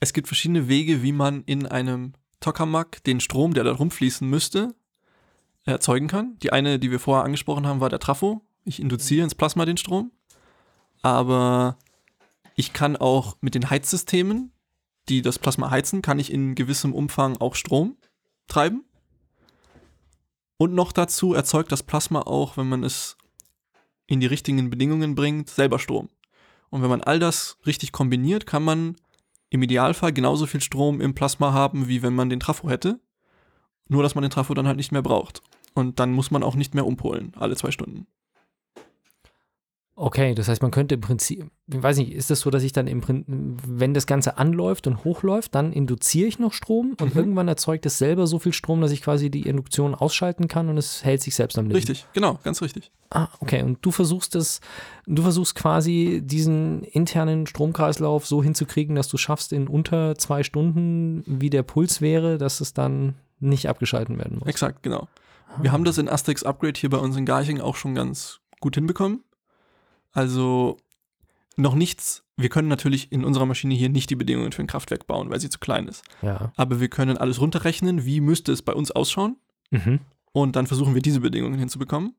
es 0.00 0.12
gibt 0.12 0.28
verschiedene 0.28 0.68
Wege, 0.68 1.02
wie 1.02 1.12
man 1.12 1.42
in 1.44 1.66
einem 1.66 2.14
Tokamak 2.40 3.04
den 3.04 3.20
Strom, 3.20 3.54
der 3.54 3.64
da 3.64 3.72
rumfließen 3.72 4.28
müsste, 4.28 4.74
erzeugen 5.64 6.08
kann. 6.08 6.36
Die 6.42 6.52
eine, 6.52 6.78
die 6.78 6.90
wir 6.90 7.00
vorher 7.00 7.24
angesprochen 7.24 7.66
haben, 7.66 7.80
war 7.80 7.90
der 7.90 8.00
Trafo. 8.00 8.42
Ich 8.64 8.80
induziere 8.80 9.24
ins 9.24 9.34
Plasma 9.34 9.64
den 9.64 9.76
Strom. 9.76 10.12
Aber 11.02 11.78
ich 12.54 12.72
kann 12.72 12.96
auch 12.96 13.36
mit 13.40 13.54
den 13.54 13.70
Heizsystemen, 13.70 14.52
die 15.08 15.22
das 15.22 15.38
Plasma 15.38 15.70
heizen, 15.70 16.02
kann 16.02 16.18
ich 16.18 16.32
in 16.32 16.54
gewissem 16.54 16.94
Umfang 16.94 17.36
auch 17.38 17.54
Strom 17.54 17.96
treiben. 18.46 18.84
Und 20.56 20.74
noch 20.74 20.92
dazu 20.92 21.34
erzeugt 21.34 21.72
das 21.72 21.82
Plasma 21.82 22.20
auch, 22.20 22.56
wenn 22.56 22.68
man 22.68 22.84
es 22.84 23.16
in 24.06 24.20
die 24.20 24.26
richtigen 24.26 24.70
Bedingungen 24.70 25.14
bringt, 25.14 25.50
selber 25.50 25.78
Strom. 25.78 26.08
Und 26.70 26.82
wenn 26.82 26.90
man 26.90 27.02
all 27.02 27.18
das 27.18 27.58
richtig 27.66 27.92
kombiniert, 27.92 28.46
kann 28.46 28.62
man 28.62 28.96
im 29.50 29.62
Idealfall 29.62 30.12
genauso 30.12 30.46
viel 30.46 30.60
Strom 30.60 31.00
im 31.00 31.14
Plasma 31.14 31.52
haben, 31.52 31.88
wie 31.88 32.02
wenn 32.02 32.14
man 32.14 32.30
den 32.30 32.40
Trafo 32.40 32.70
hätte. 32.70 33.00
Nur, 33.88 34.02
dass 34.02 34.14
man 34.14 34.22
den 34.22 34.30
Trafo 34.30 34.54
dann 34.54 34.66
halt 34.66 34.76
nicht 34.76 34.92
mehr 34.92 35.02
braucht. 35.02 35.42
Und 35.74 36.00
dann 36.00 36.12
muss 36.12 36.30
man 36.30 36.42
auch 36.42 36.54
nicht 36.54 36.74
mehr 36.74 36.86
umpolen, 36.86 37.32
alle 37.36 37.56
zwei 37.56 37.70
Stunden. 37.70 38.06
Okay, 39.94 40.34
das 40.34 40.48
heißt, 40.48 40.62
man 40.62 40.70
könnte 40.70 40.94
im 40.94 41.02
Prinzip, 41.02 41.50
ich 41.70 41.82
weiß 41.82 41.98
nicht, 41.98 42.12
ist 42.12 42.30
das 42.30 42.40
so, 42.40 42.50
dass 42.50 42.62
ich 42.62 42.72
dann 42.72 42.86
im 42.86 43.02
Prinzip, 43.02 43.26
wenn 43.28 43.92
das 43.92 44.06
Ganze 44.06 44.38
anläuft 44.38 44.86
und 44.86 45.04
hochläuft, 45.04 45.54
dann 45.54 45.70
induziere 45.70 46.26
ich 46.26 46.38
noch 46.38 46.54
Strom 46.54 46.96
und 46.98 47.14
mhm. 47.14 47.20
irgendwann 47.20 47.46
erzeugt 47.46 47.84
es 47.84 47.98
selber 47.98 48.26
so 48.26 48.38
viel 48.38 48.54
Strom, 48.54 48.80
dass 48.80 48.90
ich 48.90 49.02
quasi 49.02 49.30
die 49.30 49.42
Induktion 49.42 49.94
ausschalten 49.94 50.48
kann 50.48 50.70
und 50.70 50.78
es 50.78 51.04
hält 51.04 51.20
sich 51.20 51.34
selbst 51.34 51.58
am 51.58 51.66
Leben. 51.66 51.76
Richtig, 51.76 52.06
genau, 52.14 52.38
ganz 52.42 52.62
richtig. 52.62 52.90
Ah, 53.10 53.28
okay. 53.40 53.62
Und 53.62 53.78
du 53.82 53.90
versuchst 53.90 54.34
es, 54.34 54.60
du 55.06 55.22
versuchst 55.22 55.54
quasi 55.54 56.22
diesen 56.24 56.84
internen 56.84 57.46
Stromkreislauf 57.46 58.26
so 58.26 58.42
hinzukriegen, 58.42 58.96
dass 58.96 59.08
du 59.08 59.18
schaffst 59.18 59.52
in 59.52 59.68
unter 59.68 60.16
zwei 60.16 60.42
Stunden, 60.42 61.22
wie 61.26 61.50
der 61.50 61.62
Puls 61.62 62.00
wäre, 62.00 62.38
dass 62.38 62.62
es 62.62 62.72
dann 62.72 63.14
nicht 63.40 63.68
abgeschalten 63.68 64.16
werden 64.16 64.38
muss. 64.38 64.48
Exakt, 64.48 64.82
genau. 64.82 65.06
Wir 65.60 65.72
haben 65.72 65.84
das 65.84 65.98
in 65.98 66.08
Asterix 66.08 66.42
Upgrade 66.42 66.78
hier 66.78 66.90
bei 66.90 66.98
uns 66.98 67.16
in 67.16 67.26
Garching 67.26 67.60
auch 67.60 67.76
schon 67.76 67.94
ganz 67.94 68.40
gut 68.60 68.74
hinbekommen. 68.74 69.22
Also 70.12 70.78
noch 71.56 71.74
nichts. 71.74 72.24
Wir 72.36 72.48
können 72.48 72.68
natürlich 72.68 73.12
in 73.12 73.24
unserer 73.24 73.46
Maschine 73.46 73.74
hier 73.74 73.88
nicht 73.88 74.10
die 74.10 74.16
Bedingungen 74.16 74.52
für 74.52 74.62
ein 74.62 74.66
Kraftwerk 74.66 75.06
bauen, 75.06 75.30
weil 75.30 75.40
sie 75.40 75.50
zu 75.50 75.58
klein 75.58 75.88
ist. 75.88 76.02
Ja. 76.22 76.52
Aber 76.56 76.80
wir 76.80 76.88
können 76.88 77.18
alles 77.18 77.40
runterrechnen, 77.40 78.04
wie 78.04 78.20
müsste 78.20 78.52
es 78.52 78.62
bei 78.62 78.72
uns 78.72 78.90
ausschauen. 78.90 79.36
Mhm. 79.70 80.00
Und 80.32 80.56
dann 80.56 80.66
versuchen 80.66 80.94
wir 80.94 81.02
diese 81.02 81.20
Bedingungen 81.20 81.58
hinzubekommen. 81.58 82.14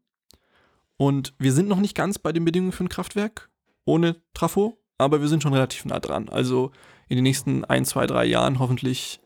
Und 0.97 1.33
wir 1.39 1.51
sind 1.51 1.67
noch 1.67 1.79
nicht 1.79 1.95
ganz 1.95 2.19
bei 2.19 2.31
den 2.31 2.45
Bedingungen 2.45 2.71
für 2.71 2.83
ein 2.83 2.89
Kraftwerk 2.89 3.49
ohne 3.85 4.17
Trafo, 4.33 4.77
aber 4.97 5.19
wir 5.21 5.27
sind 5.27 5.41
schon 5.41 5.53
relativ 5.53 5.83
nah 5.85 5.99
dran. 5.99 6.29
Also 6.29 6.71
in 7.09 7.17
den 7.17 7.23
nächsten 7.23 7.65
ein, 7.65 7.85
zwei, 7.85 8.05
drei 8.05 8.25
Jahren 8.25 8.59
hoffentlich 8.59 9.19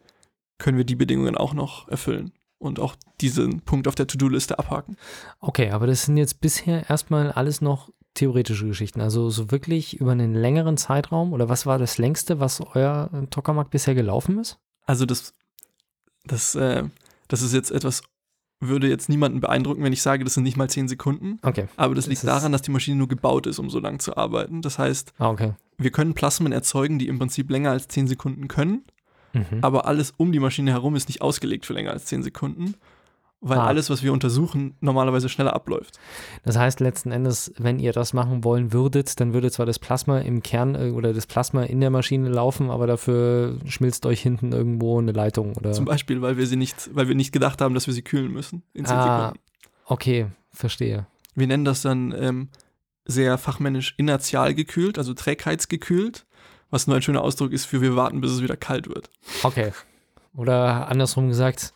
können 0.58 0.78
wir 0.78 0.86
die 0.86 0.96
Bedingungen 0.96 1.36
auch 1.36 1.54
noch 1.54 1.88
erfüllen 1.90 2.32
und 2.60 2.80
auch 2.80 2.96
diesen 3.22 3.62
Punkt 3.62 3.88
auf 3.88 3.96
der 3.96 4.08
To-Do-Liste 4.08 4.58
abhaken. 4.60 4.98
Okay, 5.40 5.72
aber 5.72 5.88
das 5.88 6.04
sind 6.04 6.18
jetzt 6.18 6.42
bisher 6.42 6.90
erstmal 6.90 7.32
alles 7.32 7.62
noch 7.62 7.90
theoretische 8.14 8.68
Geschichten. 8.68 9.00
Also 9.00 9.30
so 9.30 9.52
wirklich 9.52 10.00
über 10.00 10.12
einen 10.12 10.34
längeren 10.34 10.78
Zeitraum 10.78 11.34
oder 11.34 11.50
was 11.50 11.66
war 11.66 11.78
das 11.78 11.98
längste, 11.98 12.40
was 12.40 12.62
euer 12.62 13.10
Tokamak 13.30 13.70
bisher 13.70 13.96
gelaufen 13.96 14.40
ist? 14.40 14.60
Also 14.86 15.06
das, 15.06 15.34
das, 16.26 16.56
äh, 16.56 16.84
das 17.28 17.42
ist 17.42 17.54
jetzt 17.54 17.72
etwas, 17.72 18.02
würde 18.60 18.90
jetzt 18.90 19.08
niemanden 19.08 19.40
beeindrucken, 19.40 19.84
wenn 19.84 19.94
ich 19.94 20.02
sage, 20.02 20.24
das 20.24 20.34
sind 20.34 20.44
nicht 20.44 20.58
mal 20.58 20.70
zehn 20.70 20.88
Sekunden. 20.88 21.40
Okay. 21.44 21.68
Aber 21.76 21.94
das 21.94 22.08
liegt 22.08 22.24
das 22.24 22.28
daran, 22.28 22.52
dass 22.52 22.64
die 22.64 22.72
Maschine 22.72 22.98
nur 22.98 23.08
gebaut 23.08 23.46
ist, 23.46 23.60
um 23.60 23.70
so 23.70 23.80
lang 23.80 24.00
zu 24.00 24.18
arbeiten. 24.18 24.64
Das 24.64 24.80
heißt, 24.80 25.14
ah, 25.20 25.30
okay. 25.30 25.54
wir 25.78 25.92
können 25.92 26.16
Plasmen 26.16 26.52
erzeugen, 26.52 26.98
die 26.98 27.08
im 27.08 27.20
Prinzip 27.20 27.52
länger 27.52 27.72
als 27.72 27.88
zehn 27.88 28.08
Sekunden 28.08 28.48
können. 28.48 28.86
Mhm. 29.40 29.60
Aber 29.62 29.86
alles 29.86 30.14
um 30.18 30.32
die 30.32 30.40
Maschine 30.40 30.72
herum 30.72 30.96
ist 30.96 31.08
nicht 31.08 31.22
ausgelegt 31.22 31.66
für 31.66 31.74
länger 31.74 31.92
als 31.92 32.06
zehn 32.06 32.24
Sekunden 32.24 32.76
weil 33.40 33.60
ah. 33.60 33.68
alles, 33.68 33.90
was 33.90 34.02
wir 34.02 34.14
untersuchen, 34.14 34.76
normalerweise 34.80 35.30
schneller 35.30 35.54
abläuft. 35.54 36.00
Das 36.44 36.58
heißt 36.58 36.80
letzten 36.80 37.12
Endes, 37.12 37.54
wenn 37.58 37.80
ihr 37.80 37.94
das 37.94 38.14
machen 38.14 38.44
wollen 38.44 38.74
würdet, 38.74 39.20
dann 39.20 39.34
würde 39.34 39.52
zwar 39.52 39.66
das 39.66 39.78
Plasma 39.78 40.20
im 40.20 40.42
Kern 40.42 40.76
äh, 40.76 40.90
oder 40.90 41.14
das 41.14 41.28
Plasma 41.28 41.64
in 41.64 41.80
der 41.80 41.92
Maschine 41.92 42.30
laufen, 42.30 42.72
aber 42.72 42.88
dafür 42.88 43.58
schmilzt 43.68 44.06
euch 44.06 44.22
hinten 44.22 44.54
irgendwo 44.54 45.00
eine 45.00 45.12
Leitung 45.12 45.56
oder. 45.56 45.72
Zum 45.72 45.86
Beispiel, 45.86 46.22
weil 46.22 46.38
wir 46.38 46.48
sie 46.48 46.56
nicht, 46.56 46.90
weil 46.94 47.08
wir 47.08 47.16
nicht 47.16 47.32
gedacht 47.32 47.62
haben, 47.62 47.76
dass 47.76 47.86
wir 47.86 47.94
sie 47.94 48.02
kühlen 48.02 48.32
müssen 48.32 48.64
in 48.74 48.86
10 48.86 48.96
ah, 48.96 49.04
Sekunden. 49.04 49.40
Okay, 49.86 50.28
verstehe. 50.52 51.06
Wir 51.36 51.48
nennen 51.48 51.66
das 51.66 51.84
dann 51.84 52.16
ähm, 52.18 52.50
sehr 53.06 53.38
fachmännisch 53.38 53.94
inertial 53.98 54.56
gekühlt, 54.56 54.98
also 54.98 55.14
trägheitsgekühlt, 55.14 56.26
was 56.70 56.88
nur 56.88 56.96
ein 56.96 57.02
schöner 57.02 57.22
Ausdruck 57.22 57.52
ist 57.52 57.66
für 57.66 57.82
wir 57.82 57.96
warten, 57.96 58.22
bis 58.22 58.32
es 58.32 58.42
wieder 58.42 58.58
kalt 58.58 58.88
wird. 58.88 59.10
Okay. 59.44 59.72
Oder 60.36 60.90
andersrum 60.90 61.30
gesagt, 61.30 61.74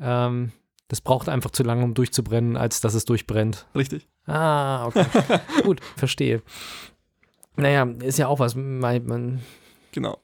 ähm, 0.00 0.52
das 0.88 1.00
braucht 1.00 1.28
einfach 1.28 1.50
zu 1.50 1.62
lange, 1.62 1.84
um 1.84 1.94
durchzubrennen, 1.94 2.56
als 2.56 2.80
dass 2.80 2.94
es 2.94 3.04
durchbrennt. 3.04 3.66
Richtig. 3.74 4.08
Ah, 4.26 4.86
okay. 4.86 5.04
Gut, 5.62 5.80
verstehe. 5.96 6.42
Naja, 7.56 7.84
ist 8.02 8.18
ja 8.18 8.28
auch 8.28 8.38
was. 8.38 8.54
Man, 8.54 9.42
genau. 9.92 10.18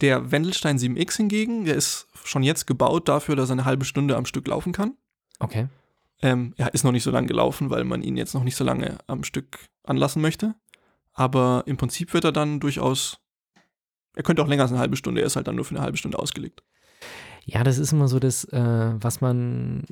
Der 0.00 0.30
Wendelstein 0.30 0.78
7X 0.78 1.16
hingegen, 1.16 1.64
der 1.64 1.74
ist 1.74 2.08
schon 2.24 2.42
jetzt 2.42 2.66
gebaut 2.66 3.08
dafür, 3.08 3.36
dass 3.36 3.50
er 3.50 3.54
eine 3.54 3.64
halbe 3.64 3.84
Stunde 3.84 4.16
am 4.16 4.26
Stück 4.26 4.46
laufen 4.46 4.72
kann. 4.72 4.96
Okay. 5.38 5.68
Ähm, 6.22 6.54
er 6.56 6.74
ist 6.74 6.84
noch 6.84 6.92
nicht 6.92 7.04
so 7.04 7.10
lange 7.10 7.26
gelaufen, 7.26 7.70
weil 7.70 7.84
man 7.84 8.02
ihn 8.02 8.16
jetzt 8.16 8.34
noch 8.34 8.42
nicht 8.42 8.56
so 8.56 8.64
lange 8.64 8.98
am 9.06 9.22
Stück 9.22 9.68
anlassen 9.84 10.22
möchte. 10.22 10.54
Aber 11.12 11.64
im 11.66 11.76
Prinzip 11.76 12.14
wird 12.14 12.24
er 12.24 12.32
dann 12.32 12.60
durchaus. 12.60 13.18
Er 14.18 14.24
könnte 14.24 14.42
auch 14.42 14.48
länger 14.48 14.62
als 14.62 14.72
eine 14.72 14.80
halbe 14.80 14.96
Stunde, 14.96 15.20
er 15.20 15.28
ist 15.28 15.36
halt 15.36 15.46
dann 15.46 15.54
nur 15.54 15.64
für 15.64 15.76
eine 15.76 15.84
halbe 15.84 15.96
Stunde 15.96 16.18
ausgelegt. 16.18 16.64
Ja, 17.44 17.62
das 17.62 17.78
ist 17.78 17.92
immer 17.92 18.08
so 18.08 18.18
das, 18.18 18.42
äh, 18.46 18.92
was 18.98 19.20
man 19.20 19.84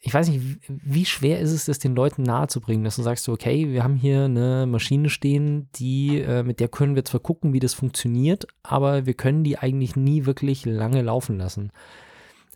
ich 0.00 0.14
weiß 0.14 0.28
nicht, 0.28 0.60
wie 0.68 1.04
schwer 1.04 1.40
ist 1.40 1.50
es, 1.50 1.64
das 1.64 1.78
den 1.78 1.94
Leuten 1.96 2.22
nahezubringen, 2.22 2.84
dass 2.84 2.96
du 2.96 3.02
sagst, 3.02 3.28
okay, 3.28 3.72
wir 3.72 3.82
haben 3.82 3.96
hier 3.96 4.24
eine 4.24 4.64
Maschine 4.66 5.10
stehen, 5.10 5.68
die, 5.74 6.20
äh, 6.20 6.42
mit 6.42 6.60
der 6.60 6.68
können 6.68 6.94
wir 6.94 7.04
zwar 7.04 7.20
gucken, 7.20 7.52
wie 7.52 7.58
das 7.58 7.74
funktioniert, 7.74 8.46
aber 8.62 9.04
wir 9.04 9.14
können 9.14 9.42
die 9.42 9.58
eigentlich 9.58 9.96
nie 9.96 10.24
wirklich 10.24 10.64
lange 10.64 11.02
laufen 11.02 11.36
lassen. 11.36 11.72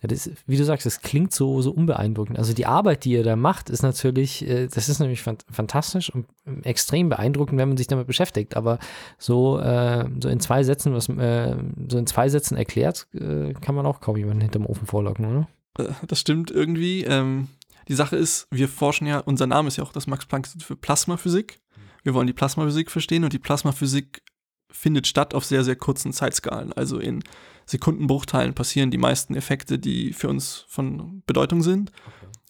Das, 0.03 0.31
wie 0.47 0.57
du 0.57 0.65
sagst, 0.65 0.85
das 0.87 1.01
klingt 1.01 1.31
so, 1.31 1.61
so 1.61 1.71
unbeeindruckend. 1.71 2.39
Also 2.39 2.53
die 2.53 2.65
Arbeit, 2.65 3.05
die 3.05 3.11
ihr 3.11 3.23
da 3.23 3.35
macht, 3.35 3.69
ist 3.69 3.83
natürlich, 3.83 4.47
äh, 4.47 4.67
das 4.67 4.89
ist 4.89 4.99
nämlich 4.99 5.21
fantastisch 5.21 6.09
und 6.09 6.25
extrem 6.63 7.09
beeindruckend, 7.09 7.59
wenn 7.59 7.69
man 7.69 7.77
sich 7.77 7.87
damit 7.87 8.07
beschäftigt. 8.07 8.55
Aber 8.55 8.79
so, 9.19 9.59
äh, 9.59 10.09
so 10.19 10.27
in 10.27 10.39
zwei 10.39 10.63
Sätzen, 10.63 10.93
was 10.93 11.07
äh, 11.09 11.55
so 11.87 11.97
in 11.99 12.07
zwei 12.07 12.29
Sätzen 12.29 12.57
erklärt, 12.57 13.07
äh, 13.13 13.53
kann 13.53 13.75
man 13.75 13.85
auch 13.85 13.99
kaum 13.99 14.17
jemanden 14.17 14.41
hinterm 14.41 14.65
Ofen 14.65 14.87
vorlocken, 14.87 15.25
oder? 15.25 15.47
Äh, 15.77 15.93
das 16.07 16.19
stimmt 16.19 16.49
irgendwie. 16.49 17.03
Ähm, 17.03 17.49
die 17.87 17.95
Sache 17.95 18.15
ist, 18.15 18.47
wir 18.49 18.69
forschen 18.69 19.05
ja, 19.05 19.19
unser 19.19 19.45
Name 19.45 19.67
ist 19.67 19.77
ja 19.77 19.83
auch 19.83 19.93
das 19.93 20.07
Max-Planck-Institut 20.07 20.65
für 20.65 20.75
Plasmaphysik. 20.75 21.59
Wir 22.03 22.15
wollen 22.15 22.27
die 22.27 22.33
Plasmaphysik 22.33 22.89
verstehen 22.89 23.23
und 23.23 23.33
die 23.33 23.39
Plasmaphysik 23.39 24.23
findet 24.71 25.05
statt 25.05 25.35
auf 25.35 25.45
sehr, 25.45 25.63
sehr 25.63 25.75
kurzen 25.75 26.13
Zeitskalen. 26.13 26.73
Also 26.73 26.97
in 26.97 27.23
Sekundenbruchteilen 27.71 28.53
passieren 28.53 28.91
die 28.91 28.97
meisten 28.97 29.35
Effekte, 29.35 29.79
die 29.79 30.13
für 30.13 30.29
uns 30.29 30.65
von 30.67 31.23
Bedeutung 31.25 31.61
sind. 31.63 31.91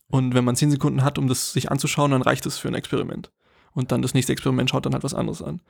Und 0.07 0.33
wenn 0.33 0.43
man 0.43 0.55
zehn 0.55 0.71
Sekunden 0.71 1.03
hat, 1.03 1.17
um 1.17 1.27
das 1.27 1.53
sich 1.53 1.71
anzuschauen, 1.71 2.11
dann 2.11 2.21
reicht 2.21 2.45
es 2.45 2.57
für 2.57 2.67
ein 2.67 2.73
Experiment. 2.73 3.31
Und 3.73 3.91
dann 3.91 4.01
das 4.01 4.13
nächste 4.13 4.33
Experiment 4.33 4.69
schaut 4.69 4.85
dann 4.85 4.93
halt 4.93 5.03
was 5.03 5.13
anderes 5.13 5.41
an. 5.41 5.61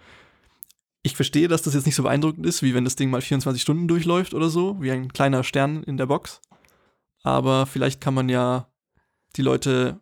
Ich 1.04 1.16
verstehe, 1.16 1.48
dass 1.48 1.62
das 1.62 1.74
jetzt 1.74 1.86
nicht 1.86 1.96
so 1.96 2.04
beeindruckend 2.04 2.46
ist, 2.46 2.64
wie 2.64 2.74
wenn 2.74 2.84
das 2.84 2.96
Ding 2.96 3.10
mal 3.10 3.22
24 3.22 3.62
Stunden 3.62 3.88
durchläuft 3.88 4.34
oder 4.34 4.50
so, 4.50 4.82
wie 4.82 4.92
ein 4.92 5.14
kleiner 5.14 5.44
Stern 5.44 5.84
in 5.84 5.98
der 5.98 6.08
Box 6.08 6.42
aber 7.24 7.66
vielleicht 7.66 8.02
kann 8.02 8.14
man 8.14 8.30
ja 8.30 8.68
die 9.36 9.42
Leute 9.42 10.00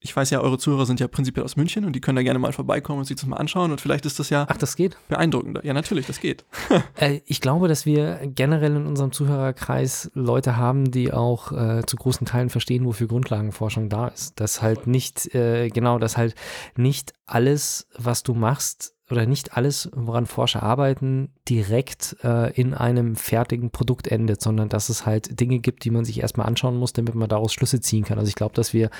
ich 0.00 0.14
weiß 0.14 0.30
ja, 0.30 0.40
eure 0.40 0.58
Zuhörer 0.58 0.86
sind 0.86 1.00
ja 1.00 1.08
prinzipiell 1.08 1.44
aus 1.44 1.56
München 1.56 1.84
und 1.84 1.94
die 1.94 2.00
können 2.00 2.16
da 2.16 2.22
gerne 2.22 2.38
mal 2.38 2.52
vorbeikommen 2.52 3.00
und 3.00 3.04
sich 3.04 3.16
das 3.16 3.26
mal 3.26 3.36
anschauen 3.36 3.72
und 3.72 3.80
vielleicht 3.80 4.06
ist 4.06 4.18
das 4.18 4.30
ja 4.30 4.46
Ach, 4.48 4.56
das 4.56 4.76
geht. 4.76 4.96
beeindruckender. 5.08 5.64
Ja, 5.64 5.72
natürlich, 5.72 6.06
das 6.06 6.20
geht. 6.20 6.44
Äh, 6.96 7.20
ich 7.26 7.40
glaube, 7.40 7.68
dass 7.68 7.86
wir 7.86 8.20
generell 8.24 8.74
in 8.74 8.86
unserem 8.86 9.12
Zuhörerkreis 9.12 10.10
Leute 10.14 10.56
haben, 10.56 10.90
die 10.90 11.12
auch 11.12 11.52
äh, 11.52 11.82
zu 11.86 11.96
großen 11.96 12.26
Teilen 12.26 12.50
verstehen, 12.50 12.84
wofür 12.84 13.06
Grundlagenforschung 13.06 13.88
da 13.88 14.08
ist. 14.08 14.40
Dass 14.40 14.62
halt 14.62 14.86
nicht, 14.86 15.32
äh, 15.34 15.68
genau, 15.68 15.98
dass 15.98 16.16
halt 16.16 16.34
nicht 16.76 17.12
alles, 17.26 17.86
was 17.96 18.22
du 18.22 18.34
machst, 18.34 18.94
oder 19.10 19.26
nicht 19.26 19.56
alles, 19.56 19.90
woran 19.94 20.26
Forscher 20.26 20.62
arbeiten, 20.62 21.30
direkt 21.48 22.16
äh, 22.22 22.52
in 22.52 22.74
einem 22.74 23.16
fertigen 23.16 23.70
Produkt 23.70 24.06
endet, 24.08 24.42
sondern 24.42 24.68
dass 24.68 24.88
es 24.88 25.06
halt 25.06 25.40
Dinge 25.40 25.60
gibt, 25.60 25.84
die 25.84 25.90
man 25.90 26.04
sich 26.04 26.20
erstmal 26.20 26.46
anschauen 26.46 26.76
muss, 26.76 26.92
damit 26.92 27.14
man 27.14 27.28
daraus 27.28 27.52
Schlüsse 27.52 27.80
ziehen 27.80 28.04
kann. 28.04 28.18
Also 28.18 28.28
ich 28.28 28.34
glaube, 28.34 28.54
dass 28.54 28.74
wir 28.74 28.90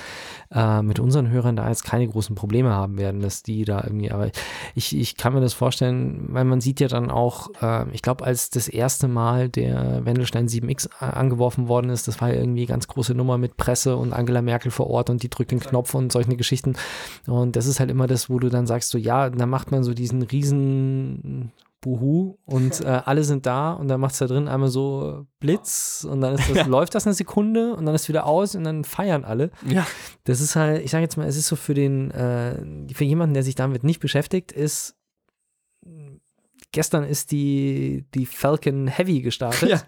äh, 0.51 0.81
mit 0.81 0.99
unseren 0.99 1.29
Hörern 1.29 1.55
da 1.55 1.69
jetzt 1.69 1.85
keine 1.85 2.07
großen 2.07 2.35
Probleme 2.35 2.71
haben 2.71 2.97
werden, 2.97 3.21
dass 3.21 3.43
die 3.43 3.65
da 3.65 3.83
irgendwie, 3.83 4.11
aber 4.11 4.31
ich, 4.73 4.97
ich 4.97 5.15
kann 5.15 5.33
mir 5.33 5.41
das 5.41 5.53
vorstellen, 5.53 6.27
weil 6.29 6.45
man 6.45 6.61
sieht 6.61 6.79
ja 6.79 6.87
dann 6.87 7.11
auch, 7.11 7.49
äh, 7.61 7.89
ich 7.91 8.01
glaube, 8.01 8.25
als 8.25 8.49
das 8.49 8.67
erste 8.67 9.07
Mal 9.07 9.49
der 9.49 10.05
Wendelstein 10.05 10.47
7X 10.47 10.89
angeworfen 10.99 11.67
worden 11.67 11.89
ist, 11.91 12.07
das 12.07 12.19
war 12.19 12.29
ja 12.29 12.39
irgendwie 12.39 12.65
ganz 12.65 12.87
große 12.87 13.13
Nummer 13.13 13.37
mit 13.37 13.57
Presse 13.57 13.95
und 13.95 14.13
Angela 14.13 14.41
Merkel 14.41 14.71
vor 14.71 14.89
Ort 14.89 15.09
und 15.09 15.21
die 15.21 15.29
drückt 15.29 15.51
den 15.51 15.59
Knopf 15.59 15.93
und 15.93 16.11
solche 16.11 16.35
Geschichten. 16.35 16.73
Und 17.27 17.55
das 17.55 17.67
ist 17.67 17.79
halt 17.79 17.91
immer 17.91 18.07
das, 18.07 18.29
wo 18.29 18.39
du 18.39 18.49
dann 18.49 18.65
sagst, 18.65 18.89
so 18.89 18.97
ja, 18.97 19.29
dann 19.29 19.49
macht 19.49 19.71
man 19.71 19.83
so 19.83 19.93
diesen 19.99 20.21
riesen 20.23 21.51
Buhu 21.81 22.37
und 22.45 22.81
äh, 22.85 23.01
alle 23.05 23.23
sind 23.23 23.45
da 23.45 23.73
und 23.73 23.87
dann 23.87 24.01
macht 24.01 24.13
es 24.13 24.19
da 24.19 24.27
drin 24.27 24.47
einmal 24.47 24.69
so 24.69 25.25
Blitz 25.39 26.05
und 26.09 26.21
dann 26.21 26.37
das, 26.37 26.49
ja. 26.49 26.65
läuft 26.65 26.95
das 26.95 27.05
eine 27.05 27.13
Sekunde 27.13 27.75
und 27.75 27.85
dann 27.85 27.95
ist 27.95 28.09
wieder 28.09 28.25
aus 28.25 28.55
und 28.55 28.63
dann 28.63 28.83
feiern 28.83 29.23
alle. 29.23 29.51
Ja. 29.65 29.85
Das 30.23 30.41
ist 30.41 30.55
halt, 30.55 30.83
ich 30.83 30.91
sage 30.91 31.03
jetzt 31.03 31.17
mal, 31.17 31.27
es 31.27 31.37
ist 31.37 31.47
so 31.47 31.55
für 31.55 31.73
den, 31.73 32.11
äh, 32.11 32.93
für 32.93 33.05
jemanden, 33.05 33.33
der 33.33 33.43
sich 33.43 33.55
damit 33.55 33.83
nicht 33.83 33.99
beschäftigt, 33.99 34.51
ist 34.51 34.95
gestern 36.71 37.03
ist 37.03 37.31
die, 37.31 38.05
die 38.13 38.25
Falcon 38.25 38.87
Heavy 38.87 39.21
gestartet. 39.21 39.69
Ja. 39.69 39.81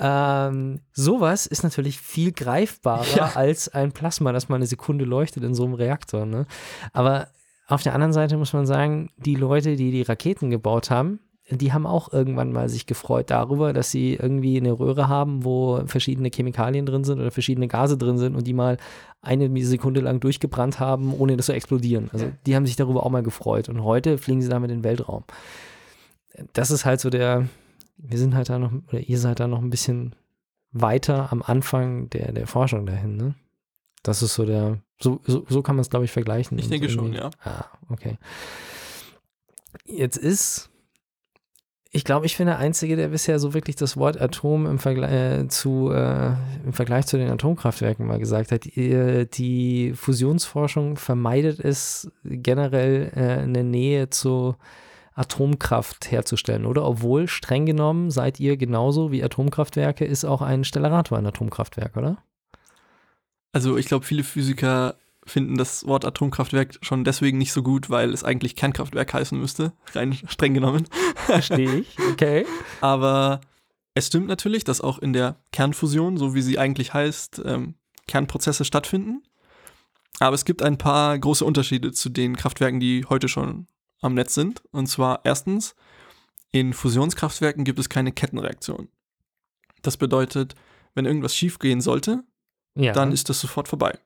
Ähm, 0.00 0.80
sowas 0.92 1.46
ist 1.46 1.64
natürlich 1.64 2.00
viel 2.00 2.32
greifbarer 2.32 3.16
ja. 3.16 3.32
als 3.34 3.68
ein 3.68 3.92
Plasma, 3.92 4.32
das 4.32 4.48
mal 4.48 4.56
eine 4.56 4.66
Sekunde 4.66 5.04
leuchtet 5.04 5.42
in 5.42 5.54
so 5.54 5.64
einem 5.64 5.74
Reaktor. 5.74 6.24
Ne? 6.24 6.46
Aber 6.92 7.28
auf 7.68 7.82
der 7.82 7.94
anderen 7.94 8.12
Seite 8.12 8.36
muss 8.36 8.52
man 8.54 8.66
sagen, 8.66 9.10
die 9.16 9.34
Leute, 9.34 9.76
die 9.76 9.90
die 9.90 10.02
Raketen 10.02 10.50
gebaut 10.50 10.90
haben, 10.90 11.20
die 11.50 11.72
haben 11.72 11.86
auch 11.86 12.12
irgendwann 12.12 12.52
mal 12.52 12.68
sich 12.68 12.86
gefreut 12.86 13.30
darüber, 13.30 13.72
dass 13.72 13.90
sie 13.90 14.14
irgendwie 14.14 14.58
eine 14.58 14.72
Röhre 14.72 15.08
haben, 15.08 15.44
wo 15.44 15.80
verschiedene 15.86 16.30
Chemikalien 16.34 16.84
drin 16.84 17.04
sind 17.04 17.20
oder 17.20 17.30
verschiedene 17.30 17.68
Gase 17.68 17.96
drin 17.96 18.18
sind 18.18 18.36
und 18.36 18.46
die 18.46 18.52
mal 18.52 18.76
eine 19.22 19.64
Sekunde 19.64 20.00
lang 20.00 20.20
durchgebrannt 20.20 20.78
haben, 20.80 21.14
ohne 21.14 21.36
das 21.36 21.46
zu 21.46 21.52
explodieren. 21.52 22.10
Also 22.12 22.30
die 22.46 22.54
haben 22.54 22.66
sich 22.66 22.76
darüber 22.76 23.04
auch 23.04 23.10
mal 23.10 23.22
gefreut 23.22 23.68
und 23.68 23.82
heute 23.82 24.18
fliegen 24.18 24.42
sie 24.42 24.48
damit 24.48 24.70
in 24.70 24.78
den 24.78 24.84
Weltraum. 24.84 25.24
Das 26.52 26.70
ist 26.70 26.84
halt 26.84 27.00
so 27.00 27.08
der, 27.10 27.48
wir 27.96 28.18
sind 28.18 28.34
halt 28.34 28.50
da 28.50 28.58
noch, 28.58 28.72
oder 28.88 29.00
ihr 29.00 29.18
seid 29.18 29.40
da 29.40 29.48
noch 29.48 29.62
ein 29.62 29.70
bisschen 29.70 30.14
weiter 30.70 31.32
am 31.32 31.42
Anfang 31.42 32.10
der, 32.10 32.32
der 32.32 32.46
Forschung 32.46 32.84
dahin, 32.86 33.16
ne? 33.16 33.34
Das 34.08 34.22
ist 34.22 34.34
so 34.34 34.46
der, 34.46 34.78
so, 34.98 35.20
so, 35.26 35.44
so 35.48 35.62
kann 35.62 35.76
man 35.76 35.82
es, 35.82 35.90
glaube 35.90 36.06
ich, 36.06 36.10
vergleichen. 36.10 36.58
Ich 36.58 36.70
denke 36.70 36.88
schon, 36.88 37.12
ja. 37.12 37.28
Ah, 37.44 37.66
okay. 37.90 38.16
Jetzt 39.84 40.16
ist, 40.16 40.70
ich 41.90 42.04
glaube, 42.04 42.24
ich 42.24 42.38
bin 42.38 42.46
der 42.46 42.58
Einzige, 42.58 42.96
der 42.96 43.08
bisher 43.08 43.38
so 43.38 43.52
wirklich 43.52 43.76
das 43.76 43.98
Wort 43.98 44.18
Atom 44.18 44.64
im 44.64 44.78
Vergleich, 44.78 45.12
äh, 45.12 45.48
zu, 45.48 45.90
äh, 45.90 46.32
im 46.64 46.72
Vergleich 46.72 47.04
zu 47.06 47.18
den 47.18 47.30
Atomkraftwerken 47.30 48.06
mal 48.06 48.18
gesagt 48.18 48.50
hat. 48.50 48.64
Die, 48.64 49.26
die 49.30 49.92
Fusionsforschung 49.94 50.96
vermeidet 50.96 51.60
es 51.60 52.10
generell 52.24 53.12
äh, 53.14 53.42
eine 53.42 53.62
Nähe 53.62 54.08
zu 54.08 54.56
Atomkraft 55.14 56.10
herzustellen, 56.10 56.64
oder? 56.64 56.86
Obwohl, 56.86 57.28
streng 57.28 57.66
genommen, 57.66 58.10
seid 58.10 58.40
ihr 58.40 58.56
genauso 58.56 59.12
wie 59.12 59.22
Atomkraftwerke, 59.22 60.06
ist 60.06 60.24
auch 60.24 60.40
ein 60.40 60.64
Stellarator 60.64 61.18
ein 61.18 61.26
Atomkraftwerk, 61.26 61.94
oder? 61.98 62.16
Also 63.52 63.76
ich 63.76 63.86
glaube, 63.86 64.04
viele 64.04 64.24
Physiker 64.24 64.96
finden 65.24 65.56
das 65.56 65.86
Wort 65.86 66.04
Atomkraftwerk 66.04 66.78
schon 66.82 67.04
deswegen 67.04 67.38
nicht 67.38 67.52
so 67.52 67.62
gut, 67.62 67.90
weil 67.90 68.12
es 68.12 68.24
eigentlich 68.24 68.56
Kernkraftwerk 68.56 69.12
heißen 69.12 69.38
müsste, 69.38 69.72
rein 69.94 70.14
streng 70.14 70.54
genommen. 70.54 70.88
Verstehe 71.14 71.76
ich, 71.76 71.96
okay. 72.10 72.46
Aber 72.80 73.40
es 73.94 74.06
stimmt 74.06 74.28
natürlich, 74.28 74.64
dass 74.64 74.80
auch 74.80 74.98
in 74.98 75.12
der 75.12 75.36
Kernfusion, 75.52 76.16
so 76.16 76.34
wie 76.34 76.42
sie 76.42 76.58
eigentlich 76.58 76.94
heißt, 76.94 77.42
ähm, 77.44 77.74
Kernprozesse 78.06 78.64
stattfinden. 78.64 79.22
Aber 80.20 80.34
es 80.34 80.44
gibt 80.44 80.62
ein 80.62 80.78
paar 80.78 81.18
große 81.18 81.44
Unterschiede 81.44 81.92
zu 81.92 82.08
den 82.08 82.36
Kraftwerken, 82.36 82.80
die 82.80 83.04
heute 83.08 83.28
schon 83.28 83.68
am 84.00 84.14
Netz 84.14 84.34
sind. 84.34 84.62
Und 84.72 84.86
zwar 84.86 85.20
erstens, 85.24 85.74
in 86.50 86.72
Fusionskraftwerken 86.72 87.64
gibt 87.64 87.78
es 87.78 87.88
keine 87.88 88.12
Kettenreaktion. 88.12 88.88
Das 89.82 89.96
bedeutet, 89.96 90.54
wenn 90.94 91.04
irgendwas 91.04 91.36
schiefgehen 91.36 91.80
sollte, 91.80 92.24
ja. 92.74 92.92
dann 92.92 93.12
ist 93.12 93.28
das 93.28 93.40
sofort 93.40 93.68
vorbei. 93.68 93.98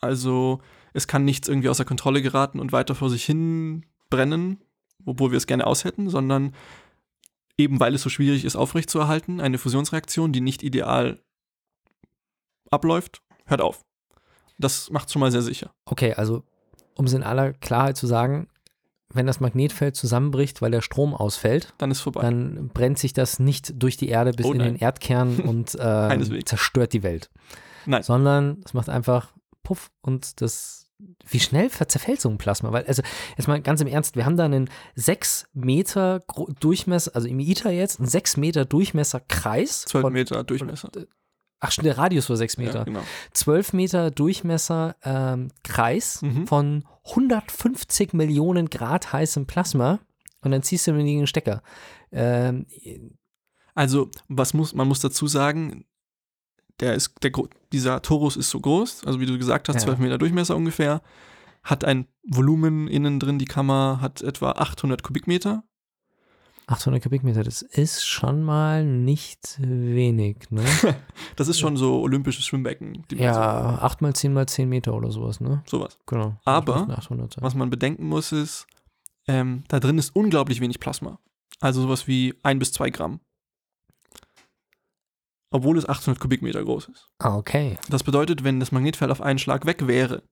Also 0.00 0.60
es 0.92 1.06
kann 1.06 1.24
nichts 1.24 1.48
irgendwie 1.48 1.68
außer 1.68 1.84
Kontrolle 1.84 2.22
geraten 2.22 2.60
und 2.60 2.72
weiter 2.72 2.94
vor 2.94 3.10
sich 3.10 3.24
hin 3.24 3.86
brennen, 4.08 4.60
obwohl 5.04 5.30
wir 5.30 5.38
es 5.38 5.46
gerne 5.46 5.66
aus 5.66 5.84
hätten, 5.84 6.10
sondern 6.10 6.54
eben 7.56 7.78
weil 7.78 7.94
es 7.94 8.02
so 8.02 8.08
schwierig 8.08 8.44
ist, 8.44 8.56
aufrechtzuerhalten, 8.56 9.40
eine 9.40 9.58
Fusionsreaktion, 9.58 10.32
die 10.32 10.40
nicht 10.40 10.62
ideal 10.62 11.20
abläuft, 12.70 13.22
hört 13.46 13.60
auf. 13.60 13.84
Das 14.58 14.90
macht 14.90 15.12
schon 15.12 15.20
mal 15.20 15.30
sehr 15.30 15.42
sicher. 15.42 15.72
Okay, 15.84 16.14
also 16.14 16.42
um 16.96 17.06
es 17.06 17.12
in 17.12 17.22
aller 17.22 17.52
Klarheit 17.52 17.96
zu 17.96 18.06
sagen, 18.06 18.48
wenn 19.12 19.26
das 19.26 19.40
Magnetfeld 19.40 19.96
zusammenbricht, 19.96 20.62
weil 20.62 20.70
der 20.70 20.82
Strom 20.82 21.14
ausfällt, 21.14 21.74
dann 21.78 21.90
ist 21.90 22.00
vorbei. 22.00 22.20
Dann 22.20 22.68
brennt 22.68 22.98
sich 22.98 23.12
das 23.12 23.38
nicht 23.38 23.82
durch 23.82 23.96
die 23.96 24.08
Erde 24.08 24.32
bis 24.32 24.46
oh, 24.46 24.52
in 24.52 24.60
den 24.60 24.76
Erdkern 24.76 25.40
und 25.40 25.74
äh, 25.74 26.44
zerstört 26.44 26.92
die 26.92 27.02
Welt. 27.02 27.30
Nein. 27.86 28.02
Sondern 28.02 28.62
es 28.64 28.74
macht 28.74 28.88
einfach 28.88 29.32
Puff 29.62 29.90
und 30.00 30.40
das. 30.40 30.86
Wie 31.26 31.40
schnell 31.40 31.70
zerfällt 31.70 32.20
so 32.20 32.28
ein 32.28 32.36
Plasma? 32.36 32.72
Weil, 32.72 32.84
also, 32.84 33.02
jetzt 33.38 33.48
mal 33.48 33.62
ganz 33.62 33.80
im 33.80 33.86
Ernst, 33.86 34.16
wir 34.16 34.26
haben 34.26 34.36
da 34.36 34.44
einen 34.44 34.68
6 34.96 35.48
Meter 35.54 36.20
Durchmesser, 36.60 37.12
also 37.14 37.26
im 37.26 37.40
ITER 37.40 37.70
jetzt, 37.70 38.00
einen 38.00 38.08
6 38.08 38.36
Meter 38.36 38.66
Durchmesser 38.66 39.20
Kreis. 39.20 39.82
12 39.86 40.10
Meter 40.10 40.44
Durchmesser. 40.44 40.90
Ach, 41.60 41.74
der 41.76 41.96
Radius 41.96 42.28
war 42.28 42.36
6 42.36 42.58
Meter. 42.58 42.78
Ja, 42.80 42.84
genau. 42.84 43.02
12 43.32 43.72
Meter 43.72 44.10
Durchmesser 44.10 44.96
ähm, 45.02 45.48
Kreis 45.62 46.20
mhm. 46.20 46.46
von 46.46 46.84
150 47.08 48.12
Millionen 48.12 48.68
Grad 48.68 49.12
heißem 49.12 49.46
Plasma 49.46 50.00
und 50.42 50.50
dann 50.50 50.62
ziehst 50.62 50.86
du 50.86 50.92
den 50.92 51.26
Stecker. 51.26 51.62
Ähm, 52.12 52.66
also, 53.74 54.10
was 54.28 54.54
muss, 54.54 54.74
man 54.74 54.88
muss 54.88 55.00
dazu 55.00 55.26
sagen, 55.26 55.84
der 56.80 56.94
ist, 56.94 57.14
der, 57.22 57.30
dieser 57.72 58.02
Torus 58.02 58.36
ist 58.36 58.50
so 58.50 58.60
groß, 58.60 59.04
also 59.06 59.20
wie 59.20 59.26
du 59.26 59.38
gesagt 59.38 59.68
hast, 59.68 59.76
ja. 59.76 59.80
12 59.82 59.98
Meter 59.98 60.18
Durchmesser 60.18 60.56
ungefähr, 60.56 61.02
hat 61.62 61.84
ein 61.84 62.06
Volumen 62.26 62.88
innen 62.88 63.20
drin, 63.20 63.38
die 63.38 63.44
Kammer 63.44 63.98
hat 64.00 64.22
etwa 64.22 64.52
800 64.52 65.02
Kubikmeter. 65.02 65.62
800 66.66 67.02
Kubikmeter, 67.02 67.42
das 67.42 67.62
ist 67.62 68.06
schon 68.06 68.42
mal 68.42 68.84
nicht 68.84 69.58
wenig, 69.60 70.50
ne? 70.50 70.64
das 71.36 71.48
ist 71.48 71.58
schon 71.58 71.76
so 71.76 72.00
olympisches 72.00 72.46
Schwimmbecken. 72.46 73.04
Ja, 73.12 73.78
8 73.80 74.02
mal 74.02 74.14
10 74.14 74.32
mal 74.32 74.46
10 74.46 74.68
Meter 74.68 74.94
oder 74.94 75.10
sowas, 75.10 75.40
ne? 75.40 75.62
Sowas. 75.66 75.98
Genau. 76.06 76.36
Aber, 76.44 76.86
was 77.40 77.54
man 77.54 77.70
bedenken 77.70 78.06
muss, 78.06 78.30
ist, 78.30 78.66
ähm, 79.26 79.64
da 79.68 79.80
drin 79.80 79.98
ist 79.98 80.14
unglaublich 80.14 80.60
wenig 80.60 80.80
Plasma. 80.80 81.18
Also 81.58 81.82
sowas 81.82 82.06
wie 82.06 82.34
1 82.42 82.58
bis 82.58 82.72
2 82.72 82.90
Gramm 82.90 83.20
obwohl 85.50 85.76
es 85.78 85.88
800 85.88 86.20
Kubikmeter 86.20 86.64
groß 86.64 86.88
ist. 86.88 87.08
Ah, 87.18 87.36
okay. 87.36 87.78
Das 87.88 88.04
bedeutet, 88.04 88.44
wenn 88.44 88.60
das 88.60 88.72
Magnetfeld 88.72 89.10
auf 89.10 89.20
einen 89.20 89.38
Schlag 89.38 89.66
weg 89.66 89.86
wäre, 89.86 90.22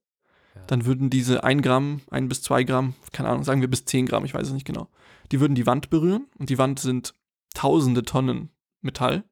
ja. 0.55 0.63
dann 0.67 0.85
würden 0.85 1.11
diese 1.11 1.45
1 1.45 1.63
Gramm, 1.63 2.01
1 2.11 2.29
bis 2.29 2.43
2 2.43 2.65
Gramm, 2.65 2.95
keine 3.13 3.29
Ahnung, 3.29 3.45
sagen 3.45 3.61
wir 3.61 3.69
bis 3.69 3.85
10 3.85 4.07
Gramm, 4.07 4.25
ich 4.25 4.35
weiß 4.35 4.47
es 4.47 4.55
nicht 4.55 4.67
genau, 4.67 4.89
die 5.33 5.41
würden 5.41 5.55
die 5.55 5.67
Wand 5.67 5.91
berühren 5.91 6.27
und 6.39 6.51
die 6.51 6.59
Wand 6.59 6.79
sind 6.79 7.15
tausende 7.55 8.05
Tonnen 8.05 8.51
Metall 8.81 9.25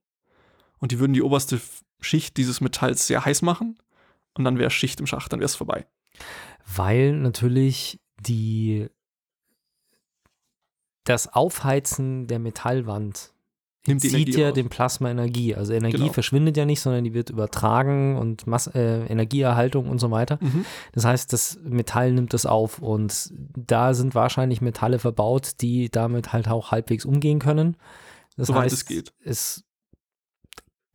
und 0.78 0.92
die 0.92 0.98
würden 0.98 1.12
die 1.12 1.22
oberste 1.22 1.60
Schicht 2.00 2.36
dieses 2.36 2.60
Metalls 2.60 3.06
sehr 3.06 3.24
heiß 3.24 3.42
machen 3.42 3.78
und 4.34 4.44
dann 4.44 4.58
wäre 4.58 4.70
Schicht 4.70 5.00
im 5.00 5.06
Schacht, 5.06 5.32
dann 5.32 5.40
wäre 5.40 5.46
es 5.46 5.54
vorbei. 5.54 5.86
Weil 6.64 7.12
natürlich 7.12 8.00
die 8.20 8.88
das 11.04 11.32
Aufheizen 11.32 12.26
der 12.26 12.40
Metallwand 12.40 13.32
Nimmt 13.86 14.02
die 14.02 14.08
zieht 14.08 14.36
ja 14.36 14.52
den 14.52 14.68
Plasma 14.68 15.10
Energie. 15.10 15.54
Also 15.54 15.72
Energie 15.72 15.98
genau. 15.98 16.12
verschwindet 16.12 16.56
ja 16.56 16.64
nicht, 16.64 16.80
sondern 16.80 17.04
die 17.04 17.14
wird 17.14 17.30
übertragen 17.30 18.16
und 18.16 18.46
Mass 18.46 18.66
äh, 18.68 19.06
Energieerhaltung 19.06 19.88
und 19.88 19.98
so 19.98 20.10
weiter. 20.10 20.38
Mhm. 20.40 20.64
Das 20.92 21.04
heißt, 21.04 21.32
das 21.32 21.58
Metall 21.62 22.12
nimmt 22.12 22.34
das 22.34 22.46
auf 22.46 22.78
und 22.78 23.32
da 23.32 23.94
sind 23.94 24.14
wahrscheinlich 24.14 24.60
Metalle 24.60 24.98
verbaut, 24.98 25.60
die 25.60 25.90
damit 25.90 26.32
halt 26.32 26.48
auch 26.48 26.70
halbwegs 26.70 27.04
umgehen 27.04 27.38
können. 27.38 27.76
Das 28.36 28.48
Soweit 28.48 28.64
heißt, 28.64 28.74
es 28.74 28.84
geht. 28.86 29.12
Es 29.24 29.64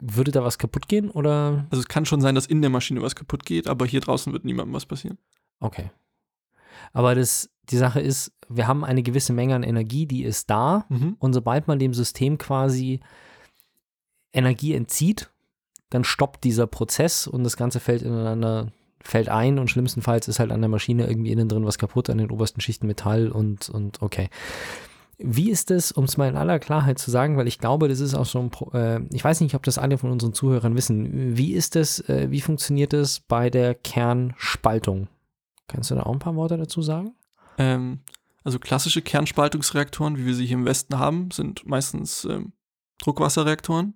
würde 0.02 0.32
da 0.32 0.44
was 0.44 0.58
kaputt 0.58 0.88
gehen 0.88 1.10
oder? 1.10 1.68
Also 1.70 1.82
es 1.82 1.88
kann 1.88 2.06
schon 2.06 2.22
sein, 2.22 2.36
dass 2.36 2.48
in 2.48 2.62
der 2.62 2.72
Maschine 2.72 3.02
was 3.02 3.16
kaputt 3.16 3.46
geht, 3.46 3.68
aber 3.68 3.86
hier 3.86 4.02
draußen 4.02 4.34
wird 4.34 4.46
niemandem 4.46 4.74
was 4.74 4.86
passieren. 4.86 5.18
Okay. 5.60 5.92
Aber 6.94 7.16
das, 7.16 7.50
die 7.70 7.78
Sache 7.78 8.00
ist, 8.00 8.32
wir 8.50 8.68
haben 8.68 8.84
eine 8.84 9.04
gewisse 9.04 9.34
Menge 9.34 9.56
an 9.56 9.64
Energie, 9.64 10.06
die 10.06 10.24
ist 10.24 10.50
da. 10.50 10.86
Mhm. 10.90 11.16
Und 11.20 11.34
sobald 11.34 11.68
man 11.68 11.80
dem 11.80 11.94
System 11.94 12.38
quasi 12.38 13.00
Energie 14.34 14.74
entzieht, 14.74 15.30
dann 15.90 16.04
stoppt 16.04 16.44
dieser 16.44 16.68
Prozess 16.68 17.28
und 17.28 17.44
das 17.44 17.58
Ganze 17.58 17.80
fällt 17.80 18.02
ineinander, 18.02 18.72
fällt 19.02 19.30
ein 19.30 19.60
und 19.60 19.70
schlimmstenfalls 19.70 20.28
ist 20.28 20.40
halt 20.40 20.52
an 20.52 20.62
der 20.62 20.70
Maschine 20.70 21.08
irgendwie 21.08 21.32
innen 21.32 21.50
drin 21.50 21.66
was 21.66 21.78
kaputt, 21.78 22.10
an 22.10 22.18
den 22.18 22.32
obersten 22.32 22.62
Schichten 22.62 22.88
Metall 22.88 23.30
und, 23.30 23.70
und 23.70 24.02
okay. 24.02 24.30
Wie 25.18 25.52
ist 25.52 25.70
es, 25.70 25.92
um 25.92 26.06
es 26.06 26.18
mal 26.18 26.30
in 26.30 26.38
aller 26.38 26.60
Klarheit 26.60 26.98
zu 26.98 27.12
sagen, 27.12 27.38
weil 27.38 27.48
ich 27.48 27.60
glaube, 27.60 27.88
das 27.88 28.00
ist 28.00 28.16
auch 28.16 28.26
so 28.26 28.40
ein, 28.40 28.50
Pro 28.50 28.72
äh, 28.72 29.02
ich 29.12 29.24
weiß 29.24 29.42
nicht, 29.42 29.54
ob 29.54 29.64
das 29.64 29.78
alle 29.78 29.98
von 29.98 30.12
unseren 30.12 30.34
Zuhörern 30.34 30.76
wissen. 30.76 31.38
Wie 31.38 31.54
ist 31.54 31.76
das, 31.76 32.00
äh, 32.10 32.32
wie 32.32 32.42
funktioniert 32.42 32.94
das 32.94 33.20
bei 33.20 33.50
der 33.50 33.76
Kernspaltung? 33.76 35.10
Kannst 35.72 35.92
du 35.92 35.96
da 35.96 36.04
auch 36.04 36.14
ein 36.14 36.20
paar 36.20 36.36
Worte 36.36 36.58
dazu 36.58 36.82
sagen? 36.82 37.16
Ähm, 37.58 38.02
also 38.44 38.60
klassische 38.60 39.02
Kernspaltungsreaktoren, 39.02 40.18
wie 40.18 40.26
wir 40.26 40.36
sie 40.36 40.46
hier 40.46 40.58
im 40.58 40.66
Westen 40.66 40.98
haben, 41.00 41.32
sind 41.32 41.66
meistens 41.66 42.26
ähm, 42.26 42.54
Druckwasserreaktoren 43.00 43.94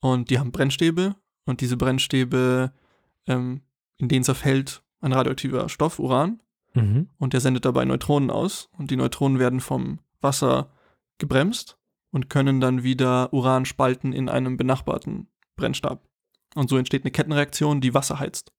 und 0.00 0.30
die 0.30 0.38
haben 0.38 0.52
Brennstäbe 0.52 1.16
und 1.46 1.60
diese 1.60 1.76
Brennstäbe, 1.76 2.72
ähm, 3.26 3.62
in 3.96 4.08
denen 4.08 4.24
zerfällt 4.24 4.82
ein 5.00 5.12
radioaktiver 5.12 5.68
Stoff, 5.68 5.98
Uran, 5.98 6.40
Mhm. 6.74 7.08
und 7.18 7.32
der 7.32 7.40
sendet 7.40 7.64
dabei 7.64 7.86
Neutronen 7.86 8.30
aus 8.30 8.68
und 8.78 8.90
die 8.90 8.96
Neutronen 8.96 9.38
werden 9.38 9.60
vom 9.60 10.00
Wasser 10.20 10.70
gebremst 11.16 11.78
und 12.12 12.28
können 12.28 12.60
dann 12.60 12.82
wieder 12.82 13.32
Uran 13.32 13.64
spalten 13.64 14.12
in 14.12 14.28
einem 14.28 14.56
benachbarten 14.58 15.28
Brennstab. 15.56 16.06
Und 16.54 16.68
so 16.68 16.76
entsteht 16.76 17.02
eine 17.04 17.10
Kettenreaktion, 17.10 17.80
die 17.80 17.94
Wasser 17.94 18.18
heizt. 18.20 18.52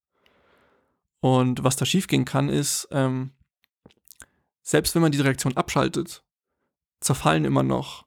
Und 1.20 1.62
was 1.62 1.76
da 1.76 1.84
schiefgehen 1.84 2.24
kann, 2.24 2.48
ist, 2.48 2.88
ähm, 2.90 3.32
selbst 4.62 4.94
wenn 4.94 5.02
man 5.02 5.12
diese 5.12 5.24
Reaktion 5.24 5.56
abschaltet, 5.56 6.24
zerfallen 7.00 7.44
immer 7.44 7.62
noch 7.62 8.06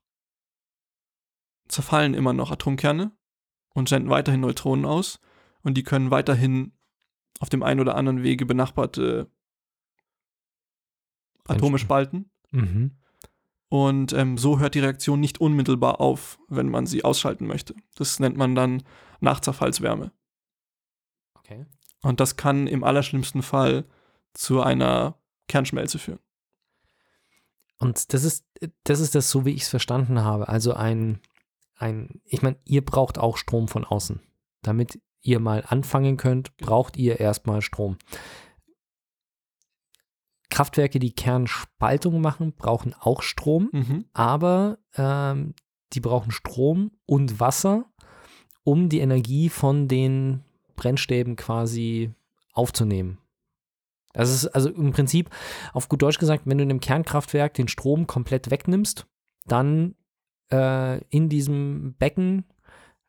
zerfallen 1.68 2.14
immer 2.14 2.34
noch 2.34 2.52
Atomkerne 2.52 3.12
und 3.74 3.90
senden 3.90 4.10
weiterhin 4.10 4.42
Neutronen 4.42 4.86
aus 4.86 5.20
und 5.64 5.76
die 5.76 5.84
können 5.84 6.12
weiterhin 6.12 6.74
auf 7.40 7.50
dem 7.50 7.64
einen 7.64 7.80
oder 7.80 7.96
anderen 7.96 8.24
Wege 8.24 8.46
benachbarte 8.46 9.30
Atome 11.48 11.80
spalten. 11.80 12.32
Mhm. 12.52 12.92
Und 13.70 14.14
ähm, 14.14 14.38
so 14.38 14.60
hört 14.60 14.76
die 14.76 14.80
Reaktion 14.80 15.20
nicht 15.20 15.42
unmittelbar 15.42 16.00
auf, 16.00 16.40
wenn 16.48 16.70
man 16.70 16.86
sie 16.86 17.04
ausschalten 17.04 17.48
möchte. 17.48 17.76
Das 17.96 18.20
nennt 18.20 18.38
man 18.38 18.54
dann 18.54 18.84
Nachzerfallswärme. 19.20 20.12
Okay. 21.34 21.66
Und 22.04 22.20
das 22.20 22.36
kann 22.36 22.68
im 22.68 22.84
allerschlimmsten 22.84 23.42
Fall 23.42 23.86
zu 24.34 24.62
einer 24.62 25.18
Kernschmelze 25.48 25.98
führen. 26.00 26.20
Und 27.80 28.14
das 28.14 28.24
ist, 28.24 28.46
das 28.84 29.00
ist 29.00 29.16
das, 29.16 29.30
so 29.30 29.46
wie 29.46 29.52
ich 29.52 29.64
es 29.64 29.70
verstanden 29.70 30.22
habe. 30.22 30.48
Also 30.48 30.74
ein, 30.74 31.20
ein, 31.76 32.22
ich 32.26 32.42
meine, 32.42 32.58
ihr 32.66 32.84
braucht 32.84 33.18
auch 33.18 33.38
Strom 33.38 33.68
von 33.68 33.84
außen. 33.86 34.22
Damit 34.62 35.00
ihr 35.22 35.40
mal 35.40 35.64
anfangen 35.68 36.18
könnt, 36.18 36.56
braucht 36.58 36.98
ihr 36.98 37.20
erstmal 37.20 37.62
Strom. 37.62 37.98
Kraftwerke, 40.50 41.00
die 41.00 41.14
Kernspaltung 41.14 42.22
machen, 42.22 42.54
brauchen 42.54 42.94
auch 42.94 43.22
Strom, 43.24 43.70
Mhm. 43.72 44.06
aber 44.14 44.78
ähm, 44.96 45.56
die 45.94 46.00
brauchen 46.00 46.32
Strom 46.32 46.92
und 47.06 47.40
Wasser, 47.40 47.86
um 48.64 48.88
die 48.90 49.00
Energie 49.00 49.50
von 49.50 49.88
den 49.88 50.44
Brennstäben 50.76 51.36
quasi 51.36 52.12
aufzunehmen. 52.54 53.18
Das 54.14 54.32
ist 54.32 54.48
also 54.48 54.70
im 54.70 54.92
Prinzip, 54.92 55.30
auf 55.74 55.90
gut 55.90 56.02
Deutsch 56.02 56.20
gesagt, 56.20 56.44
wenn 56.46 56.58
du 56.58 56.64
in 56.64 56.70
einem 56.70 56.80
Kernkraftwerk 56.80 57.56
den 57.56 57.68
Strom 57.68 58.06
komplett 58.06 58.52
wegnimmst, 58.52 59.08
dann 59.48 59.96
äh, 60.52 61.04
in 61.10 61.30
diesem 61.30 61.96
Becken 61.98 62.46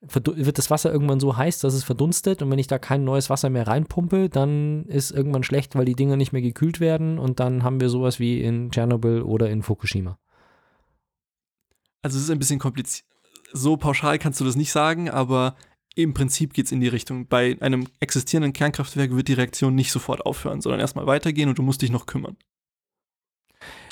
wird 0.06 0.58
das 0.58 0.70
Wasser 0.70 0.92
irgendwann 0.92 1.20
so 1.20 1.36
heiß, 1.36 1.60
dass 1.60 1.72
es 1.72 1.84
verdunstet 1.84 2.42
und 2.42 2.50
wenn 2.50 2.58
ich 2.58 2.66
da 2.66 2.78
kein 2.78 3.04
neues 3.04 3.30
Wasser 3.30 3.48
mehr 3.48 3.66
reinpumpe, 3.66 4.28
dann 4.28 4.84
ist 4.84 5.10
irgendwann 5.10 5.44
schlecht, 5.44 5.76
weil 5.76 5.86
die 5.86 5.94
Dinger 5.94 6.16
nicht 6.16 6.32
mehr 6.32 6.42
gekühlt 6.42 6.78
werden 6.80 7.18
und 7.18 7.40
dann 7.40 7.62
haben 7.62 7.80
wir 7.80 7.88
sowas 7.88 8.18
wie 8.18 8.42
in 8.42 8.70
Tschernobyl 8.70 9.22
oder 9.22 9.48
in 9.48 9.62
Fukushima. 9.62 10.18
Also 12.02 12.18
es 12.18 12.24
ist 12.24 12.30
ein 12.30 12.38
bisschen 12.38 12.58
kompliziert. 12.58 13.06
So 13.52 13.76
pauschal 13.78 14.18
kannst 14.18 14.40
du 14.40 14.44
das 14.44 14.56
nicht 14.56 14.72
sagen, 14.72 15.08
aber 15.08 15.56
im 15.94 16.14
Prinzip 16.14 16.52
geht 16.54 16.66
es 16.66 16.72
in 16.72 16.80
die 16.80 16.88
Richtung. 16.88 17.26
Bei 17.28 17.56
einem 17.60 17.86
existierenden 18.00 18.52
Kernkraftwerk 18.52 19.12
wird 19.14 19.28
die 19.28 19.34
Reaktion 19.34 19.74
nicht 19.74 19.92
sofort 19.92 20.26
aufhören, 20.26 20.60
sondern 20.60 20.80
erstmal 20.80 21.06
weitergehen 21.06 21.48
und 21.48 21.58
du 21.58 21.62
musst 21.62 21.82
dich 21.82 21.90
noch 21.90 22.06
kümmern. 22.06 22.36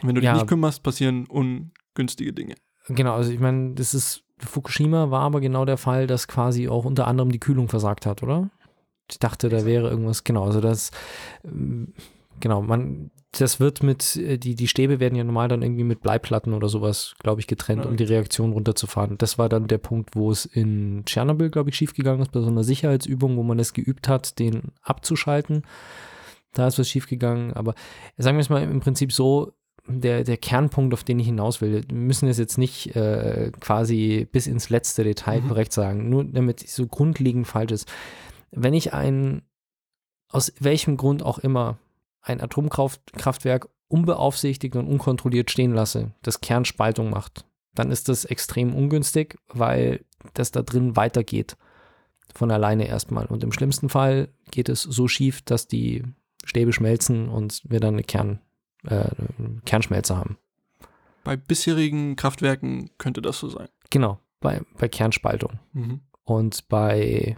Und 0.02 0.08
wenn 0.08 0.14
du 0.16 0.20
Ja. 0.22 0.32
dich 0.32 0.42
nicht 0.42 0.48
kümmerst, 0.48 0.82
passieren 0.82 1.26
ungünstige 1.26 2.32
Dinge. 2.32 2.56
Genau, 2.88 3.14
also 3.14 3.30
ich 3.30 3.38
meine, 3.38 3.74
das 3.74 3.94
ist, 3.94 4.24
Fukushima 4.38 5.10
war 5.10 5.22
aber 5.22 5.40
genau 5.40 5.64
der 5.64 5.76
Fall, 5.76 6.06
dass 6.08 6.26
quasi 6.26 6.68
auch 6.68 6.84
unter 6.84 7.06
anderem 7.06 7.30
die 7.30 7.38
Kühlung 7.38 7.68
versagt 7.68 8.06
hat, 8.06 8.22
oder? 8.24 8.50
Ich 9.08 9.18
dachte, 9.20 9.48
da 9.48 9.64
wäre 9.64 9.88
irgendwas, 9.88 10.24
genau, 10.24 10.44
also 10.44 10.60
das, 10.60 10.90
ähm, 11.44 11.92
genau, 12.40 12.62
man, 12.62 13.10
das 13.38 13.60
wird 13.60 13.82
mit, 13.82 14.16
äh, 14.16 14.38
die, 14.38 14.54
die 14.54 14.68
Stäbe 14.68 15.00
werden 15.00 15.14
ja 15.16 15.24
normal 15.24 15.48
dann 15.48 15.62
irgendwie 15.62 15.84
mit 15.84 16.00
Bleiplatten 16.02 16.52
oder 16.52 16.68
sowas, 16.68 17.14
glaube 17.20 17.40
ich, 17.40 17.46
getrennt, 17.46 17.84
Ja. 17.84 17.90
um 17.90 17.96
die 17.96 18.04
Reaktion 18.04 18.52
runterzufahren. 18.52 19.16
Das 19.18 19.38
war 19.38 19.48
dann 19.48 19.68
der 19.68 19.78
Punkt, 19.78 20.14
wo 20.14 20.30
es 20.30 20.44
in 20.44 21.04
Tschernobyl, 21.06 21.50
glaube 21.50 21.70
ich, 21.70 21.76
schiefgegangen 21.76 22.22
ist, 22.22 22.32
bei 22.32 22.40
so 22.40 22.48
einer 22.48 22.64
Sicherheitsübung, 22.64 23.36
wo 23.36 23.42
man 23.42 23.58
es 23.58 23.72
geübt 23.72 24.08
hat, 24.08 24.38
den 24.38 24.72
abzuschalten. 24.82 25.62
Da 26.54 26.66
ist 26.66 26.78
was 26.78 26.88
schiefgegangen, 26.88 27.54
aber 27.54 27.74
sagen 28.18 28.36
wir 28.36 28.42
es 28.42 28.50
mal 28.50 28.62
im 28.62 28.80
Prinzip 28.80 29.12
so, 29.12 29.52
der, 29.88 30.22
der 30.22 30.36
Kernpunkt, 30.36 30.94
auf 30.94 31.02
den 31.02 31.18
ich 31.18 31.26
hinaus 31.26 31.60
will, 31.60 31.82
wir 31.88 31.96
müssen 31.96 32.28
es 32.28 32.38
jetzt 32.38 32.56
nicht 32.58 32.94
äh, 32.94 33.50
quasi 33.58 34.28
bis 34.30 34.46
ins 34.46 34.70
letzte 34.70 35.02
Detail 35.02 35.40
Mhm. 35.40 35.48
korrekt 35.48 35.72
sagen, 35.72 36.08
nur 36.08 36.22
damit 36.24 36.62
es 36.62 36.76
so 36.76 36.86
grundlegend 36.86 37.46
falsch 37.48 37.72
ist. 37.72 37.90
Wenn 38.52 38.74
ich 38.74 38.92
ein, 38.92 39.42
aus 40.28 40.52
welchem 40.60 40.96
Grund 40.98 41.24
auch 41.24 41.38
immer, 41.40 41.78
ein 42.22 42.40
Atomkraftwerk 42.40 43.68
unbeaufsichtigt 43.88 44.74
und 44.76 44.86
unkontrolliert 44.86 45.50
stehen 45.50 45.74
lasse, 45.74 46.12
das 46.22 46.40
Kernspaltung 46.40 47.10
macht, 47.10 47.44
dann 47.74 47.90
ist 47.90 48.08
das 48.08 48.24
extrem 48.24 48.74
ungünstig, 48.74 49.38
weil 49.48 50.04
das 50.34 50.50
da 50.50 50.62
drin 50.62 50.96
weitergeht. 50.96 51.56
Von 52.34 52.50
alleine 52.50 52.88
erstmal. 52.88 53.26
Und 53.26 53.44
im 53.44 53.52
schlimmsten 53.52 53.90
Fall 53.90 54.28
geht 54.50 54.70
es 54.70 54.82
so 54.82 55.08
schief, 55.08 55.42
dass 55.42 55.68
die 55.68 56.02
Stäbe 56.44 56.72
schmelzen 56.72 57.28
und 57.28 57.60
wir 57.68 57.80
dann 57.80 57.94
eine 57.94 58.04
Kern, 58.04 58.40
äh, 58.86 59.10
Kernschmelze 59.66 60.16
haben. 60.16 60.38
Bei 61.24 61.36
bisherigen 61.36 62.16
Kraftwerken 62.16 62.90
könnte 62.96 63.20
das 63.20 63.38
so 63.38 63.48
sein. 63.48 63.68
Genau, 63.90 64.18
bei, 64.40 64.62
bei 64.78 64.88
Kernspaltung. 64.88 65.60
Mhm. 65.72 66.00
Und 66.24 66.68
bei 66.68 67.36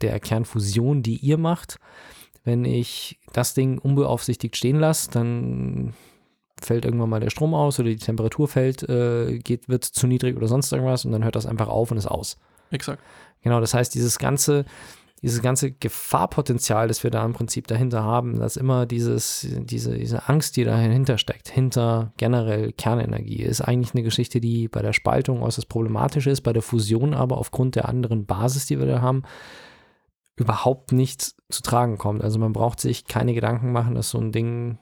der 0.00 0.20
Kernfusion, 0.20 1.02
die 1.02 1.16
ihr 1.16 1.38
macht, 1.38 1.78
wenn 2.44 2.64
ich 2.64 3.18
das 3.32 3.54
Ding 3.54 3.78
unbeaufsichtigt 3.78 4.56
stehen 4.56 4.78
lasse, 4.78 5.10
dann 5.10 5.94
fällt 6.60 6.84
irgendwann 6.84 7.10
mal 7.10 7.20
der 7.20 7.30
Strom 7.30 7.54
aus 7.54 7.78
oder 7.78 7.88
die 7.88 7.96
Temperatur 7.96 8.48
fällt, 8.48 8.88
äh, 8.88 9.38
geht, 9.38 9.68
wird 9.68 9.84
zu 9.84 10.06
niedrig 10.06 10.36
oder 10.36 10.48
sonst 10.48 10.72
irgendwas 10.72 11.04
und 11.04 11.12
dann 11.12 11.24
hört 11.24 11.36
das 11.36 11.46
einfach 11.46 11.68
auf 11.68 11.90
und 11.90 11.96
ist 11.96 12.06
aus. 12.06 12.38
Exakt. 12.70 13.02
Genau, 13.42 13.60
das 13.60 13.74
heißt, 13.74 13.94
dieses 13.94 14.18
ganze, 14.18 14.64
dieses 15.20 15.42
ganze 15.42 15.72
Gefahrpotenzial, 15.72 16.88
das 16.88 17.02
wir 17.02 17.10
da 17.10 17.24
im 17.24 17.32
Prinzip 17.32 17.66
dahinter 17.66 18.02
haben, 18.02 18.38
dass 18.38 18.56
immer 18.56 18.86
dieses, 18.86 19.46
diese, 19.60 19.96
diese 19.96 20.28
Angst, 20.28 20.56
die 20.56 20.64
dahinter 20.64 21.18
steckt, 21.18 21.48
hinter 21.48 22.12
generell 22.16 22.72
Kernenergie, 22.72 23.42
ist 23.42 23.60
eigentlich 23.60 23.94
eine 23.94 24.02
Geschichte, 24.02 24.40
die 24.40 24.68
bei 24.68 24.82
der 24.82 24.92
Spaltung 24.92 25.42
äußerst 25.42 25.68
problematisch 25.68 26.26
ist, 26.26 26.42
bei 26.42 26.52
der 26.52 26.62
Fusion 26.62 27.14
aber 27.14 27.38
aufgrund 27.38 27.74
der 27.74 27.88
anderen 27.88 28.26
Basis, 28.26 28.66
die 28.66 28.78
wir 28.78 28.86
da 28.86 29.00
haben, 29.00 29.22
überhaupt 30.36 30.92
nicht 30.92 31.34
zu 31.50 31.62
tragen 31.62 31.98
kommt. 31.98 32.22
Also 32.22 32.38
man 32.38 32.52
braucht 32.52 32.80
sich 32.80 33.04
keine 33.04 33.34
Gedanken 33.34 33.72
machen, 33.72 33.94
dass 33.94 34.10
so 34.10 34.18
ein 34.18 34.32
Ding 34.32 34.78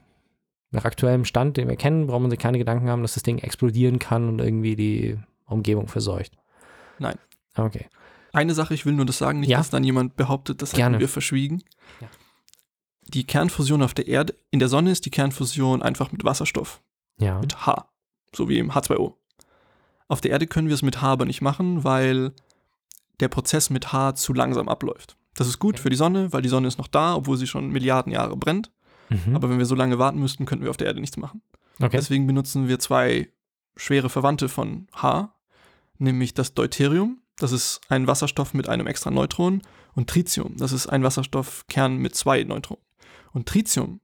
nach 0.71 0.85
aktuellem 0.85 1.25
Stand, 1.25 1.57
den 1.57 1.69
wir 1.69 1.77
kennen, 1.77 2.07
braucht 2.07 2.21
man 2.21 2.31
sich 2.31 2.39
keine 2.39 2.59
Gedanken 2.59 2.89
haben, 2.89 3.03
dass 3.03 3.15
das 3.15 3.25
Ding 3.25 3.39
explodieren 3.39 3.99
kann 3.99 4.29
und 4.29 4.41
irgendwie 4.41 4.77
die 4.77 5.19
Umgebung 5.47 5.89
verseucht. 5.89 6.37
Nein. 6.99 7.19
Okay. 7.57 7.89
Eine 8.33 8.55
Sache, 8.55 8.75
ich 8.75 8.87
will 8.87 8.93
nur 8.93 9.07
das 9.07 9.19
sagen, 9.19 9.41
nicht, 9.41 9.49
Ja. 9.51 9.59
dass 9.59 9.71
dann 9.71 9.83
jemand 9.83 10.15
behauptet, 10.17 10.63
das 10.63 10.71
Gerne. 10.73 10.95
hätten 10.95 11.01
wir 11.01 11.09
verschwiegen. 11.09 11.63
Ja. 12.01 12.07
Die 13.03 13.25
Kernfusion 13.25 13.83
auf 13.83 13.93
der 13.95 14.07
Erde, 14.07 14.37
in 14.53 14.61
der 14.61 14.69
Sonne 14.69 14.93
ist 14.93 15.05
die 15.05 15.11
Kernfusion 15.11 15.83
einfach 15.83 16.13
mit 16.13 16.23
Wasserstoff, 16.25 16.81
Ja. 17.19 17.41
mit 17.41 17.67
H, 17.67 17.89
so 18.33 18.49
wie 18.49 18.59
im 18.61 18.71
H2O. 18.71 19.15
Auf 20.07 20.21
der 20.21 20.31
Erde 20.31 20.47
können 20.47 20.69
wir 20.69 20.75
es 20.75 20.83
mit 20.83 21.03
H 21.03 21.11
aber 21.11 21.25
nicht 21.25 21.41
machen, 21.41 21.83
weil 21.83 22.33
der 23.19 23.29
Prozess 23.29 23.71
mit 23.71 23.93
H 23.93 24.15
zu 24.15 24.33
langsam 24.33 24.69
abläuft. 24.69 25.17
Das 25.41 25.49
ist 25.49 25.59
gut 25.59 25.77
Okay. 25.77 25.83
für 25.85 25.91
die 25.91 25.97
Sonne, 25.97 26.33
weil 26.35 26.43
die 26.43 26.51
Sonne 26.51 26.69
ist 26.69 26.77
noch 26.77 26.87
da, 26.89 27.15
obwohl 27.15 27.37
sie 27.39 27.47
schon 27.47 27.71
Milliarden 27.71 28.13
Jahre 28.13 28.37
brennt. 28.37 28.71
Mhm. 29.09 29.35
Aber 29.35 29.49
wenn 29.49 29.59
wir 29.59 29.65
so 29.65 29.75
lange 29.75 29.99
warten 29.99 30.19
müssten, 30.19 30.45
könnten 30.45 30.65
wir 30.65 30.71
auf 30.71 30.77
der 30.77 30.87
Erde 30.87 31.01
nichts 31.01 31.17
machen. 31.17 31.41
okay. 31.81 31.97
Deswegen 31.97 32.27
benutzen 32.27 32.69
wir 32.69 32.79
zwei 32.79 33.29
schwere 33.77 34.11
Verwandte 34.11 34.49
von 34.51 34.87
H, 34.95 35.35
nämlich 35.99 36.35
das 36.35 36.53
Deuterium. 36.55 37.23
das 37.39 37.53
ist 37.53 37.81
ein 37.89 38.07
Wasserstoff 38.07 38.53
mit 38.53 38.69
einem 38.69 38.87
extra 38.87 39.11
Neutron. 39.11 39.63
Und 39.95 40.11
Tritium, 40.11 40.57
das 40.59 40.73
ist 40.73 40.87
ein 40.89 41.03
Wasserstoffkern 41.03 41.97
mit 41.97 42.15
zwei 42.15 42.45
Neutronen. 42.45 42.85
Und 43.33 43.47
Tritium, 43.49 44.01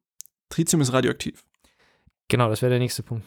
Tritium 0.48 0.80
ist 0.80 0.92
radioaktiv. 0.94 1.44
Genau, 2.28 2.48
das 2.48 2.62
wäre 2.62 2.70
der 2.70 2.78
nächste 2.78 3.02
Punkt. 3.02 3.24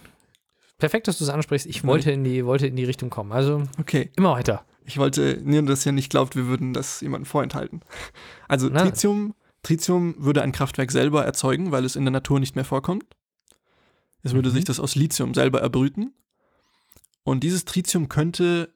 Perfekt, 0.80 1.07
dass 1.07 1.20
du 1.20 1.26
es 1.26 1.30
ansprichst. 1.30 1.68
Ich 1.68 1.84
wollte 1.86 2.12
in, 2.12 2.24
die, 2.24 2.43
wollte 2.45 2.66
in 2.68 2.76
die 2.76 2.86
Richtung 2.86 3.10
kommen. 3.12 3.32
Also 3.34 3.64
Okay, 3.80 4.12
immer 4.18 4.32
weiter. 4.32 4.66
Ich 4.89 4.97
wollte, 4.97 5.39
nur 5.43 5.61
dass 5.61 5.85
ihr 5.85 5.91
nicht 5.91 6.09
glaubt, 6.09 6.35
wir 6.35 6.47
würden 6.47 6.73
das 6.73 7.01
jemandem 7.01 7.27
vorenthalten. 7.27 7.81
Also 8.47 8.69
Nein. 8.69 8.85
Tritium, 8.89 9.35
Tritium 9.61 10.15
würde 10.17 10.41
ein 10.41 10.51
Kraftwerk 10.51 10.91
selber 10.91 11.23
erzeugen, 11.23 11.71
weil 11.71 11.85
es 11.85 11.95
in 11.95 12.05
der 12.05 12.11
Natur 12.11 12.39
nicht 12.39 12.55
mehr 12.55 12.65
vorkommt. 12.65 13.05
Es 14.23 14.33
würde 14.33 14.49
Mhm. 14.49 14.53
sich 14.55 14.65
das 14.65 14.79
aus 14.79 14.95
Lithium 14.95 15.35
selber 15.35 15.61
erbrüten. 15.61 16.15
Und 17.23 17.43
dieses 17.43 17.65
Tritium 17.65 18.09
könnte, 18.09 18.73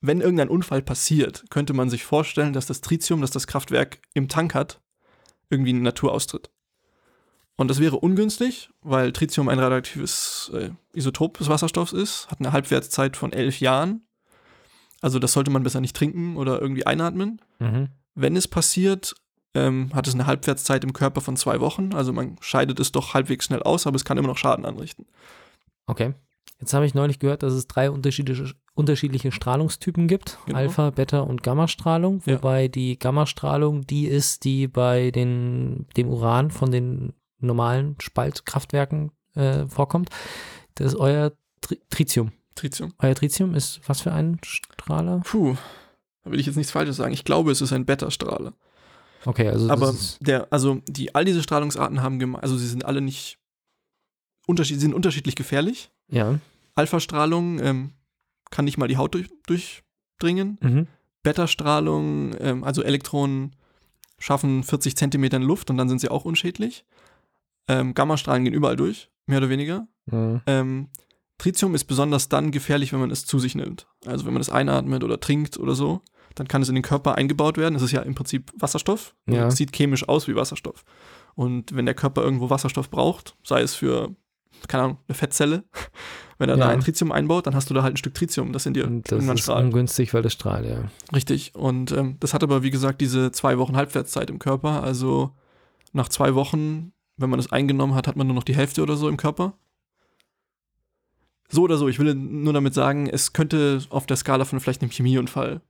wenn 0.00 0.20
irgendein 0.20 0.48
Unfall 0.48 0.82
passiert, 0.82 1.44
könnte 1.50 1.72
man 1.72 1.88
sich 1.88 2.04
vorstellen, 2.04 2.52
dass 2.52 2.66
das 2.66 2.80
Tritium, 2.80 3.20
das 3.20 3.30
das 3.30 3.46
Kraftwerk 3.46 4.00
im 4.12 4.28
Tank 4.28 4.54
hat, 4.54 4.80
irgendwie 5.50 5.70
in 5.70 5.76
die 5.76 5.82
Natur 5.82 6.12
austritt. 6.12 6.50
Und 7.54 7.68
das 7.68 7.78
wäre 7.78 7.96
ungünstig, 7.96 8.70
weil 8.82 9.12
Tritium 9.12 9.48
ein 9.48 9.60
radioaktives 9.60 10.50
äh, 10.52 10.70
Isotop 10.94 11.38
des 11.38 11.48
Wasserstoffs 11.48 11.92
ist, 11.92 12.28
hat 12.28 12.40
eine 12.40 12.50
Halbwertszeit 12.50 13.16
von 13.16 13.32
elf 13.32 13.60
Jahren. 13.60 14.05
Also 15.00 15.18
das 15.18 15.32
sollte 15.32 15.50
man 15.50 15.62
besser 15.62 15.80
nicht 15.80 15.96
trinken 15.96 16.36
oder 16.36 16.60
irgendwie 16.60 16.86
einatmen. 16.86 17.40
Mhm. 17.58 17.88
Wenn 18.14 18.36
es 18.36 18.48
passiert, 18.48 19.14
ähm, 19.54 19.90
hat 19.94 20.06
es 20.06 20.14
eine 20.14 20.26
Halbwertszeit 20.26 20.84
im 20.84 20.92
Körper 20.92 21.20
von 21.20 21.36
zwei 21.36 21.60
Wochen. 21.60 21.94
Also 21.94 22.12
man 22.12 22.36
scheidet 22.40 22.80
es 22.80 22.92
doch 22.92 23.14
halbwegs 23.14 23.46
schnell 23.46 23.62
aus, 23.62 23.86
aber 23.86 23.96
es 23.96 24.04
kann 24.04 24.18
immer 24.18 24.28
noch 24.28 24.38
Schaden 24.38 24.64
anrichten. 24.64 25.06
Okay. 25.86 26.14
Jetzt 26.60 26.72
habe 26.72 26.86
ich 26.86 26.94
neulich 26.94 27.18
gehört, 27.18 27.42
dass 27.42 27.52
es 27.52 27.66
drei 27.66 27.90
unterschiedliche, 27.90 28.54
unterschiedliche 28.74 29.30
Strahlungstypen 29.30 30.08
gibt. 30.08 30.38
Genau. 30.46 30.58
Alpha, 30.58 30.90
Beta 30.90 31.20
und 31.20 31.42
Gammastrahlung. 31.42 32.22
Ja. 32.24 32.36
Wobei 32.36 32.68
die 32.68 32.98
Gammastrahlung 32.98 33.86
die 33.86 34.06
ist, 34.06 34.44
die 34.44 34.66
bei 34.66 35.10
den, 35.10 35.86
dem 35.96 36.08
Uran 36.08 36.50
von 36.50 36.70
den 36.70 37.12
normalen 37.38 37.96
Spaltkraftwerken 38.00 39.12
äh, 39.34 39.66
vorkommt. 39.66 40.08
Das 40.74 40.88
ist 40.88 40.96
euer 40.96 41.32
Tri 41.60 41.78
Tritium. 41.90 42.32
Tritium. 42.56 42.92
Euer 42.98 43.14
Tritium 43.14 43.54
ist 43.54 43.80
was 43.86 44.00
für 44.00 44.12
ein 44.12 44.38
Strahler? 44.44 45.20
Puh, 45.24 45.54
da 46.24 46.30
will 46.32 46.40
ich 46.40 46.46
jetzt 46.46 46.56
nichts 46.56 46.72
Falsches 46.72 46.96
sagen. 46.96 47.12
Ich 47.12 47.24
glaube, 47.24 47.52
es 47.52 47.60
ist 47.60 47.72
ein 47.72 47.84
Beta-Strahler. 47.86 48.52
Okay, 49.24 49.48
also 49.48 49.70
Aber 49.70 49.86
das 49.86 49.94
ist, 49.96 50.18
der, 50.20 50.48
also 50.52 50.80
die, 50.88 51.14
all 51.14 51.24
diese 51.24 51.42
Strahlungsarten 51.42 52.02
haben 52.02 52.18
geme- 52.20 52.38
also 52.38 52.56
sie 52.56 52.66
sind 52.68 52.84
alle 52.84 53.00
nicht 53.00 53.38
unterschied, 54.46 54.80
sind 54.80 54.94
unterschiedlich 54.94 55.36
gefährlich. 55.36 55.90
ja. 56.08 56.38
Alpha-Strahlung 56.78 57.58
ähm, 57.60 57.92
kann 58.50 58.66
nicht 58.66 58.76
mal 58.76 58.86
die 58.86 58.98
Haut 58.98 59.14
durch, 59.14 59.28
durchdringen. 59.46 60.58
Mhm. 60.60 60.86
Beta-Strahlung, 61.22 62.34
ähm, 62.38 62.64
also 62.64 62.82
Elektronen 62.82 63.56
schaffen 64.18 64.62
40 64.62 64.94
Zentimeter 64.96 65.38
in 65.38 65.42
Luft 65.42 65.70
und 65.70 65.78
dann 65.78 65.88
sind 65.88 66.00
sie 66.02 66.10
auch 66.10 66.24
unschädlich. 66.26 66.84
Ähm, 67.68 67.94
Gammastrahlen 67.94 68.44
gehen 68.44 68.52
überall 68.52 68.76
durch, 68.76 69.10
mehr 69.26 69.38
oder 69.38 69.48
weniger. 69.48 69.88
Mhm. 70.06 70.42
Ähm, 70.46 70.88
Tritium 71.38 71.74
ist 71.74 71.84
besonders 71.84 72.28
dann 72.28 72.50
gefährlich, 72.50 72.92
wenn 72.92 73.00
man 73.00 73.10
es 73.10 73.26
zu 73.26 73.38
sich 73.38 73.54
nimmt. 73.54 73.86
Also 74.06 74.24
wenn 74.26 74.32
man 74.32 74.40
es 74.40 74.50
einatmet 74.50 75.04
oder 75.04 75.20
trinkt 75.20 75.58
oder 75.58 75.74
so, 75.74 76.00
dann 76.34 76.48
kann 76.48 76.62
es 76.62 76.68
in 76.68 76.74
den 76.74 76.82
Körper 76.84 77.14
eingebaut 77.16 77.56
werden. 77.58 77.74
Es 77.74 77.82
ist 77.82 77.92
ja 77.92 78.02
im 78.02 78.14
Prinzip 78.14 78.50
Wasserstoff. 78.58 79.14
Ja. 79.26 79.48
Es 79.48 79.56
sieht 79.56 79.74
chemisch 79.74 80.08
aus 80.08 80.28
wie 80.28 80.34
Wasserstoff. 80.36 80.84
Und 81.34 81.74
wenn 81.76 81.84
der 81.86 81.94
Körper 81.94 82.22
irgendwo 82.22 82.48
Wasserstoff 82.50 82.90
braucht, 82.90 83.36
sei 83.44 83.60
es 83.62 83.74
für, 83.74 84.14
keine 84.68 84.84
Ahnung, 84.84 84.98
eine 85.08 85.14
Fettzelle, 85.14 85.64
wenn 86.38 86.48
er 86.48 86.56
Ja. 86.58 86.66
da 86.66 86.70
ein 86.72 86.80
Tritium 86.80 87.12
einbaut, 87.12 87.46
dann 87.46 87.54
hast 87.54 87.68
du 87.70 87.74
da 87.74 87.82
halt 87.82 87.94
ein 87.94 87.96
Stück 87.98 88.14
Tritium, 88.14 88.52
das 88.52 88.66
in 88.66 88.74
dir 88.74 88.86
Und 88.86 89.10
das 89.10 89.22
ist 89.24 89.40
strahlt. 89.42 89.64
ungünstig, 89.66 90.12
weil 90.14 90.22
das 90.22 90.32
strahlt, 90.34 90.66
ja. 90.66 90.84
Richtig. 91.14 91.54
Und 91.54 91.92
ähm, 91.92 92.16
das 92.20 92.32
hat 92.34 92.42
aber, 92.42 92.62
wie 92.62 92.70
gesagt, 92.70 93.00
diese 93.00 93.32
zwei 93.32 93.58
Wochen 93.58 93.76
Halbwertszeit 93.76 94.30
im 94.30 94.38
Körper. 94.38 94.82
Also 94.82 95.32
nach 95.92 96.08
zwei 96.08 96.34
Wochen, 96.34 96.92
wenn 97.18 97.30
man 97.30 97.38
es 97.40 97.50
eingenommen 97.52 97.94
hat, 97.94 98.06
hat 98.08 98.16
man 98.16 98.26
nur 98.26 98.36
noch 98.36 98.44
die 98.44 98.56
Hälfte 98.56 98.82
oder 98.82 98.96
so 98.96 99.08
im 99.08 99.16
Körper. 99.16 99.54
So 101.48 101.62
oder 101.62 101.76
so, 101.76 101.88
ich 101.88 101.98
will 101.98 102.14
nur 102.14 102.52
damit 102.52 102.74
sagen, 102.74 103.08
es 103.08 103.32
könnte 103.32 103.80
auf 103.90 104.06
der 104.06 104.16
Skala 104.16 104.44
von 104.44 104.60
vielleicht 104.60 104.82
einem 104.82 104.90
Chemieunfall. 104.90 105.60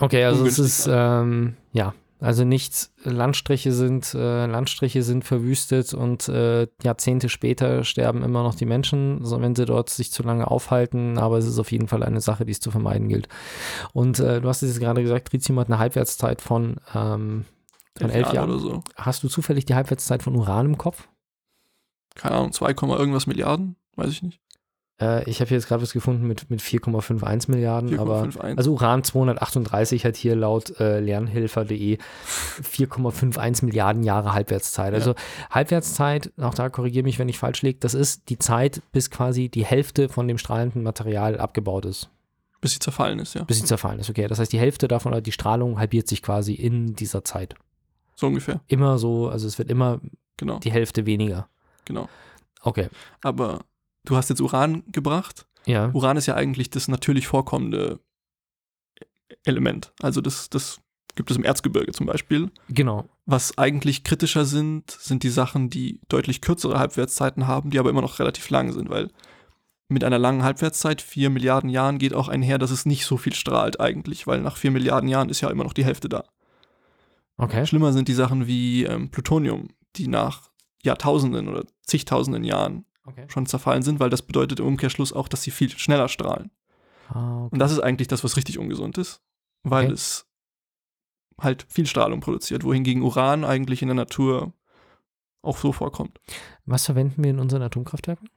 Okay, 0.00 0.24
also 0.24 0.46
es 0.46 0.58
ist, 0.58 0.88
ähm, 0.90 1.56
ja, 1.72 1.94
also 2.18 2.44
nichts, 2.44 2.94
Landstriche 3.04 3.72
sind, 3.72 4.14
äh, 4.14 4.46
Landstriche 4.46 5.02
sind 5.02 5.24
verwüstet 5.24 5.92
und 5.92 6.28
äh, 6.28 6.66
Jahrzehnte 6.82 7.28
später 7.28 7.84
sterben 7.84 8.22
immer 8.22 8.42
noch 8.42 8.54
die 8.54 8.64
Menschen, 8.64 9.22
so 9.22 9.40
wenn 9.42 9.54
sie 9.54 9.66
dort 9.66 9.90
sich 9.90 10.12
zu 10.12 10.22
lange 10.22 10.50
aufhalten, 10.50 11.18
aber 11.18 11.36
es 11.36 11.46
ist 11.46 11.58
auf 11.58 11.72
jeden 11.72 11.88
Fall 11.88 12.02
eine 12.02 12.22
Sache, 12.22 12.46
die 12.46 12.52
es 12.52 12.60
zu 12.60 12.70
vermeiden 12.70 13.08
gilt. 13.08 13.28
Und 13.92 14.18
äh, 14.18 14.40
du 14.40 14.48
hast 14.48 14.62
es 14.62 14.70
jetzt 14.70 14.80
gerade 14.80 15.02
gesagt, 15.02 15.28
Tritium 15.28 15.58
hat 15.60 15.68
eine 15.68 15.78
Halbwertszeit 15.78 16.40
von, 16.40 16.76
ähm, 16.94 17.44
von 17.98 18.10
elf 18.10 18.32
Jahren. 18.32 18.50
oder 18.50 18.60
so. 18.60 18.82
Hast 18.96 19.22
du 19.22 19.28
zufällig 19.28 19.66
die 19.66 19.74
Halbwertszeit 19.74 20.22
von 20.22 20.36
Uran 20.36 20.66
im 20.66 20.78
Kopf? 20.78 21.08
Keine 22.14 22.36
Ahnung, 22.36 22.52
2, 22.52 22.72
Komma 22.72 22.96
irgendwas 22.96 23.26
Milliarden, 23.26 23.76
weiß 23.96 24.10
ich 24.10 24.22
nicht. 24.22 24.40
Äh, 25.00 25.28
ich 25.28 25.40
habe 25.40 25.50
jetzt 25.50 25.68
gerade 25.68 25.82
was 25.82 25.92
gefunden 25.92 26.26
mit, 26.26 26.48
mit 26.50 26.60
4,51 26.60 27.50
Milliarden, 27.50 27.98
aber 27.98 28.22
4,51. 28.24 28.56
Also 28.56 28.72
Uran 28.72 29.04
238 29.04 30.04
hat 30.04 30.16
hier 30.16 30.34
laut 30.36 30.78
äh, 30.80 31.00
lernhilfer.de 31.00 31.98
4,51 32.62 33.64
Milliarden 33.64 34.02
Jahre 34.02 34.32
Halbwertszeit. 34.32 34.94
Also 34.94 35.14
Halbwertszeit, 35.50 36.32
auch 36.40 36.54
da 36.54 36.68
korrigiere 36.68 37.04
mich, 37.04 37.18
wenn 37.18 37.28
ich 37.28 37.38
falsch 37.38 37.62
liege, 37.62 37.78
das 37.80 37.94
ist 37.94 38.28
die 38.30 38.38
Zeit, 38.38 38.82
bis 38.92 39.10
quasi 39.10 39.48
die 39.48 39.64
Hälfte 39.64 40.08
von 40.08 40.28
dem 40.28 40.38
strahlenden 40.38 40.82
Material 40.82 41.38
abgebaut 41.38 41.84
ist, 41.84 42.08
bis 42.60 42.72
sie 42.72 42.78
zerfallen 42.78 43.18
ist, 43.18 43.34
ja. 43.34 43.44
bis 43.44 43.58
sie 43.58 43.64
zerfallen 43.64 44.00
ist. 44.00 44.08
Okay, 44.10 44.26
das 44.28 44.38
heißt, 44.38 44.52
die 44.52 44.58
Hälfte 44.58 44.88
davon, 44.88 45.12
oder 45.12 45.20
die 45.20 45.32
Strahlung 45.32 45.78
halbiert 45.78 46.08
sich 46.08 46.22
quasi 46.22 46.54
in 46.54 46.94
dieser 46.94 47.24
Zeit. 47.24 47.54
So 48.14 48.28
ungefähr. 48.28 48.60
Immer 48.66 48.98
so, 48.98 49.28
also 49.28 49.46
es 49.46 49.58
wird 49.58 49.70
immer 49.70 50.00
Genau, 50.38 50.58
die 50.58 50.72
Hälfte 50.72 51.06
weniger. 51.06 51.48
genau. 51.84 52.08
Okay, 52.62 52.88
Aber 53.22 53.60
du 54.06 54.16
hast 54.16 54.30
jetzt 54.30 54.40
Uran 54.40 54.82
gebracht. 54.90 55.46
ja. 55.66 55.90
Uran 55.92 56.16
ist 56.16 56.26
ja 56.26 56.34
eigentlich 56.34 56.70
das 56.70 56.88
natürlich 56.88 57.26
vorkommende 57.26 58.00
Element. 59.44 59.92
Also 60.00 60.20
das, 60.20 60.48
das 60.48 60.80
gibt 61.14 61.30
es 61.30 61.36
im 61.36 61.44
Erzgebirge 61.44 61.92
zum 61.92 62.06
Beispiel. 62.06 62.50
Genau. 62.68 63.08
Was 63.26 63.58
eigentlich 63.58 64.04
kritischer 64.04 64.44
sind, 64.44 64.90
sind 64.90 65.22
die 65.22 65.30
Sachen, 65.30 65.70
die 65.70 66.00
deutlich 66.08 66.40
kürzere 66.40 66.78
Halbwertszeiten 66.78 67.46
haben, 67.46 67.70
die 67.70 67.78
aber 67.78 67.90
immer 67.90 68.02
noch 68.02 68.18
relativ 68.18 68.48
lang 68.50 68.72
sind, 68.72 68.88
weil 68.88 69.10
mit 69.88 70.04
einer 70.04 70.18
langen 70.18 70.42
Halbwertszeit, 70.42 71.00
vier 71.00 71.30
Milliarden 71.30 71.70
Jahren, 71.70 71.98
geht 71.98 72.14
auch 72.14 72.28
einher, 72.28 72.58
dass 72.58 72.70
es 72.70 72.86
nicht 72.86 73.06
so 73.06 73.16
viel 73.16 73.34
strahlt 73.34 73.80
eigentlich, 73.80 74.26
weil 74.26 74.40
nach 74.40 74.56
vier 74.56 74.70
Milliarden 74.70 75.08
Jahren 75.08 75.28
ist 75.28 75.40
ja 75.40 75.50
immer 75.50 75.64
noch 75.64 75.72
die 75.74 75.84
Hälfte 75.84 76.08
da. 76.08 76.24
Okay. 77.36 77.66
Schlimmer 77.66 77.92
sind 77.92 78.08
die 78.08 78.14
Sachen 78.14 78.46
wie 78.46 78.84
ähm, 78.84 79.10
Plutonium, 79.10 79.68
die 79.96 80.08
nach 80.08 80.50
Jahrtausenden 80.82 81.48
oder 81.48 81.64
zigtausenden 81.82 82.44
Jahren 82.44 82.84
okay. 83.06 83.24
schon 83.28 83.46
zerfallen 83.46 83.82
sind, 83.82 84.00
weil 84.00 84.10
das 84.10 84.22
bedeutet 84.22 84.60
im 84.60 84.66
Umkehrschluss 84.66 85.12
auch, 85.12 85.28
dass 85.28 85.42
sie 85.42 85.50
viel 85.50 85.70
schneller 85.70 86.08
strahlen. 86.08 86.50
Ah, 87.08 87.44
okay. 87.44 87.48
Und 87.52 87.58
das 87.58 87.72
ist 87.72 87.80
eigentlich 87.80 88.08
das, 88.08 88.24
was 88.24 88.36
richtig 88.36 88.58
ungesund 88.58 88.98
ist, 88.98 89.22
weil 89.62 89.84
Okay. 89.86 89.94
es 89.94 90.26
halt 91.40 91.66
viel 91.68 91.86
Strahlung 91.86 92.20
produziert, 92.20 92.64
wohingegen 92.64 93.02
Uran 93.02 93.44
eigentlich 93.44 93.82
in 93.82 93.88
der 93.88 93.94
Natur 93.94 94.52
auch 95.42 95.58
so 95.58 95.72
vorkommt. 95.72 96.18
Was 96.64 96.86
verwenden 96.86 97.22
wir 97.22 97.30
in 97.30 97.38
unseren 97.38 97.62
Atomkraftwerken? 97.62 98.28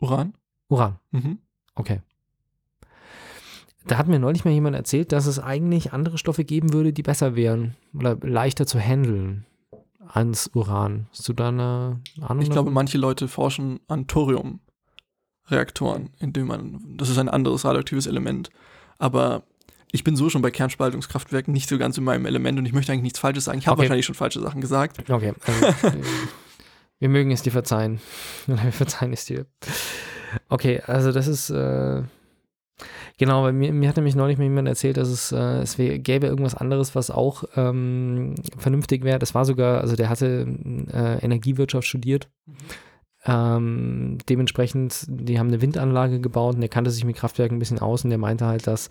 Uran? 0.00 0.34
Uran. 0.68 0.98
Mhm. 1.10 1.38
Okay. 1.74 2.00
Da 3.86 3.96
hat 3.96 4.08
mir 4.08 4.18
neulich 4.18 4.44
mal 4.44 4.50
jemand 4.50 4.76
erzählt, 4.76 5.10
dass 5.12 5.26
es 5.26 5.38
eigentlich 5.38 5.92
andere 5.92 6.18
Stoffe 6.18 6.44
geben 6.44 6.72
würde, 6.72 6.92
die 6.92 7.02
besser 7.02 7.34
wären 7.34 7.76
oder 7.94 8.16
leichter 8.20 8.66
zu 8.66 8.78
handeln 8.78 9.46
ans 10.12 10.50
Uran. 10.54 11.06
Hast 11.12 11.28
du 11.28 11.32
da 11.32 11.48
eine 11.48 12.00
Ahnung? 12.20 12.42
Ich 12.42 12.50
glaube, 12.50 12.70
manche 12.70 12.98
Leute 12.98 13.28
forschen 13.28 13.80
an 13.88 14.06
Thoriumreaktoren, 14.06 16.10
indem 16.18 16.46
man, 16.48 16.96
das 16.96 17.08
ist 17.08 17.18
ein 17.18 17.28
anderes 17.28 17.64
radioaktives 17.64 18.06
Element, 18.06 18.50
aber 18.98 19.44
ich 19.92 20.04
bin 20.04 20.16
so 20.16 20.30
schon 20.30 20.42
bei 20.42 20.50
Kernspaltungskraftwerken 20.50 21.52
nicht 21.52 21.68
so 21.68 21.78
ganz 21.78 21.98
in 21.98 22.04
meinem 22.04 22.26
Element 22.26 22.58
und 22.58 22.66
ich 22.66 22.72
möchte 22.72 22.92
eigentlich 22.92 23.02
nichts 23.02 23.18
Falsches 23.18 23.44
sagen. 23.44 23.58
Ich 23.58 23.66
habe 23.66 23.74
Okay. 23.74 23.82
wahrscheinlich 23.88 24.06
schon 24.06 24.14
falsche 24.14 24.40
Sachen 24.40 24.60
gesagt. 24.60 25.10
Okay. 25.10 25.32
Also, 25.46 25.60
wir- 25.92 26.02
wir 27.00 27.08
mögen 27.08 27.30
es 27.32 27.42
dir 27.42 27.50
verzeihen. 27.52 28.00
Oder 28.46 28.62
wir 28.64 28.72
verzeihen 28.72 29.12
es 29.12 29.24
dir. 29.24 29.46
Okay, 30.48 30.80
also 30.86 31.10
das 31.10 31.26
ist. 31.26 31.50
Äh, 31.50 32.02
genau, 33.20 33.42
weil 33.42 33.52
mir, 33.52 33.70
mir 33.72 33.88
hat 33.88 33.96
nämlich 33.96 34.16
neulich 34.16 34.38
mal 34.38 34.44
jemand 34.44 34.66
erzählt, 34.66 34.96
dass 34.96 35.08
es, 35.08 35.30
äh, 35.30 35.60
es 35.60 35.76
gäbe 35.76 36.26
irgendwas 36.26 36.54
anderes, 36.54 36.94
was 36.94 37.10
auch 37.10 37.44
ähm, 37.54 38.34
vernünftig 38.56 39.04
wäre. 39.04 39.18
Das 39.18 39.34
war 39.34 39.44
sogar, 39.44 39.82
also 39.82 39.94
der 39.94 40.08
hatte 40.08 40.46
äh, 40.92 41.22
Energiewirtschaft 41.22 41.86
studiert. 41.86 42.30
Ähm, 43.26 44.16
dementsprechend, 44.30 45.04
die 45.06 45.38
haben 45.38 45.48
eine 45.48 45.60
Windanlage 45.60 46.20
gebaut 46.20 46.54
und 46.54 46.62
der 46.62 46.70
kannte 46.70 46.90
sich 46.90 47.04
mit 47.04 47.16
Kraftwerken 47.16 47.56
ein 47.56 47.58
bisschen 47.58 47.78
aus 47.78 48.02
und 48.04 48.10
der 48.10 48.18
meinte 48.18 48.46
halt, 48.46 48.66
dass 48.66 48.88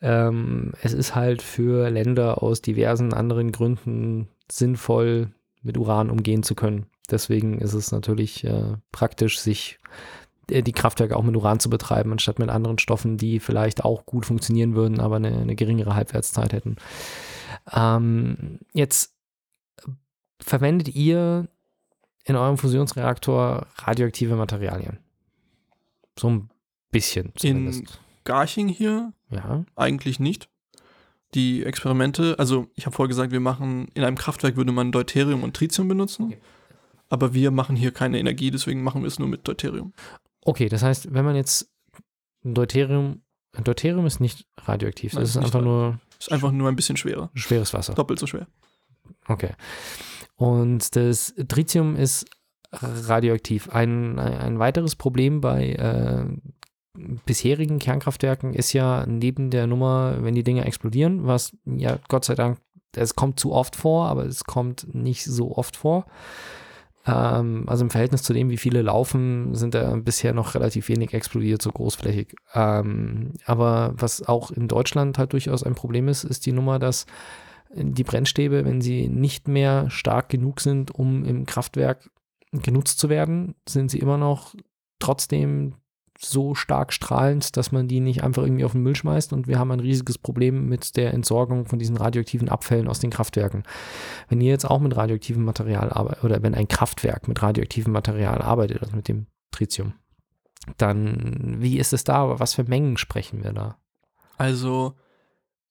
ähm, 0.00 0.72
es 0.80 0.92
ist 0.92 1.16
halt 1.16 1.42
für 1.42 1.90
Länder 1.90 2.44
aus 2.44 2.62
diversen 2.62 3.12
anderen 3.12 3.50
Gründen 3.50 4.28
sinnvoll, 4.50 5.32
mit 5.62 5.76
Uran 5.76 6.10
umgehen 6.10 6.44
zu 6.44 6.54
können. 6.54 6.86
Deswegen 7.10 7.58
ist 7.58 7.72
es 7.72 7.90
natürlich 7.90 8.44
äh, 8.44 8.76
praktisch, 8.92 9.40
sich 9.40 9.80
die 10.48 10.72
Kraftwerke 10.72 11.16
auch 11.16 11.22
mit 11.22 11.36
Uran 11.36 11.60
zu 11.60 11.70
betreiben, 11.70 12.12
anstatt 12.12 12.38
mit 12.38 12.48
anderen 12.48 12.78
Stoffen, 12.78 13.16
die 13.16 13.40
vielleicht 13.40 13.84
auch 13.84 14.06
gut 14.06 14.26
funktionieren 14.26 14.74
würden, 14.74 15.00
aber 15.00 15.16
eine, 15.16 15.36
eine 15.36 15.54
geringere 15.54 15.94
Halbwertszeit 15.94 16.52
hätten. 16.52 16.76
Ähm, 17.72 18.60
jetzt 18.72 19.14
verwendet 20.40 20.94
ihr 20.94 21.48
in 22.24 22.36
eurem 22.36 22.58
Fusionsreaktor 22.58 23.66
radioaktive 23.76 24.36
Materialien. 24.36 24.98
So 26.18 26.30
ein 26.30 26.50
bisschen 26.90 27.32
zumindest. 27.36 27.80
In 27.80 27.88
Garching 28.24 28.68
hier? 28.68 29.12
Ja. 29.30 29.64
Eigentlich 29.76 30.20
nicht. 30.20 30.48
Die 31.34 31.64
Experimente, 31.64 32.36
also 32.38 32.68
ich 32.74 32.86
habe 32.86 32.94
vorher 32.94 33.08
gesagt, 33.08 33.32
wir 33.32 33.40
machen, 33.40 33.88
in 33.94 34.04
einem 34.04 34.16
Kraftwerk 34.16 34.56
würde 34.56 34.72
man 34.72 34.92
Deuterium 34.92 35.42
und 35.42 35.56
Tritium 35.56 35.88
benutzen. 35.88 36.26
Okay. 36.26 36.38
Aber 37.08 37.34
wir 37.34 37.50
machen 37.50 37.76
hier 37.76 37.90
keine 37.90 38.18
Energie, 38.18 38.50
deswegen 38.50 38.82
machen 38.82 39.02
wir 39.02 39.08
es 39.08 39.18
nur 39.18 39.28
mit 39.28 39.46
Deuterium. 39.46 39.92
Okay, 40.44 40.68
das 40.68 40.82
heißt, 40.82 41.12
wenn 41.12 41.24
man 41.24 41.36
jetzt 41.36 41.70
Deuterium, 42.42 43.22
Deuterium 43.62 44.06
ist 44.06 44.20
nicht 44.20 44.46
radioaktiv, 44.58 45.14
Nein, 45.14 45.22
das 45.22 45.30
ist, 45.30 45.36
einfach 45.38 45.62
nur. 45.62 45.98
Ist 46.18 46.32
einfach 46.32 46.52
nur 46.52 46.68
ein 46.68 46.76
bisschen 46.76 46.96
schwerer. 46.96 47.30
Schweres 47.34 47.72
Wasser. 47.72 47.94
Doppelt 47.94 48.18
so 48.18 48.26
schwer. 48.26 48.46
Okay. 49.26 49.50
Und 50.36 50.96
das 50.96 51.34
Tritium 51.48 51.96
ist 51.96 52.26
radioaktiv. 52.72 53.68
Ein, 53.70 54.18
ein 54.18 54.58
weiteres 54.58 54.96
Problem 54.96 55.40
bei 55.40 55.72
äh, 55.72 56.26
bisherigen 57.26 57.78
Kernkraftwerken 57.78 58.54
ist 58.54 58.72
ja 58.72 59.04
neben 59.06 59.50
der 59.50 59.66
Nummer, 59.66 60.18
wenn 60.20 60.34
die 60.34 60.44
Dinge 60.44 60.64
explodieren, 60.64 61.26
was 61.26 61.56
ja 61.64 61.98
Gott 62.08 62.24
sei 62.24 62.34
Dank, 62.34 62.58
es 62.96 63.16
kommt 63.16 63.40
zu 63.40 63.52
oft 63.52 63.76
vor, 63.76 64.06
aber 64.06 64.24
es 64.24 64.44
kommt 64.44 64.94
nicht 64.94 65.24
so 65.24 65.56
oft 65.56 65.76
vor. 65.76 66.06
Ähm, 67.06 67.64
also 67.66 67.84
im 67.84 67.90
Verhältnis 67.90 68.22
zu 68.22 68.32
dem, 68.32 68.50
wie 68.50 68.56
viele 68.56 68.82
laufen, 68.82 69.54
sind 69.54 69.74
da 69.74 69.94
bisher 69.96 70.32
noch 70.32 70.54
relativ 70.54 70.88
wenig 70.88 71.14
explodiert, 71.14 71.62
so 71.62 71.70
großflächig. 71.70 72.34
Ähm, 72.54 73.32
aber 73.44 73.94
was 73.96 74.22
auch 74.22 74.50
in 74.50 74.68
Deutschland 74.68 75.18
halt 75.18 75.32
durchaus 75.32 75.62
ein 75.62 75.74
Problem 75.74 76.08
ist, 76.08 76.24
ist 76.24 76.46
die 76.46 76.52
Nummer, 76.52 76.78
dass 76.78 77.06
die 77.76 78.04
Brennstäbe, 78.04 78.64
wenn 78.64 78.80
sie 78.80 79.08
nicht 79.08 79.48
mehr 79.48 79.90
stark 79.90 80.28
genug 80.28 80.60
sind, 80.60 80.94
um 80.94 81.24
im 81.24 81.44
Kraftwerk 81.44 82.08
genutzt 82.52 83.00
zu 83.00 83.08
werden, 83.08 83.56
sind 83.68 83.90
sie 83.90 83.98
immer 83.98 84.16
noch 84.16 84.54
trotzdem 85.00 85.74
so 86.18 86.54
stark 86.54 86.92
strahlend, 86.92 87.56
dass 87.56 87.72
man 87.72 87.88
die 87.88 88.00
nicht 88.00 88.22
einfach 88.22 88.42
irgendwie 88.42 88.64
auf 88.64 88.72
den 88.72 88.82
Müll 88.82 88.94
schmeißt 88.94 89.32
und 89.32 89.48
wir 89.48 89.58
haben 89.58 89.70
ein 89.72 89.80
riesiges 89.80 90.18
Problem 90.18 90.68
mit 90.68 90.96
der 90.96 91.12
Entsorgung 91.12 91.66
von 91.66 91.78
diesen 91.78 91.96
radioaktiven 91.96 92.48
Abfällen 92.48 92.88
aus 92.88 93.00
den 93.00 93.10
Kraftwerken. 93.10 93.64
Wenn 94.28 94.40
ihr 94.40 94.50
jetzt 94.50 94.64
auch 94.64 94.80
mit 94.80 94.96
radioaktivem 94.96 95.44
Material 95.44 95.90
arbeitet 95.90 96.24
oder 96.24 96.42
wenn 96.42 96.54
ein 96.54 96.68
Kraftwerk 96.68 97.26
mit 97.28 97.42
radioaktivem 97.42 97.92
Material 97.92 98.40
arbeitet, 98.42 98.82
also 98.82 98.94
mit 98.94 99.08
dem 99.08 99.26
Tritium, 99.50 99.94
dann 100.76 101.56
wie 101.60 101.78
ist 101.78 101.92
es 101.92 102.04
da? 102.04 102.38
Was 102.38 102.54
für 102.54 102.64
Mengen 102.64 102.96
sprechen 102.96 103.42
wir 103.42 103.52
da? 103.52 103.76
Also 104.36 104.94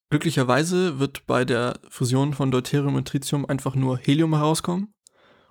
glücklicherweise 0.09 0.99
wird 0.99 1.25
bei 1.25 1.45
der 1.45 1.79
Fusion 1.89 2.33
von 2.33 2.51
Deuterium 2.51 2.95
und 2.95 3.07
Tritium 3.07 3.45
einfach 3.45 3.75
nur 3.75 3.97
Helium 3.97 4.35
herauskommen. 4.35 4.93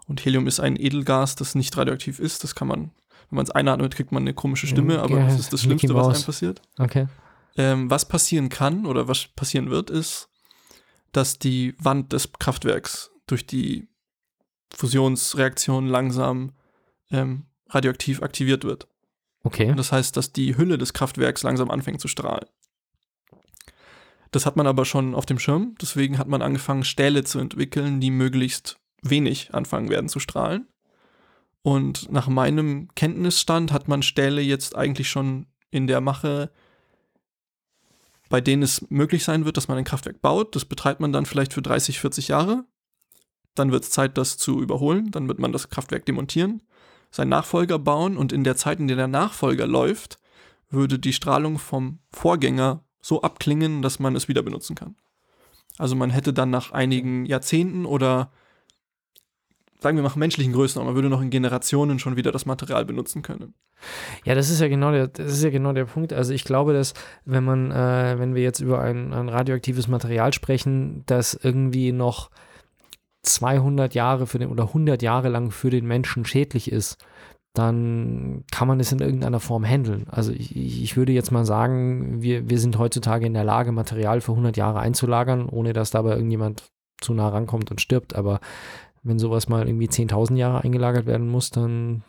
Und 0.06 0.24
Helium 0.24 0.46
ist 0.46 0.60
ein 0.60 0.76
Edelgas, 0.76 1.36
das 1.36 1.54
nicht 1.54 1.76
radioaktiv 1.76 2.18
ist. 2.18 2.44
Das 2.44 2.54
kann 2.54 2.68
man 2.68 2.90
wenn 3.32 3.36
man 3.36 3.46
es 3.46 3.50
einatmet, 3.50 3.94
kriegt 3.94 4.12
man 4.12 4.24
eine 4.24 4.34
komische 4.34 4.66
Stimme, 4.66 5.00
aber 5.00 5.20
ja, 5.20 5.24
das 5.24 5.40
ist 5.40 5.54
das 5.54 5.62
Schlimmste, 5.62 5.94
was 5.94 6.16
einem 6.16 6.24
passiert. 6.26 6.60
Okay. 6.78 7.08
Ähm, 7.56 7.88
was 7.88 8.06
passieren 8.06 8.50
kann 8.50 8.84
oder 8.84 9.08
was 9.08 9.28
passieren 9.28 9.70
wird, 9.70 9.88
ist, 9.88 10.28
dass 11.12 11.38
die 11.38 11.74
Wand 11.78 12.12
des 12.12 12.30
Kraftwerks 12.38 13.10
durch 13.26 13.46
die 13.46 13.88
Fusionsreaktion 14.74 15.86
langsam 15.86 16.52
ähm, 17.10 17.46
radioaktiv 17.70 18.22
aktiviert 18.22 18.64
wird. 18.64 18.86
Okay. 19.44 19.70
Und 19.70 19.78
das 19.78 19.92
heißt, 19.92 20.14
dass 20.14 20.34
die 20.34 20.58
Hülle 20.58 20.76
des 20.76 20.92
Kraftwerks 20.92 21.42
langsam 21.42 21.70
anfängt 21.70 22.02
zu 22.02 22.08
strahlen. 22.08 22.46
Das 24.30 24.44
hat 24.44 24.56
man 24.56 24.66
aber 24.66 24.84
schon 24.84 25.14
auf 25.14 25.24
dem 25.24 25.38
Schirm, 25.38 25.74
deswegen 25.80 26.18
hat 26.18 26.28
man 26.28 26.42
angefangen, 26.42 26.84
Stähle 26.84 27.24
zu 27.24 27.38
entwickeln, 27.38 27.98
die 27.98 28.10
möglichst 28.10 28.78
wenig 29.00 29.54
anfangen 29.54 29.88
werden 29.88 30.10
zu 30.10 30.20
strahlen. 30.20 30.68
Und 31.62 32.10
nach 32.10 32.28
meinem 32.28 32.88
Kenntnisstand 32.94 33.72
hat 33.72 33.88
man 33.88 34.02
Stähle 34.02 34.40
jetzt 34.40 34.76
eigentlich 34.76 35.08
schon 35.08 35.46
in 35.70 35.86
der 35.86 36.00
Mache, 36.00 36.50
bei 38.28 38.40
denen 38.40 38.62
es 38.62 38.90
möglich 38.90 39.24
sein 39.24 39.44
wird, 39.44 39.56
dass 39.56 39.68
man 39.68 39.78
ein 39.78 39.84
Kraftwerk 39.84 40.20
baut. 40.20 40.56
Das 40.56 40.64
betreibt 40.64 41.00
man 41.00 41.12
dann 41.12 41.26
vielleicht 41.26 41.52
für 41.52 41.62
30, 41.62 42.00
40 42.00 42.28
Jahre. 42.28 42.64
Dann 43.54 43.70
wird 43.70 43.84
es 43.84 43.90
Zeit, 43.90 44.18
das 44.18 44.38
zu 44.38 44.60
überholen. 44.60 45.10
Dann 45.10 45.28
wird 45.28 45.38
man 45.38 45.52
das 45.52 45.68
Kraftwerk 45.68 46.06
demontieren, 46.06 46.62
seinen 47.10 47.28
Nachfolger 47.28 47.78
bauen 47.78 48.16
und 48.16 48.32
in 48.32 48.42
der 48.42 48.56
Zeit, 48.56 48.80
in 48.80 48.88
der 48.88 48.96
der 48.96 49.08
Nachfolger 49.08 49.66
läuft, 49.66 50.18
würde 50.70 50.98
die 50.98 51.12
Strahlung 51.12 51.58
vom 51.58 51.98
Vorgänger 52.10 52.84
so 53.02 53.20
abklingen, 53.20 53.82
dass 53.82 53.98
man 53.98 54.16
es 54.16 54.28
wieder 54.28 54.42
benutzen 54.42 54.74
kann. 54.74 54.96
Also 55.78 55.94
man 55.94 56.10
hätte 56.10 56.32
dann 56.32 56.50
nach 56.50 56.72
einigen 56.72 57.26
Jahrzehnten 57.26 57.84
oder 57.84 58.32
sagen 59.82 59.96
wir 59.96 60.02
mal, 60.02 60.12
menschlichen 60.16 60.52
Größen, 60.52 60.82
man 60.84 60.94
würde 60.94 61.08
noch 61.08 61.20
in 61.20 61.30
Generationen 61.30 61.98
schon 61.98 62.16
wieder 62.16 62.32
das 62.32 62.46
Material 62.46 62.84
benutzen 62.84 63.22
können. 63.22 63.54
Ja, 64.24 64.34
das 64.34 64.48
ist 64.48 64.60
ja 64.60 64.68
genau 64.68 64.92
der, 64.92 65.08
das 65.08 65.32
ist 65.32 65.42
ja 65.42 65.50
genau 65.50 65.72
der 65.72 65.86
Punkt. 65.86 66.12
Also 66.12 66.32
ich 66.32 66.44
glaube, 66.44 66.72
dass 66.72 66.94
wenn 67.24 67.44
man, 67.44 67.70
äh, 67.70 68.18
wenn 68.18 68.34
wir 68.34 68.42
jetzt 68.42 68.60
über 68.60 68.80
ein, 68.80 69.12
ein 69.12 69.28
radioaktives 69.28 69.88
Material 69.88 70.32
sprechen, 70.32 71.02
das 71.06 71.34
irgendwie 71.34 71.92
noch 71.92 72.30
200 73.22 73.94
Jahre 73.94 74.26
für 74.26 74.38
den 74.38 74.50
oder 74.50 74.68
100 74.68 75.02
Jahre 75.02 75.28
lang 75.28 75.50
für 75.50 75.70
den 75.70 75.86
Menschen 75.86 76.24
schädlich 76.24 76.70
ist, 76.70 77.04
dann 77.54 78.44
kann 78.50 78.66
man 78.66 78.80
es 78.80 78.92
in 78.92 79.00
irgendeiner 79.00 79.40
Form 79.40 79.64
handeln. 79.64 80.06
Also 80.08 80.32
ich, 80.32 80.56
ich, 80.56 80.96
würde 80.96 81.12
jetzt 81.12 81.30
mal 81.32 81.44
sagen, 81.44 82.22
wir, 82.22 82.48
wir 82.48 82.58
sind 82.58 82.78
heutzutage 82.78 83.26
in 83.26 83.34
der 83.34 83.44
Lage, 83.44 83.72
Material 83.72 84.20
für 84.22 84.32
100 84.32 84.56
Jahre 84.56 84.80
einzulagern, 84.80 85.48
ohne 85.48 85.74
dass 85.74 85.90
dabei 85.90 86.12
irgendjemand 86.12 86.70
zu 87.00 87.12
nah 87.12 87.28
rankommt 87.28 87.70
und 87.70 87.80
stirbt. 87.80 88.14
Aber 88.14 88.40
wenn 89.02 89.18
sowas 89.18 89.48
mal 89.48 89.66
irgendwie 89.66 89.88
10.000 89.88 90.36
Jahre 90.36 90.62
eingelagert 90.62 91.06
werden 91.06 91.28
muss, 91.28 91.50
dann 91.50 92.02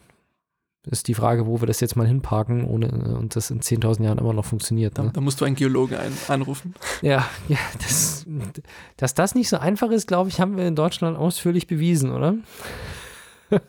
ist 0.86 1.08
die 1.08 1.14
Frage, 1.14 1.48
wo 1.48 1.62
wir 1.62 1.66
das 1.66 1.80
jetzt 1.80 1.96
mal 1.96 2.08
hinparken, 2.08 2.66
ohne 2.66 2.92
und 3.16 3.36
das 3.36 3.52
in 3.52 3.62
10.000 3.62 4.04
Jahren 4.04 4.18
immer 4.18 4.34
noch 4.34 4.46
funktioniert. 4.46 4.98
Ne? 4.98 5.06
Da, 5.06 5.12
da, 5.12 5.22
musst 5.22 5.40
du 5.40 5.46
einen 5.46 5.56
Geologen 5.56 5.96
ein, 5.96 6.12
anrufen. 6.28 6.74
Ja, 7.02 7.30
ja 7.48 7.58
das, 7.82 8.26
dass 8.98 9.14
das 9.14 9.34
nicht 9.34 9.50
so 9.50 9.58
einfach 9.58 9.92
ist, 9.92 10.08
glaube 10.08 10.30
ich, 10.30 10.42
haben 10.42 10.58
wir 10.58 10.68
in 10.68 10.76
Deutschland 10.76 11.18
ausführlich 11.18 11.68
bewiesen, 11.68 12.12
oder? 12.12 12.36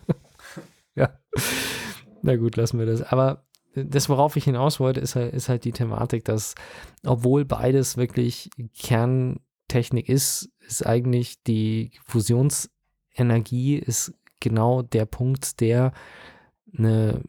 ja. 0.97 1.11
Na 2.22 2.37
gut, 2.37 2.57
lassen 2.57 2.79
wir 2.79 2.87
das. 2.87 3.03
Aber 3.03 3.45
das, 3.77 4.09
worauf 4.09 4.37
ich 4.37 4.45
hinaus 4.45 4.81
wollte, 4.81 5.01
ist 5.01 5.14
halt, 5.14 5.35
ist 5.35 5.49
halt 5.49 5.64
die 5.64 5.72
Thematik, 5.72 6.25
dass, 6.25 6.55
obwohl 7.05 7.45
beides 7.45 7.97
wirklich 7.97 8.51
Kerntechnik 8.77 10.09
ist, 10.09 10.51
ist 10.66 10.85
eigentlich 10.85 11.43
die 11.45 11.93
Fusions- 12.05 12.70
Energie 13.14 13.76
ist 13.76 14.14
genau 14.40 14.82
der 14.82 15.06
Punkt, 15.06 15.60
der 15.60 15.92
eine 16.76 17.22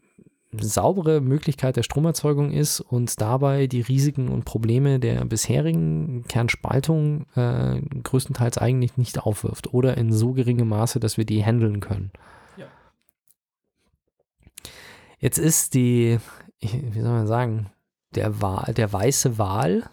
saubere 0.61 1.21
Möglichkeit 1.21 1.75
der 1.75 1.83
Stromerzeugung 1.83 2.51
ist 2.51 2.79
und 2.79 3.19
dabei 3.19 3.67
die 3.67 3.81
Risiken 3.81 4.29
und 4.29 4.45
Probleme 4.45 4.99
der 4.99 5.25
bisherigen 5.25 6.23
Kernspaltung 6.27 7.25
äh, 7.35 7.81
größtenteils 8.03 8.57
eigentlich 8.57 8.97
nicht 8.97 9.19
aufwirft 9.19 9.73
oder 9.73 9.97
in 9.97 10.11
so 10.11 10.33
geringem 10.33 10.69
Maße, 10.69 10.99
dass 10.99 11.17
wir 11.17 11.25
die 11.25 11.43
handeln 11.43 11.79
können. 11.79 12.11
Ja. 12.57 12.67
Jetzt 15.19 15.37
ist 15.37 15.73
die, 15.73 16.19
wie 16.61 17.01
soll 17.01 17.11
man 17.11 17.27
sagen, 17.27 17.71
der, 18.13 18.41
Wahl, 18.41 18.73
der 18.73 18.91
weiße 18.91 19.37
Wal 19.37 19.89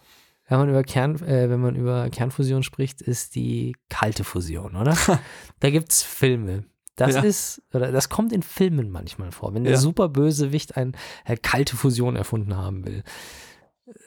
wenn 0.53 0.67
man 0.67 0.69
über 0.69 0.83
Kern, 0.83 1.15
äh, 1.23 1.49
wenn 1.49 1.59
man 1.59 1.75
über 1.75 2.09
Kernfusion 2.11 2.61
spricht, 2.61 3.01
ist 3.01 3.33
die 3.33 3.75
kalte 3.89 4.23
Fusion, 4.23 4.75
oder? 4.75 4.95
da 5.59 5.69
gibt 5.71 5.91
es 5.91 6.03
Filme. 6.03 6.65
Das 6.95 7.15
ja. 7.15 7.21
ist, 7.23 7.63
oder 7.73 7.91
das 7.91 8.09
kommt 8.09 8.31
in 8.31 8.43
Filmen 8.43 8.91
manchmal 8.91 9.31
vor. 9.31 9.55
Wenn 9.55 9.63
der 9.63 9.73
ja. 9.73 9.79
Superbösewicht 9.79 10.77
eine 10.77 10.91
äh, 11.25 11.37
kalte 11.37 11.75
Fusion 11.75 12.15
erfunden 12.15 12.55
haben 12.55 12.85
will, 12.85 13.03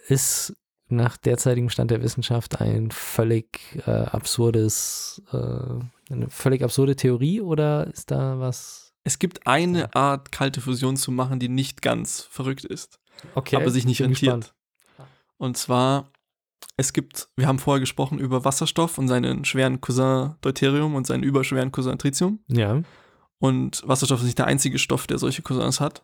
ist 0.07 0.55
nach 0.89 1.17
derzeitigem 1.17 1.69
Stand 1.69 1.91
der 1.91 2.01
Wissenschaft 2.01 2.61
ein 2.61 2.93
völlig 2.93 3.83
äh, 3.85 3.91
absurdes, 3.91 5.21
äh, 5.33 6.13
eine 6.13 6.31
völlig 6.31 6.63
absurde 6.63 6.95
Theorie 6.95 7.41
oder 7.41 7.89
ist 7.89 8.13
da 8.13 8.39
was? 8.39 8.93
Es 9.03 9.19
gibt 9.19 9.49
eine 9.49 9.93
Art, 9.97 10.31
kalte 10.31 10.61
Fusion 10.61 10.97
zu 10.97 11.11
machen, 11.11 11.41
die 11.41 11.49
nicht 11.49 11.83
ganz 11.83 12.21
verrückt 12.21 12.65
ist. 12.65 13.01
Okay. 13.35 13.57
Aber 13.57 13.71
sich 13.71 13.85
nicht 13.85 14.01
rentiert. 14.01 14.55
Und 15.39 15.57
zwar 15.57 16.13
es 16.77 16.93
gibt, 16.93 17.29
wir 17.37 17.47
haben 17.47 17.59
vorher 17.59 17.81
gesprochen 17.81 18.19
über 18.19 18.45
Wasserstoff 18.45 18.99
und 18.99 19.09
seinen 19.09 19.45
schweren 19.45 19.81
Cousin 19.81 20.35
Deuterium 20.43 20.95
und 20.95 21.07
seinen 21.07 21.23
überschweren 21.23 21.73
Cousin 21.73 21.99
Tritium. 21.99 22.41
Ja. 22.49 22.83
Und 23.39 23.83
Wasserstoff 23.87 24.21
ist 24.21 24.27
nicht 24.27 24.39
der 24.39 24.47
einzige 24.47 24.79
Stoff, 24.79 25.07
der 25.07 25.19
solche 25.19 25.43
Cousins 25.43 25.81
hat. 25.81 26.03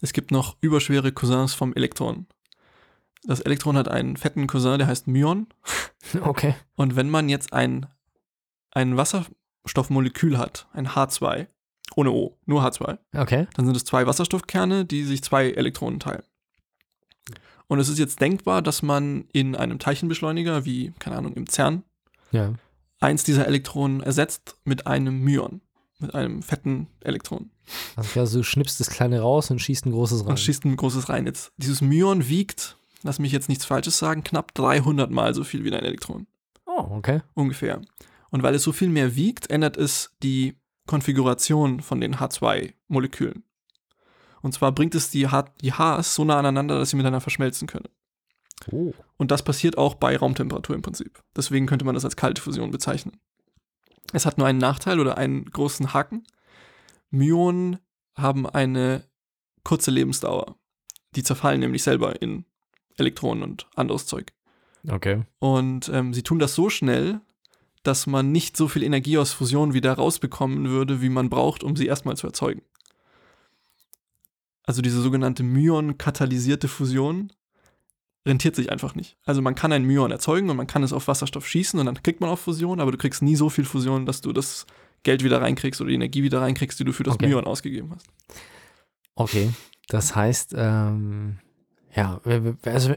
Es 0.00 0.12
gibt 0.12 0.30
noch 0.30 0.56
überschwere 0.60 1.12
Cousins 1.12 1.54
vom 1.54 1.72
Elektron. 1.74 2.26
Das 3.24 3.40
Elektron 3.40 3.76
hat 3.76 3.88
einen 3.88 4.16
fetten 4.16 4.46
Cousin, 4.46 4.78
der 4.78 4.86
heißt 4.86 5.06
Myon. 5.06 5.46
Okay. 6.20 6.56
Und 6.74 6.96
wenn 6.96 7.08
man 7.08 7.28
jetzt 7.28 7.52
ein, 7.52 7.86
ein 8.72 8.96
Wasserstoffmolekül 8.96 10.36
hat, 10.36 10.66
ein 10.72 10.88
H2, 10.88 11.46
ohne 11.94 12.10
O, 12.10 12.36
nur 12.44 12.62
H2. 12.62 12.98
Okay. 13.16 13.46
Dann 13.54 13.66
sind 13.66 13.76
es 13.76 13.84
zwei 13.84 14.04
Wasserstoffkerne, 14.04 14.84
die 14.84 15.04
sich 15.04 15.22
zwei 15.22 15.50
Elektronen 15.50 16.00
teilen. 16.00 16.24
Und 17.72 17.78
es 17.80 17.88
ist 17.88 17.98
jetzt 17.98 18.20
denkbar, 18.20 18.60
dass 18.60 18.82
man 18.82 19.24
in 19.32 19.56
einem 19.56 19.78
Teilchenbeschleuniger, 19.78 20.66
wie, 20.66 20.92
keine 20.98 21.16
Ahnung, 21.16 21.32
im 21.32 21.46
CERN, 21.46 21.84
Ja. 22.30 22.52
eins 23.00 23.24
dieser 23.24 23.46
Elektronen 23.46 24.02
ersetzt 24.02 24.58
mit 24.64 24.86
einem 24.86 25.20
Myon, 25.22 25.62
mit 25.98 26.14
einem 26.14 26.42
fetten 26.42 26.88
Elektron. 27.00 27.48
Also 27.96 28.20
ja, 28.20 28.26
du 28.26 28.42
schnippst 28.42 28.78
das 28.78 28.90
kleine 28.90 29.20
raus 29.22 29.50
und 29.50 29.58
schießt 29.58 29.86
ein 29.86 29.92
großes 29.92 30.20
rein. 30.20 30.28
Und 30.28 30.38
schießt 30.40 30.66
ein 30.66 30.76
großes 30.76 31.08
rein. 31.08 31.24
Jetzt, 31.24 31.50
dieses 31.56 31.80
Myon 31.80 32.28
wiegt, 32.28 32.76
lass 33.04 33.18
mich 33.18 33.32
jetzt 33.32 33.48
nichts 33.48 33.64
Falsches 33.64 33.96
sagen, 33.98 34.22
knapp 34.22 34.52
300 34.52 35.10
Mal 35.10 35.32
so 35.32 35.42
viel 35.42 35.64
wie 35.64 35.72
ein 35.72 35.82
Elektron. 35.82 36.26
Oh, 36.66 36.88
okay. 36.90 37.22
Ungefähr. 37.32 37.80
Und 38.28 38.42
weil 38.42 38.54
es 38.54 38.64
so 38.64 38.72
viel 38.72 38.90
mehr 38.90 39.16
wiegt, 39.16 39.48
ändert 39.48 39.78
es 39.78 40.10
die 40.22 40.58
Konfiguration 40.86 41.80
von 41.80 42.02
den 42.02 42.16
H2-Molekülen. 42.16 43.44
Und 44.42 44.52
zwar 44.52 44.72
bringt 44.72 44.94
es 44.94 45.10
die, 45.10 45.28
H 45.28 45.44
die 45.60 45.72
Hs 45.72 46.14
so 46.14 46.24
nah 46.24 46.38
aneinander, 46.38 46.78
dass 46.78 46.90
sie 46.90 46.96
miteinander 46.96 47.20
verschmelzen 47.20 47.68
können. 47.68 47.88
Oh. 48.70 48.92
Und 49.16 49.30
das 49.30 49.42
passiert 49.42 49.78
auch 49.78 49.94
bei 49.94 50.16
Raumtemperatur 50.16 50.76
im 50.76 50.82
Prinzip. 50.82 51.22
Deswegen 51.36 51.66
könnte 51.66 51.84
man 51.84 51.94
das 51.94 52.04
als 52.04 52.16
kalte 52.16 52.42
Fusion 52.42 52.70
bezeichnen. 52.70 53.18
Es 54.12 54.26
hat 54.26 54.38
nur 54.38 54.46
einen 54.46 54.58
Nachteil 54.58 55.00
oder 55.00 55.16
einen 55.16 55.46
großen 55.46 55.94
Haken. 55.94 56.24
Myonen 57.10 57.78
haben 58.14 58.46
eine 58.46 59.04
kurze 59.64 59.90
Lebensdauer. 59.90 60.56
Die 61.14 61.22
zerfallen 61.22 61.60
nämlich 61.60 61.82
selber 61.82 62.20
in 62.20 62.44
Elektronen 62.96 63.42
und 63.42 63.66
anderes 63.74 64.06
Zeug. 64.06 64.32
Okay. 64.88 65.24
Und 65.38 65.88
ähm, 65.88 66.12
sie 66.12 66.22
tun 66.22 66.38
das 66.38 66.54
so 66.54 66.68
schnell, 66.68 67.20
dass 67.82 68.06
man 68.06 68.32
nicht 68.32 68.56
so 68.56 68.68
viel 68.68 68.82
Energie 68.82 69.18
aus 69.18 69.32
Fusion 69.32 69.74
wieder 69.74 69.92
rausbekommen 69.92 70.68
würde, 70.68 71.00
wie 71.00 71.08
man 71.08 71.30
braucht, 71.30 71.64
um 71.64 71.76
sie 71.76 71.86
erstmal 71.86 72.16
zu 72.16 72.26
erzeugen. 72.26 72.62
Also 74.64 74.82
diese 74.82 75.00
sogenannte 75.00 75.42
Myon-katalysierte 75.42 76.68
Fusion 76.68 77.32
rentiert 78.26 78.54
sich 78.54 78.70
einfach 78.70 78.94
nicht. 78.94 79.16
Also 79.24 79.42
man 79.42 79.54
kann 79.54 79.72
ein 79.72 79.84
Myon 79.84 80.12
erzeugen 80.12 80.48
und 80.48 80.56
man 80.56 80.66
kann 80.68 80.82
es 80.82 80.92
auf 80.92 81.08
Wasserstoff 81.08 81.46
schießen 81.46 81.80
und 81.80 81.86
dann 81.86 82.02
kriegt 82.02 82.20
man 82.20 82.30
auch 82.30 82.38
Fusion, 82.38 82.80
aber 82.80 82.92
du 82.92 82.98
kriegst 82.98 83.22
nie 83.22 83.34
so 83.34 83.50
viel 83.50 83.64
Fusion, 83.64 84.06
dass 84.06 84.20
du 84.20 84.32
das 84.32 84.66
Geld 85.02 85.24
wieder 85.24 85.40
reinkriegst 85.40 85.80
oder 85.80 85.88
die 85.88 85.96
Energie 85.96 86.22
wieder 86.22 86.40
reinkriegst, 86.40 86.78
die 86.78 86.84
du 86.84 86.92
für 86.92 87.02
das 87.02 87.14
Okay. 87.14 87.26
Myon 87.26 87.44
ausgegeben 87.44 87.90
hast. 87.92 88.06
Okay. 89.16 89.50
Das 89.88 90.14
heißt, 90.14 90.54
ähm, 90.56 91.38
ja, 91.94 92.20
also 92.64 92.94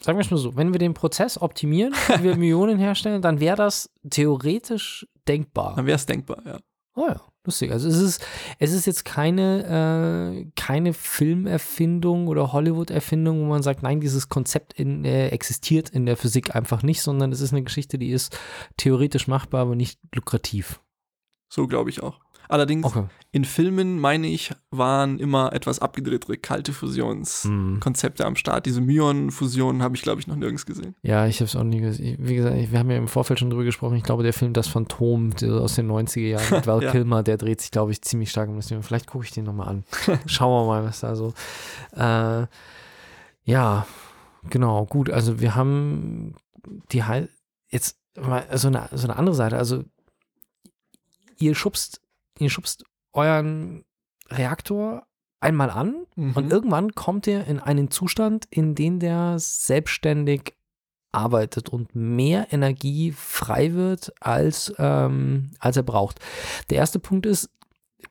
sagen 0.00 0.18
wir 0.18 0.20
es 0.20 0.30
mal 0.30 0.38
so, 0.38 0.56
wenn 0.56 0.72
wir 0.72 0.78
den 0.78 0.94
Prozess 0.94 1.40
optimieren, 1.40 1.92
wie 2.18 2.24
wir 2.24 2.36
Myonen 2.36 2.78
herstellen, 2.78 3.20
dann 3.20 3.40
wäre 3.40 3.56
das 3.56 3.90
theoretisch 4.08 5.06
denkbar. 5.28 5.76
Dann 5.76 5.86
wäre 5.86 5.96
es 5.96 6.06
denkbar, 6.06 6.42
ja. 6.46 6.58
Oh 6.94 7.06
ja, 7.08 7.20
lustig. 7.44 7.72
Also 7.72 7.88
es 7.88 7.98
ist, 7.98 8.24
es 8.58 8.72
ist 8.72 8.86
jetzt 8.86 9.04
keine, 9.04 10.44
äh, 10.44 10.50
keine 10.56 10.92
Filmerfindung 10.92 12.28
oder 12.28 12.52
Hollywood-Erfindung, 12.52 13.40
wo 13.40 13.44
man 13.44 13.62
sagt, 13.62 13.82
nein, 13.82 14.00
dieses 14.00 14.28
Konzept 14.28 14.72
in, 14.74 15.04
äh, 15.04 15.28
existiert 15.28 15.90
in 15.90 16.06
der 16.06 16.16
Physik 16.16 16.54
einfach 16.54 16.82
nicht, 16.82 17.02
sondern 17.02 17.32
es 17.32 17.40
ist 17.40 17.52
eine 17.52 17.62
Geschichte, 17.62 17.98
die 17.98 18.10
ist 18.10 18.38
theoretisch 18.76 19.26
machbar, 19.26 19.62
aber 19.62 19.74
nicht 19.74 19.98
lukrativ. 20.14 20.80
So 21.48 21.66
glaube 21.66 21.90
ich 21.90 22.02
auch. 22.02 22.20
Allerdings, 22.52 22.84
Okay. 22.84 23.04
in 23.30 23.44
Filmen, 23.46 23.98
meine 23.98 24.26
ich, 24.26 24.52
waren 24.70 25.18
immer 25.18 25.52
etwas 25.54 25.78
abgedrehtere 25.78 26.36
kalte 26.36 26.72
Fusionskonzepte 26.74 28.22
Hm. 28.24 28.28
am 28.28 28.36
Start. 28.36 28.66
Diese 28.66 28.82
Myon-Fusionen 28.82 29.82
habe 29.82 29.96
ich, 29.96 30.02
glaube 30.02 30.20
ich, 30.20 30.26
noch 30.26 30.36
nirgends 30.36 30.66
gesehen. 30.66 30.94
Ja, 31.02 31.26
ich 31.26 31.36
habe 31.40 31.46
es 31.46 31.56
auch 31.56 31.62
nie 31.64 31.80
gesehen. 31.80 32.18
Wie 32.20 32.34
gesagt, 32.34 32.54
wir 32.70 32.78
haben 32.78 32.90
ja 32.90 32.98
im 32.98 33.08
Vorfeld 33.08 33.38
schon 33.40 33.48
drüber 33.48 33.64
gesprochen. 33.64 33.96
Ich 33.96 34.02
glaube, 34.02 34.22
der 34.22 34.34
Film 34.34 34.52
Das 34.52 34.68
Phantom 34.68 35.30
aus 35.42 35.76
den 35.76 35.90
90er 35.90 36.28
Jahren 36.28 36.44
mit 36.50 36.66
Val 36.66 36.82
Ja. 36.82 36.90
Kilmer, 36.90 37.22
der 37.22 37.38
dreht 37.38 37.62
sich, 37.62 37.70
glaube 37.70 37.90
ich, 37.90 38.02
ziemlich 38.02 38.30
stark 38.30 38.50
um 38.50 38.56
das 38.56 38.66
Thema. 38.66 38.82
Vielleicht 38.82 39.06
gucke 39.06 39.24
ich 39.24 39.30
den 39.30 39.44
nochmal 39.44 39.68
an. 39.68 39.84
Schauen 40.26 40.50
wir 40.62 40.66
mal, 40.66 40.84
was 40.84 41.00
da 41.00 41.16
so. 41.16 41.32
Äh, 41.96 42.46
ja, 43.44 43.86
genau, 44.50 44.84
gut. 44.84 45.08
Also 45.08 45.40
wir 45.40 45.54
haben 45.54 46.34
die 46.92 47.02
Hal 47.04 47.30
jetzt 47.70 47.96
mal 48.20 48.46
so 48.54 48.68
eine, 48.68 48.90
so 48.92 49.06
eine 49.08 49.16
andere 49.16 49.34
Seite. 49.34 49.56
Also 49.56 49.84
ihr 51.38 51.54
schubst, 51.54 52.01
ihr 52.38 52.50
schubst 52.50 52.84
euren 53.12 53.84
Reaktor 54.30 55.06
einmal 55.40 55.70
an 55.70 56.06
Mhm. 56.16 56.32
und 56.34 56.52
irgendwann 56.52 56.92
kommt 56.94 57.26
er 57.26 57.46
in 57.46 57.58
einen 57.60 57.90
Zustand, 57.90 58.46
in 58.50 58.74
dem 58.74 58.98
der 59.00 59.38
selbstständig 59.38 60.54
arbeitet 61.12 61.68
und 61.68 61.94
mehr 61.94 62.52
Energie 62.52 63.12
frei 63.12 63.74
wird, 63.74 64.12
als, 64.20 64.72
ähm, 64.78 65.50
als 65.58 65.76
er 65.76 65.82
braucht. 65.82 66.20
Der 66.70 66.78
erste 66.78 66.98
Punkt 66.98 67.26
ist, 67.26 67.50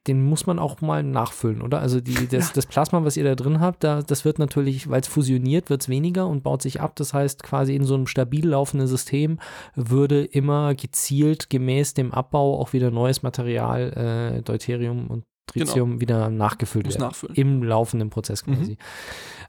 den 0.07 0.23
muss 0.23 0.47
man 0.47 0.57
auch 0.57 0.81
mal 0.81 1.03
nachfüllen, 1.03 1.61
oder? 1.61 1.79
Also 1.79 2.01
die, 2.01 2.27
das, 2.27 2.47
Ja. 2.47 2.51
das 2.55 2.65
Plasma, 2.65 3.03
was 3.03 3.17
ihr 3.17 3.23
da 3.23 3.35
drin 3.35 3.59
habt, 3.59 3.83
da, 3.83 4.01
das 4.01 4.25
wird 4.25 4.39
natürlich, 4.39 4.89
weil 4.89 5.01
es 5.01 5.07
fusioniert, 5.07 5.69
wird 5.69 5.81
es 5.83 5.89
weniger 5.89 6.25
und 6.27 6.41
baut 6.41 6.61
sich 6.63 6.81
ab. 6.81 6.95
Das 6.95 7.13
heißt, 7.13 7.43
quasi 7.43 7.75
in 7.75 7.83
so 7.83 7.93
einem 7.93 8.07
stabil 8.07 8.47
laufenden 8.47 8.87
System 8.87 9.39
würde 9.75 10.23
immer 10.25 10.73
gezielt 10.73 11.49
gemäß 11.51 11.93
dem 11.93 12.11
Abbau 12.13 12.59
auch 12.59 12.73
wieder 12.73 12.89
neues 12.89 13.21
Material, 13.21 14.37
äh, 14.37 14.41
Deuterium 14.41 15.07
und 15.07 15.23
Tritium, 15.45 15.99
wieder 16.01 16.29
nachgefüllt 16.29 16.85
Muss 16.85 16.95
werden 16.95 17.07
nachfüllen. 17.07 17.35
im 17.35 17.61
laufenden 17.63 18.09
Prozess 18.09 18.45
Mhm. 18.47 18.55
quasi. 18.55 18.77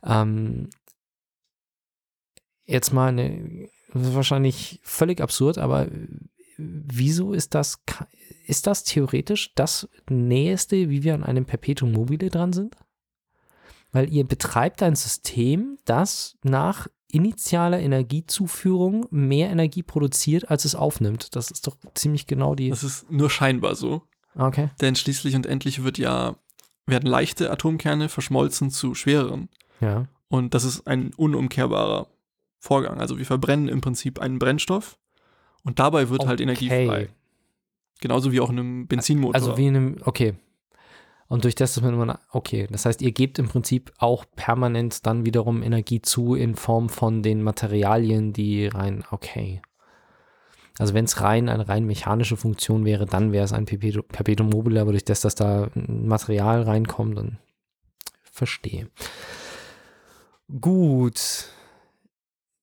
Ähm, 0.05 0.68
jetzt 2.64 2.92
mal 2.92 3.09
eine, 3.09 3.68
das 3.92 4.03
ist 4.09 4.14
wahrscheinlich 4.14 4.80
völlig 4.82 5.20
absurd, 5.20 5.59
aber 5.59 5.86
wieso 6.62 7.32
ist 7.32 7.54
das, 7.54 7.82
ist 8.46 8.66
das 8.66 8.84
theoretisch 8.84 9.54
das 9.54 9.88
Näheste, 10.08 10.90
wie 10.90 11.02
wir 11.02 11.14
an 11.14 11.24
einem 11.24 11.44
Perpetuum 11.44 11.92
mobile 11.92 12.28
dran 12.28 12.52
sind? 12.52 12.76
Weil 13.90 14.12
ihr 14.12 14.24
betreibt 14.24 14.82
ein 14.82 14.96
System, 14.96 15.78
das 15.84 16.36
nach 16.42 16.88
initialer 17.08 17.78
Energiezuführung 17.78 19.06
mehr 19.10 19.50
Energie 19.50 19.82
produziert, 19.82 20.50
als 20.50 20.64
es 20.64 20.74
aufnimmt. 20.74 21.36
Das 21.36 21.50
ist 21.50 21.66
doch 21.66 21.76
ziemlich 21.94 22.26
genau 22.26 22.54
die. 22.54 22.70
Das 22.70 22.84
ist 22.84 23.10
nur 23.10 23.28
scheinbar 23.28 23.74
so. 23.74 24.02
Okay. 24.34 24.70
Denn 24.80 24.96
schließlich 24.96 25.36
und 25.36 25.44
endlich 25.44 25.84
wird 25.84 25.98
ja, 25.98 26.36
werden 26.86 27.06
leichte 27.06 27.50
Atomkerne 27.50 28.08
verschmolzen 28.08 28.70
zu 28.70 28.94
schwereren. 28.94 29.50
Ja. 29.80 30.06
Und 30.28 30.54
das 30.54 30.64
ist 30.64 30.86
ein 30.86 31.12
unumkehrbarer 31.14 32.08
Vorgang. 32.58 32.98
Also 32.98 33.18
wir 33.18 33.26
verbrennen 33.26 33.68
im 33.68 33.82
Prinzip 33.82 34.18
einen 34.18 34.38
Brennstoff 34.38 34.98
und 35.64 35.78
dabei 35.78 36.08
wird 36.08 36.26
halt 36.26 36.40
Energie 36.40 36.66
Okay. 36.66 36.86
frei. 36.86 37.08
Genauso 38.00 38.32
wie 38.32 38.40
auch 38.40 38.50
in 38.50 38.58
einem 38.58 38.86
Benzinmotor. 38.88 39.34
Also 39.34 39.56
wie 39.56 39.66
in 39.68 39.76
einem, 39.76 39.96
okay. 40.04 40.34
Und 41.28 41.44
durch 41.44 41.54
das, 41.54 41.74
dass 41.74 41.82
man 41.82 41.94
immer, 41.94 42.20
okay, 42.30 42.66
das 42.70 42.84
heißt, 42.84 43.00
ihr 43.00 43.12
gebt 43.12 43.38
im 43.38 43.48
Prinzip 43.48 43.92
auch 43.98 44.26
permanent 44.36 45.06
dann 45.06 45.24
wiederum 45.24 45.62
Energie 45.62 46.02
zu 46.02 46.34
in 46.34 46.56
Form 46.56 46.88
von 46.88 47.22
den 47.22 47.42
Materialien, 47.42 48.32
die 48.32 48.66
rein, 48.66 49.04
okay. 49.10 49.62
Also 50.78 50.94
wenn 50.94 51.04
es 51.04 51.20
rein 51.20 51.48
eine 51.48 51.68
rein 51.68 51.84
mechanische 51.84 52.36
Funktion 52.36 52.84
wäre, 52.84 53.06
dann 53.06 53.32
wäre 53.32 53.44
es 53.44 53.52
ein 53.52 53.66
Perpetuum, 53.66 54.50
mobile, 54.50 54.80
aber 54.80 54.90
durch 54.92 55.04
das, 55.04 55.20
dass 55.20 55.34
da 55.34 55.70
ein 55.74 56.06
Material 56.06 56.62
reinkommt, 56.62 57.16
dann 57.16 57.38
verstehe. 58.22 58.88
Gut. 60.60 61.46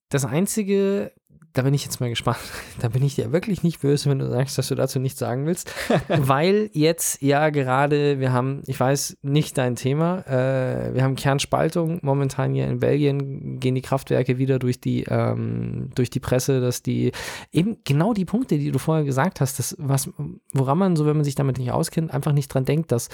Das 0.09 0.25
einzige, 0.25 1.11
da 1.53 1.63
bin 1.63 1.73
ich 1.73 1.83
jetzt 1.83 1.99
mal 1.99 2.09
gespannt. 2.09 2.39
Da 2.79 2.87
bin 2.87 3.03
ich 3.03 3.15
dir 3.15 3.33
wirklich 3.33 3.61
nicht 3.61 3.81
böse, 3.81 4.09
wenn 4.09 4.19
du 4.19 4.29
sagst, 4.29 4.57
dass 4.57 4.69
du 4.69 4.75
dazu 4.75 4.99
nichts 4.99 5.19
sagen 5.19 5.45
willst. 5.45 5.73
Weil 6.07 6.69
jetzt 6.71 7.21
ja 7.21 7.49
gerade, 7.49 8.19
wir 8.19 8.31
haben, 8.31 8.61
ich 8.67 8.79
weiß, 8.79 9.17
nicht 9.21 9.57
dein 9.57 9.75
Thema, 9.75 10.19
äh, 10.27 10.93
wir 10.93 11.03
haben 11.03 11.15
Kernspaltung. 11.17 11.99
Momentan 12.01 12.53
hier 12.53 12.67
in 12.67 12.79
Belgien 12.79 13.59
gehen 13.59 13.75
die 13.75 13.81
Kraftwerke 13.81 14.37
wieder 14.37 14.59
durch 14.59 14.79
die, 14.79 15.03
ähm, 15.09 15.89
durch 15.93 16.09
die 16.09 16.21
Presse, 16.21 16.61
dass 16.61 16.83
die 16.83 17.11
eben 17.51 17.77
genau 17.83 18.13
die 18.13 18.25
Punkte, 18.25 18.57
die 18.57 18.71
du 18.71 18.79
vorher 18.79 19.03
gesagt 19.03 19.41
hast, 19.41 19.59
das, 19.59 19.75
was, 19.77 20.09
woran 20.53 20.77
man 20.77 20.95
so, 20.95 21.05
wenn 21.05 21.17
man 21.17 21.25
sich 21.25 21.35
damit 21.35 21.57
nicht 21.57 21.71
auskennt, 21.71 22.13
einfach 22.13 22.31
nicht 22.31 22.47
dran 22.47 22.63
denkt, 22.63 22.93
dass 22.93 23.09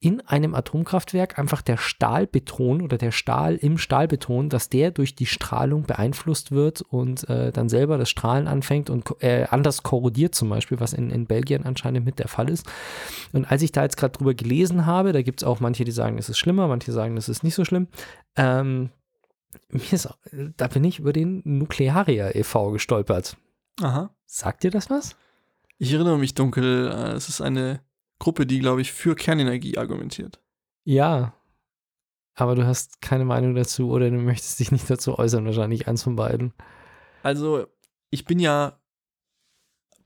in 0.00 0.20
einem 0.20 0.54
Atomkraftwerk 0.54 1.40
einfach 1.40 1.60
der 1.60 1.76
Stahlbeton 1.76 2.82
oder 2.82 2.98
der 2.98 3.10
Stahl 3.10 3.56
im 3.56 3.78
Stahlbeton, 3.78 4.48
dass 4.48 4.68
der 4.68 4.92
durch 4.92 5.16
die 5.16 5.26
Strahlung 5.26 5.82
beeinflusst 5.82 6.52
wird 6.52 6.82
und 6.82 7.28
äh, 7.28 7.50
dann 7.50 7.68
selber 7.68 7.98
das 7.98 8.08
Strahlen 8.08 8.46
anfängt 8.46 8.90
und 8.90 9.04
äh, 9.20 9.46
anders 9.50 9.82
korrodiert 9.82 10.36
zum 10.36 10.50
Beispiel, 10.50 10.78
was 10.78 10.92
in, 10.92 11.10
in 11.10 11.26
Belgien 11.26 11.64
anscheinend 11.64 12.04
mit 12.06 12.20
der 12.20 12.28
Fall 12.28 12.48
ist. 12.48 12.64
Und 13.32 13.50
als 13.50 13.62
ich 13.62 13.72
da 13.72 13.82
jetzt 13.82 13.96
gerade 13.96 14.16
drüber 14.16 14.34
gelesen 14.34 14.86
habe, 14.86 15.12
da 15.12 15.22
gibt 15.22 15.40
es 15.42 15.46
auch 15.46 15.58
manche, 15.58 15.84
die 15.84 15.90
sagen, 15.90 16.16
es 16.16 16.28
ist 16.28 16.38
schlimmer, 16.38 16.68
manche 16.68 16.92
sagen, 16.92 17.16
es 17.16 17.28
ist 17.28 17.42
nicht 17.42 17.56
so 17.56 17.64
schlimm. 17.64 17.88
Ähm, 18.36 18.90
mir 19.70 19.92
ist, 19.92 20.06
auch- 20.06 20.18
da 20.56 20.68
bin 20.68 20.84
ich 20.84 21.00
über 21.00 21.12
den 21.12 21.42
Nuklearia 21.44 22.30
e.V. 22.36 22.70
gestolpert. 22.70 23.36
Aha. 23.80 24.10
Sagt 24.26 24.62
dir 24.62 24.70
das 24.70 24.90
was? 24.90 25.16
Ich 25.78 25.92
erinnere 25.92 26.18
mich 26.18 26.34
dunkel, 26.34 26.88
äh, 26.88 27.12
es 27.14 27.28
ist 27.28 27.40
eine 27.40 27.80
Gruppe, 28.18 28.46
die, 28.46 28.58
glaube 28.58 28.80
ich, 28.80 28.92
für 28.92 29.14
Kernenergie 29.14 29.78
argumentiert. 29.78 30.40
Ja. 30.84 31.34
Aber 32.34 32.54
du 32.54 32.66
hast 32.66 33.00
keine 33.00 33.24
Meinung 33.24 33.54
dazu 33.54 33.90
oder 33.90 34.10
du 34.10 34.16
möchtest 34.16 34.58
dich 34.60 34.72
nicht 34.72 34.88
dazu 34.88 35.18
äußern, 35.18 35.44
wahrscheinlich 35.44 35.88
eins 35.88 36.02
von 36.02 36.16
beiden. 36.16 36.52
Also, 37.22 37.66
ich 38.10 38.24
bin 38.24 38.38
ja 38.38 38.78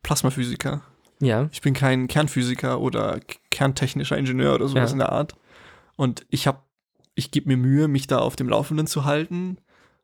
Plasmaphysiker. 0.02 0.82
Ja. 1.20 1.48
Ich 1.52 1.60
bin 1.60 1.74
kein 1.74 2.08
Kernphysiker 2.08 2.80
oder 2.80 3.20
kerntechnischer 3.50 4.18
Ingenieur 4.18 4.54
oder 4.54 4.66
sowas 4.68 4.90
Ja. 4.90 4.92
in 4.94 4.98
der 4.98 5.12
Art. 5.12 5.34
Und 5.96 6.26
ich 6.30 6.46
habe, 6.46 6.62
ich 7.14 7.30
gebe 7.30 7.48
mir 7.48 7.56
Mühe, 7.56 7.86
mich 7.86 8.06
da 8.08 8.18
auf 8.18 8.34
dem 8.34 8.48
Laufenden 8.48 8.86
zu 8.86 9.04
halten. 9.04 9.58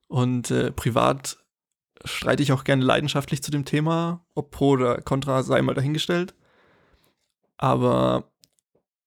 Und 0.07 0.51
äh, 0.51 0.71
privat 0.71 1.39
streite 2.05 2.43
ich 2.43 2.53
auch 2.53 2.63
gerne 2.65 2.85
leidenschaftlich 2.85 3.43
zu 3.43 3.51
dem 3.51 3.65
Thema, 3.65 4.25
ob 4.35 4.51
pro 4.53 4.71
oder 4.71 5.01
contra 5.03 5.43
sei 5.43 5.61
mal 5.63 5.75
dahingestellt. 5.75 6.35
Aber 7.59 8.25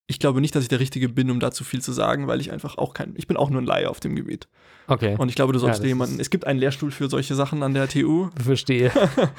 ich 0.08 0.20
glaube 0.20 0.42
nicht, 0.42 0.56
dass 0.56 0.64
ich 0.64 0.70
der 0.70 0.80
Richtige 0.80 1.10
bin, 1.10 1.32
um 1.32 1.40
dazu 1.40 1.64
viel 1.64 1.82
zu 1.82 1.94
sagen, 1.94 2.28
weil 2.28 2.42
ich 2.42 2.52
einfach 2.52 2.78
auch 2.78 2.94
kein, 2.94 3.14
ich 3.16 3.28
bin 3.28 3.38
auch 3.38 3.50
nur 3.50 3.62
ein 3.62 3.66
Laie 3.66 3.90
auf 3.90 4.00
dem 4.00 4.16
Gebiet. 4.16 4.48
Okay. 4.88 5.16
Und 5.18 5.30
ich 5.30 5.36
glaube, 5.36 5.54
du 5.54 5.58
Ja, 5.58 5.62
solltest 5.62 5.84
dir 5.84 5.88
jemanden, 5.88 6.20
es 6.20 6.30
gibt 6.30 6.46
einen 6.46 6.60
Lehrstuhl 6.60 6.92
für 6.92 7.10
solche 7.10 7.34
Sachen 7.34 7.64
an 7.64 7.74
der 7.74 7.88
TU 7.88 8.30
Verstehe. 8.36 8.92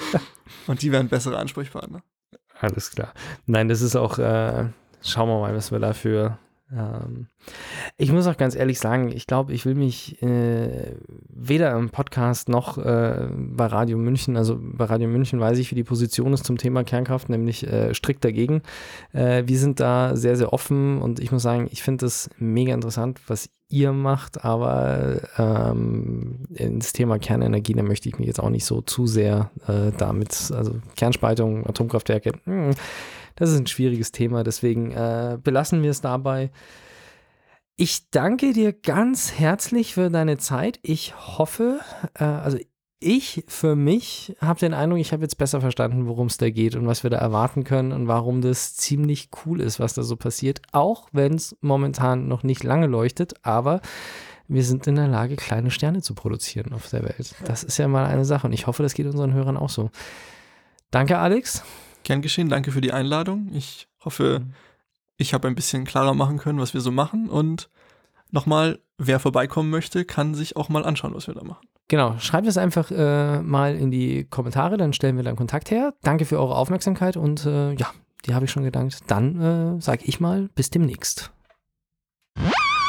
und 0.66 0.80
die 0.82 0.90
wären 0.90 1.08
bessere 1.08 1.36
Ansprechpartner. 1.38 2.02
Alles 2.58 2.90
klar. 2.90 3.12
Nein, 3.46 3.68
das 3.68 3.82
ist 3.82 3.96
auch, 3.96 4.18
äh, 4.18 4.68
schauen 5.02 5.28
wir 5.28 5.40
mal, 5.40 5.54
was 5.54 5.72
wir 5.72 5.78
dafür. 5.78 6.38
Ähm, 6.74 7.26
ich 7.96 8.12
muss 8.12 8.26
auch 8.26 8.36
ganz 8.36 8.54
ehrlich 8.54 8.78
sagen, 8.78 9.10
ich 9.12 9.26
glaube, 9.26 9.52
ich 9.52 9.66
will 9.66 9.74
mich 9.74 10.22
äh, 10.22 10.96
weder 11.28 11.72
im 11.76 11.90
Podcast 11.90 12.48
noch 12.48 12.78
äh, 12.78 13.28
bei 13.30 13.66
Radio 13.66 13.98
München, 13.98 14.36
also 14.36 14.58
bei 14.60 14.84
Radio 14.84 15.08
München 15.08 15.40
weiß 15.40 15.58
ich, 15.58 15.70
wie 15.70 15.74
die 15.76 15.84
Position 15.84 16.32
ist 16.32 16.44
zum 16.44 16.58
Thema 16.58 16.84
Kernkraft, 16.84 17.28
nämlich 17.28 17.66
äh, 17.66 17.94
strikt 17.94 18.24
dagegen. 18.24 18.62
Äh, 19.12 19.44
wir 19.46 19.58
sind 19.58 19.80
da 19.80 20.16
sehr, 20.16 20.36
sehr 20.36 20.52
offen 20.52 21.00
und 21.00 21.20
ich 21.20 21.32
muss 21.32 21.42
sagen, 21.42 21.68
ich 21.70 21.82
finde 21.82 22.06
das 22.06 22.30
mega 22.38 22.74
interessant, 22.74 23.20
was 23.26 23.50
ihr 23.68 23.92
macht, 23.92 24.44
aber 24.44 25.22
ähm, 25.38 26.40
ins 26.54 26.92
Thema 26.92 27.18
Kernenergie, 27.18 27.72
da 27.72 27.82
möchte 27.82 28.08
ich 28.08 28.18
mich 28.18 28.28
jetzt 28.28 28.40
auch 28.40 28.50
nicht 28.50 28.66
so 28.66 28.82
zu 28.82 29.06
sehr 29.06 29.50
äh, 29.66 29.92
damit, 29.96 30.52
also 30.54 30.76
Kernspaltung, 30.94 31.66
Atomkraftwerke, 31.66 32.32
hm, 32.44 32.72
das 33.36 33.50
ist 33.50 33.58
ein 33.58 33.66
schwieriges 33.66 34.12
Thema, 34.12 34.44
deswegen 34.44 34.92
äh, 34.92 35.38
belassen 35.42 35.82
wir 35.82 35.90
es 35.90 36.00
dabei. 36.00 36.50
Ich 37.76 38.10
danke 38.10 38.52
dir 38.52 38.72
ganz 38.72 39.32
herzlich 39.38 39.94
für 39.94 40.10
deine 40.10 40.38
Zeit. 40.38 40.78
Ich 40.82 41.14
hoffe, 41.16 41.80
äh, 42.14 42.24
also 42.24 42.58
ich 43.02 43.44
für 43.48 43.74
mich 43.74 44.36
habe 44.40 44.60
den 44.60 44.74
Eindruck, 44.74 45.00
ich 45.00 45.12
habe 45.12 45.22
jetzt 45.22 45.36
besser 45.36 45.60
verstanden, 45.60 46.06
worum 46.06 46.28
es 46.28 46.36
da 46.36 46.50
geht 46.50 46.76
und 46.76 46.86
was 46.86 47.02
wir 47.02 47.10
da 47.10 47.18
erwarten 47.18 47.64
können 47.64 47.92
und 47.92 48.06
warum 48.06 48.40
das 48.40 48.76
ziemlich 48.76 49.30
cool 49.44 49.60
ist, 49.60 49.80
was 49.80 49.94
da 49.94 50.02
so 50.02 50.16
passiert. 50.16 50.62
Auch 50.70 51.08
wenn 51.12 51.34
es 51.34 51.56
momentan 51.60 52.28
noch 52.28 52.42
nicht 52.42 52.62
lange 52.62 52.86
leuchtet, 52.86 53.34
aber 53.42 53.80
wir 54.48 54.64
sind 54.64 54.86
in 54.86 54.96
der 54.96 55.08
Lage, 55.08 55.36
kleine 55.36 55.70
Sterne 55.70 56.02
zu 56.02 56.14
produzieren 56.14 56.72
auf 56.72 56.88
der 56.90 57.02
Welt. 57.02 57.34
Das 57.44 57.64
ist 57.64 57.78
ja 57.78 57.88
mal 57.88 58.06
eine 58.06 58.24
Sache 58.24 58.46
und 58.46 58.52
ich 58.52 58.66
hoffe, 58.66 58.82
das 58.82 58.94
geht 58.94 59.06
unseren 59.06 59.32
Hörern 59.32 59.56
auch 59.56 59.70
so. 59.70 59.90
Danke, 60.90 61.18
Alex. 61.18 61.64
Gern 62.04 62.22
geschehen, 62.22 62.48
danke 62.48 62.72
für 62.72 62.80
die 62.80 62.92
Einladung. 62.92 63.50
Ich 63.54 63.88
hoffe, 64.04 64.42
ich 65.16 65.34
habe 65.34 65.48
ein 65.48 65.54
bisschen 65.54 65.84
klarer 65.84 66.14
machen 66.14 66.38
können, 66.38 66.58
was 66.58 66.74
wir 66.74 66.80
so 66.80 66.90
machen. 66.90 67.28
Und 67.28 67.68
nochmal, 68.30 68.80
wer 68.98 69.20
vorbeikommen 69.20 69.70
möchte, 69.70 70.04
kann 70.04 70.34
sich 70.34 70.56
auch 70.56 70.68
mal 70.68 70.84
anschauen, 70.84 71.14
was 71.14 71.26
wir 71.26 71.34
da 71.34 71.44
machen. 71.44 71.66
Genau, 71.88 72.18
schreibt 72.18 72.46
es 72.46 72.56
einfach 72.56 72.90
äh, 72.90 73.42
mal 73.42 73.76
in 73.76 73.90
die 73.90 74.24
Kommentare, 74.24 74.76
dann 74.76 74.92
stellen 74.92 75.16
wir 75.16 75.24
dann 75.24 75.36
Kontakt 75.36 75.70
her. 75.70 75.94
Danke 76.02 76.24
für 76.24 76.38
eure 76.38 76.56
Aufmerksamkeit 76.56 77.16
und 77.16 77.44
äh, 77.44 77.74
ja, 77.74 77.90
die 78.24 78.34
habe 78.34 78.46
ich 78.46 78.50
schon 78.50 78.64
gedankt. 78.64 79.00
Dann 79.08 79.76
äh, 79.76 79.80
sage 79.80 80.04
ich 80.04 80.18
mal, 80.18 80.48
bis 80.54 80.70
demnächst. 80.70 81.32